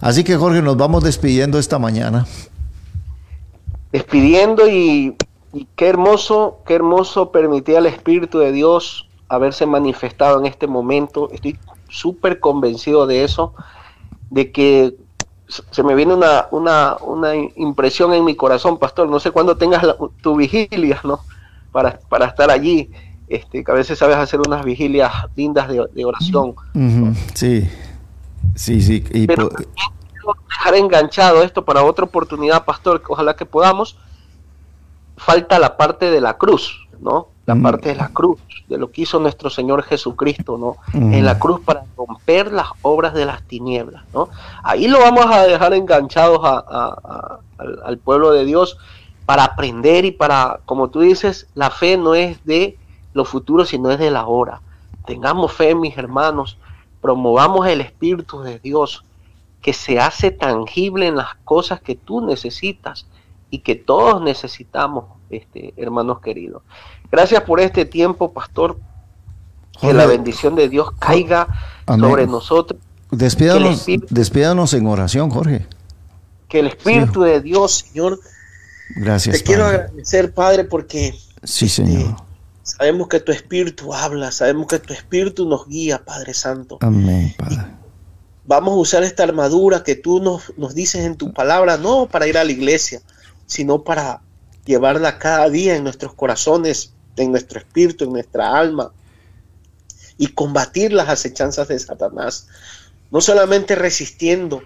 Así 0.00 0.22
que 0.22 0.36
Jorge, 0.36 0.62
nos 0.62 0.76
vamos 0.76 1.02
despidiendo 1.02 1.58
esta 1.58 1.78
mañana. 1.78 2.26
despidiendo 3.92 4.68
y, 4.68 5.16
qué 5.74 5.88
hermoso, 5.88 6.58
qué 6.66 6.74
hermoso 6.74 7.32
permitir 7.32 7.76
al 7.76 7.86
Espíritu 7.86 8.38
de 8.38 8.52
Dios 8.52 9.08
haberse 9.28 9.66
manifestado 9.66 10.38
en 10.38 10.46
este 10.46 10.66
momento. 10.66 11.30
Estoy 11.32 11.58
súper 11.88 12.38
convencido 12.38 13.06
de 13.06 13.24
eso, 13.24 13.54
de 14.30 14.52
que 14.52 14.94
se 15.70 15.82
me 15.82 15.94
viene 15.94 16.14
una, 16.14 16.46
una, 16.50 16.96
una 17.00 17.34
impresión 17.34 18.12
en 18.12 18.24
mi 18.24 18.36
corazón, 18.36 18.78
pastor. 18.78 19.08
No 19.08 19.18
sé 19.18 19.30
cuándo 19.30 19.56
tengas 19.56 19.82
tu 20.20 20.36
vigilia, 20.36 21.00
¿no? 21.04 21.20
Para, 21.76 21.98
para 22.08 22.24
estar 22.24 22.50
allí. 22.50 22.90
Este, 23.28 23.62
que 23.62 23.70
a 23.70 23.74
veces 23.74 23.98
sabes 23.98 24.16
hacer 24.16 24.40
unas 24.40 24.64
vigilias 24.64 25.12
lindas 25.36 25.68
de, 25.68 25.84
de 25.92 26.04
oración. 26.06 26.54
Sí, 27.34 27.68
sí, 28.54 28.80
sí. 28.80 29.04
Y 29.12 29.26
Pero 29.26 29.50
quiero 29.50 30.36
dejar 30.48 30.74
enganchado 30.76 31.42
esto 31.42 31.62
para 31.62 31.84
otra 31.84 32.06
oportunidad, 32.06 32.64
pastor, 32.64 33.00
que 33.02 33.08
ojalá 33.12 33.36
que 33.36 33.44
podamos. 33.44 33.98
Falta 35.18 35.58
la 35.58 35.76
parte 35.76 36.10
de 36.10 36.20
la 36.22 36.34
cruz, 36.38 36.86
¿no? 36.98 37.28
La 37.44 37.54
Mm. 37.54 37.62
parte 37.62 37.88
de 37.90 37.96
la 37.96 38.08
cruz, 38.08 38.38
de 38.68 38.78
lo 38.78 38.90
que 38.90 39.02
hizo 39.02 39.18
nuestro 39.20 39.50
Señor 39.50 39.82
Jesucristo, 39.82 40.56
¿no? 40.56 40.76
Mm. 40.98 41.12
En 41.12 41.24
la 41.26 41.38
cruz 41.38 41.60
para 41.60 41.84
romper 41.94 42.52
las 42.52 42.68
obras 42.80 43.12
de 43.12 43.26
las 43.26 43.42
tinieblas, 43.42 44.04
¿no? 44.14 44.30
Ahí 44.62 44.88
lo 44.88 44.98
vamos 45.00 45.26
a 45.26 45.42
dejar 45.44 45.74
enganchados 45.74 46.40
a- 46.42 46.64
a- 46.66 46.96
a- 47.04 47.38
al, 47.58 47.80
al 47.84 47.98
pueblo 47.98 48.30
de 48.32 48.46
Dios 48.46 48.78
para 49.26 49.44
aprender 49.44 50.04
y 50.04 50.12
para, 50.12 50.60
como 50.64 50.88
tú 50.88 51.00
dices, 51.00 51.46
la 51.54 51.70
fe 51.70 51.96
no 51.96 52.14
es 52.14 52.42
de 52.44 52.78
lo 53.12 53.24
futuro, 53.24 53.64
sino 53.64 53.90
es 53.90 53.98
de 53.98 54.10
la 54.10 54.26
hora. 54.26 54.60
Tengamos 55.04 55.52
fe, 55.52 55.74
mis 55.74 55.96
hermanos, 55.98 56.56
promovamos 57.00 57.66
el 57.66 57.80
Espíritu 57.80 58.40
de 58.40 58.58
Dios 58.58 59.04
que 59.62 59.72
se 59.72 59.98
hace 59.98 60.30
tangible 60.30 61.08
en 61.08 61.16
las 61.16 61.34
cosas 61.44 61.80
que 61.80 61.96
tú 61.96 62.20
necesitas 62.24 63.06
y 63.50 63.58
que 63.60 63.74
todos 63.74 64.22
necesitamos, 64.22 65.06
este, 65.30 65.74
hermanos 65.76 66.20
queridos. 66.20 66.62
Gracias 67.10 67.42
por 67.42 67.60
este 67.60 67.84
tiempo, 67.84 68.32
pastor. 68.32 68.78
Que 69.80 69.92
la 69.92 70.06
bendición 70.06 70.54
de 70.54 70.68
Dios 70.68 70.90
caiga 70.98 71.48
Amén. 71.86 72.08
sobre 72.10 72.26
nosotros. 72.26 72.80
Espíritu- 73.10 74.06
despídanos 74.08 74.72
en 74.72 74.86
oración, 74.86 75.30
Jorge. 75.30 75.66
Que 76.48 76.60
el 76.60 76.68
Espíritu 76.68 77.22
de 77.22 77.40
Dios, 77.40 77.84
Señor, 77.92 78.18
Gracias. 78.94 79.38
te 79.38 79.44
quiero 79.44 79.64
agradecer, 79.66 80.32
Padre, 80.32 80.64
porque 80.64 81.14
Sí, 81.46 81.66
este, 81.66 81.84
Señor. 81.86 82.16
Sabemos 82.62 83.06
que 83.08 83.20
tu 83.20 83.30
espíritu 83.30 83.94
habla, 83.94 84.32
sabemos 84.32 84.66
que 84.66 84.80
tu 84.80 84.92
espíritu 84.92 85.48
nos 85.48 85.68
guía, 85.68 86.02
Padre 86.04 86.34
Santo. 86.34 86.78
Amén, 86.80 87.32
Padre. 87.38 87.64
vamos 88.44 88.72
a 88.72 88.76
usar 88.76 89.04
esta 89.04 89.22
armadura 89.22 89.84
que 89.84 89.94
tú 89.94 90.20
nos, 90.20 90.52
nos 90.56 90.74
dices 90.74 91.04
en 91.04 91.16
tu 91.16 91.32
palabra, 91.32 91.76
no 91.76 92.08
para 92.08 92.26
ir 92.26 92.36
a 92.36 92.44
la 92.44 92.50
iglesia, 92.50 93.00
sino 93.46 93.82
para 93.84 94.20
llevarla 94.64 95.18
cada 95.18 95.48
día 95.48 95.76
en 95.76 95.84
nuestros 95.84 96.14
corazones, 96.14 96.92
en 97.16 97.30
nuestro 97.30 97.60
espíritu, 97.60 98.04
en 98.04 98.12
nuestra 98.12 98.58
alma, 98.58 98.90
y 100.18 100.26
combatir 100.28 100.92
las 100.92 101.08
acechanzas 101.08 101.68
de 101.68 101.78
Satanás. 101.78 102.48
No 103.12 103.20
solamente 103.20 103.76
resistiendo, 103.76 104.62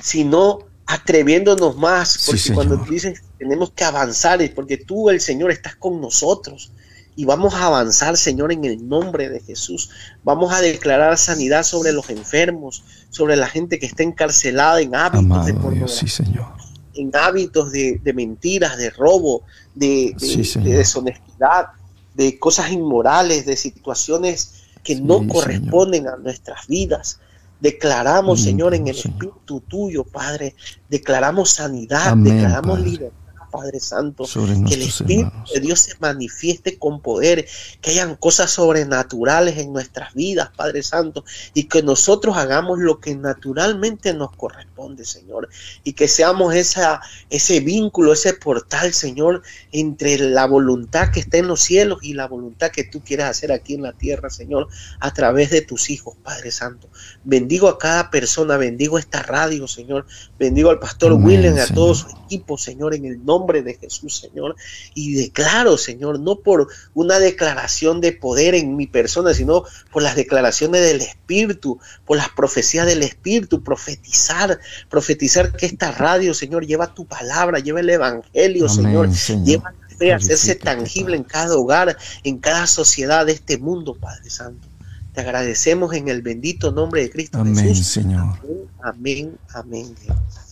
sino 0.00 0.60
atreviéndonos 0.92 1.76
más, 1.76 2.24
porque 2.26 2.52
cuando 2.52 2.78
tú 2.82 2.92
dices 2.92 3.22
tenemos 3.38 3.70
que 3.70 3.84
avanzar 3.84 4.42
es 4.42 4.50
porque 4.50 4.76
tú, 4.76 5.08
el 5.08 5.20
Señor, 5.20 5.50
estás 5.50 5.74
con 5.74 6.00
nosotros. 6.00 6.70
Y 7.14 7.24
vamos 7.24 7.54
a 7.54 7.66
avanzar, 7.66 8.16
Señor, 8.16 8.52
en 8.52 8.64
el 8.64 8.88
nombre 8.88 9.28
de 9.28 9.40
Jesús. 9.40 9.90
Vamos 10.22 10.52
a 10.52 10.60
declarar 10.60 11.18
sanidad 11.18 11.62
sobre 11.62 11.92
los 11.92 12.08
enfermos, 12.08 12.84
sobre 13.10 13.36
la 13.36 13.48
gente 13.48 13.78
que 13.78 13.86
está 13.86 14.02
encarcelada 14.02 14.80
en 14.80 14.94
hábitos 14.94 15.46
de 15.46 15.88
sí, 15.88 16.08
Señor. 16.08 16.46
en 16.94 17.10
hábitos 17.14 17.72
de, 17.72 18.00
mentiras, 18.14 18.76
de 18.78 18.90
robo, 18.90 19.42
de, 19.74 20.14
deshonestidad, 20.62 21.66
de 22.14 22.38
cosas 22.38 22.70
inmorales, 22.70 23.44
de 23.44 23.56
situaciones 23.56 24.62
que 24.82 24.96
no 24.96 25.26
corresponden 25.26 26.08
a 26.08 26.16
nuestras 26.16 26.66
vidas. 26.66 27.18
Declaramos, 27.62 28.42
Señor, 28.42 28.74
en 28.74 28.88
el 28.88 28.96
Espíritu 28.96 29.60
tuyo, 29.60 30.02
Padre, 30.02 30.56
declaramos 30.88 31.50
sanidad, 31.50 32.16
declaramos 32.16 32.80
libertad 32.80 33.21
Padre 33.52 33.78
Santo, 33.78 34.24
que 34.24 34.74
el 34.74 34.82
Espíritu 34.82 35.30
de 35.52 35.60
Dios 35.60 35.80
se 35.80 35.94
manifieste 36.00 36.78
con 36.78 37.00
poder, 37.00 37.46
que 37.82 37.90
hayan 37.90 38.16
cosas 38.16 38.50
sobrenaturales 38.50 39.58
en 39.58 39.72
nuestras 39.72 40.14
vidas, 40.14 40.50
Padre 40.56 40.82
Santo, 40.82 41.24
y 41.52 41.64
que 41.64 41.82
nosotros 41.82 42.36
hagamos 42.36 42.78
lo 42.78 42.98
que 42.98 43.14
naturalmente 43.14 44.14
nos 44.14 44.34
corresponde, 44.34 45.04
Señor, 45.04 45.50
y 45.84 45.92
que 45.92 46.08
seamos 46.08 46.54
esa, 46.54 47.02
ese 47.28 47.60
vínculo, 47.60 48.14
ese 48.14 48.32
portal, 48.32 48.94
Señor, 48.94 49.42
entre 49.70 50.18
la 50.18 50.46
voluntad 50.46 51.10
que 51.12 51.20
está 51.20 51.36
en 51.36 51.48
los 51.48 51.60
cielos 51.60 51.98
y 52.02 52.14
la 52.14 52.26
voluntad 52.26 52.70
que 52.70 52.84
tú 52.84 53.02
quieres 53.04 53.26
hacer 53.26 53.52
aquí 53.52 53.74
en 53.74 53.82
la 53.82 53.92
tierra, 53.92 54.30
Señor, 54.30 54.68
a 54.98 55.12
través 55.12 55.50
de 55.50 55.60
tus 55.60 55.90
hijos, 55.90 56.16
Padre 56.22 56.50
Santo. 56.50 56.88
Bendigo 57.22 57.68
a 57.68 57.78
cada 57.78 58.10
persona, 58.10 58.56
bendigo 58.56 58.98
esta 58.98 59.22
radio, 59.22 59.68
Señor, 59.68 60.06
bendigo 60.38 60.70
al 60.70 60.78
pastor 60.78 61.12
William, 61.12 61.58
a 61.58 61.66
todo 61.66 61.94
su 61.94 62.08
equipo, 62.24 62.56
Señor, 62.56 62.94
en 62.94 63.04
el 63.04 63.22
nombre 63.22 63.41
nombre 63.42 63.62
de 63.62 63.74
Jesús, 63.74 64.16
Señor. 64.16 64.56
Y 64.94 65.14
declaro, 65.14 65.76
Señor, 65.76 66.20
no 66.20 66.36
por 66.36 66.68
una 66.94 67.18
declaración 67.18 68.00
de 68.00 68.12
poder 68.12 68.54
en 68.54 68.76
mi 68.76 68.86
persona, 68.86 69.34
sino 69.34 69.64
por 69.90 70.02
las 70.02 70.14
declaraciones 70.14 70.82
del 70.82 71.00
Espíritu, 71.00 71.80
por 72.06 72.16
las 72.16 72.28
profecías 72.30 72.86
del 72.86 73.02
Espíritu, 73.02 73.62
profetizar, 73.62 74.60
profetizar 74.88 75.52
que 75.56 75.66
esta 75.66 75.90
radio, 75.90 76.34
Señor, 76.34 76.66
lleva 76.66 76.94
tu 76.94 77.04
palabra, 77.06 77.58
lleva 77.58 77.80
el 77.80 77.90
Evangelio, 77.90 78.68
Señor, 78.68 79.10
lleva 79.44 79.72
la 79.72 79.96
fe 79.96 80.12
a 80.12 80.16
hacerse 80.16 80.54
tangible 80.54 81.16
en 81.16 81.24
cada 81.24 81.56
hogar, 81.56 81.96
en 82.22 82.38
cada 82.38 82.66
sociedad 82.66 83.26
de 83.26 83.32
este 83.32 83.58
mundo, 83.58 83.94
Padre 83.94 84.30
Santo. 84.30 84.71
Te 85.12 85.20
agradecemos 85.20 85.92
en 85.94 86.08
el 86.08 86.22
bendito 86.22 86.72
nombre 86.72 87.02
de 87.02 87.10
Cristo 87.10 87.38
Amén, 87.38 87.74
Señor. 87.74 88.38
Amén, 88.82 89.36
amén. 89.54 89.94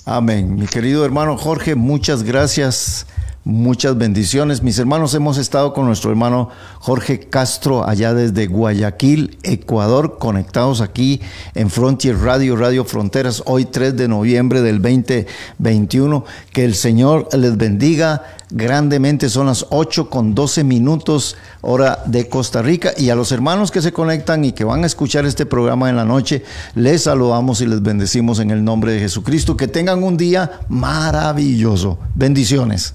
Amén. 0.04 0.54
Mi 0.54 0.66
querido 0.66 1.04
hermano 1.04 1.36
Jorge, 1.36 1.74
muchas 1.74 2.22
gracias. 2.22 3.06
Muchas 3.50 3.98
bendiciones. 3.98 4.62
Mis 4.62 4.78
hermanos, 4.78 5.12
hemos 5.14 5.36
estado 5.36 5.72
con 5.72 5.84
nuestro 5.84 6.10
hermano 6.10 6.50
Jorge 6.78 7.18
Castro 7.18 7.84
allá 7.84 8.14
desde 8.14 8.46
Guayaquil, 8.46 9.38
Ecuador, 9.42 10.18
conectados 10.20 10.80
aquí 10.80 11.20
en 11.56 11.68
Frontier 11.68 12.16
Radio, 12.16 12.54
Radio 12.54 12.84
Fronteras, 12.84 13.42
hoy 13.46 13.64
3 13.64 13.96
de 13.96 14.06
noviembre 14.06 14.62
del 14.62 14.80
2021. 14.80 16.24
Que 16.52 16.64
el 16.64 16.76
Señor 16.76 17.28
les 17.36 17.56
bendiga 17.56 18.22
grandemente. 18.50 19.28
Son 19.28 19.46
las 19.46 19.66
8 19.70 20.10
con 20.10 20.32
12 20.32 20.62
minutos 20.62 21.36
hora 21.60 22.04
de 22.06 22.28
Costa 22.28 22.62
Rica. 22.62 22.92
Y 22.96 23.10
a 23.10 23.16
los 23.16 23.32
hermanos 23.32 23.72
que 23.72 23.82
se 23.82 23.92
conectan 23.92 24.44
y 24.44 24.52
que 24.52 24.62
van 24.62 24.84
a 24.84 24.86
escuchar 24.86 25.26
este 25.26 25.44
programa 25.44 25.90
en 25.90 25.96
la 25.96 26.04
noche, 26.04 26.44
les 26.76 27.02
saludamos 27.02 27.60
y 27.62 27.66
les 27.66 27.82
bendecimos 27.82 28.38
en 28.38 28.52
el 28.52 28.62
nombre 28.62 28.92
de 28.92 29.00
Jesucristo. 29.00 29.56
Que 29.56 29.66
tengan 29.66 30.04
un 30.04 30.16
día 30.16 30.60
maravilloso. 30.68 31.98
Bendiciones. 32.14 32.94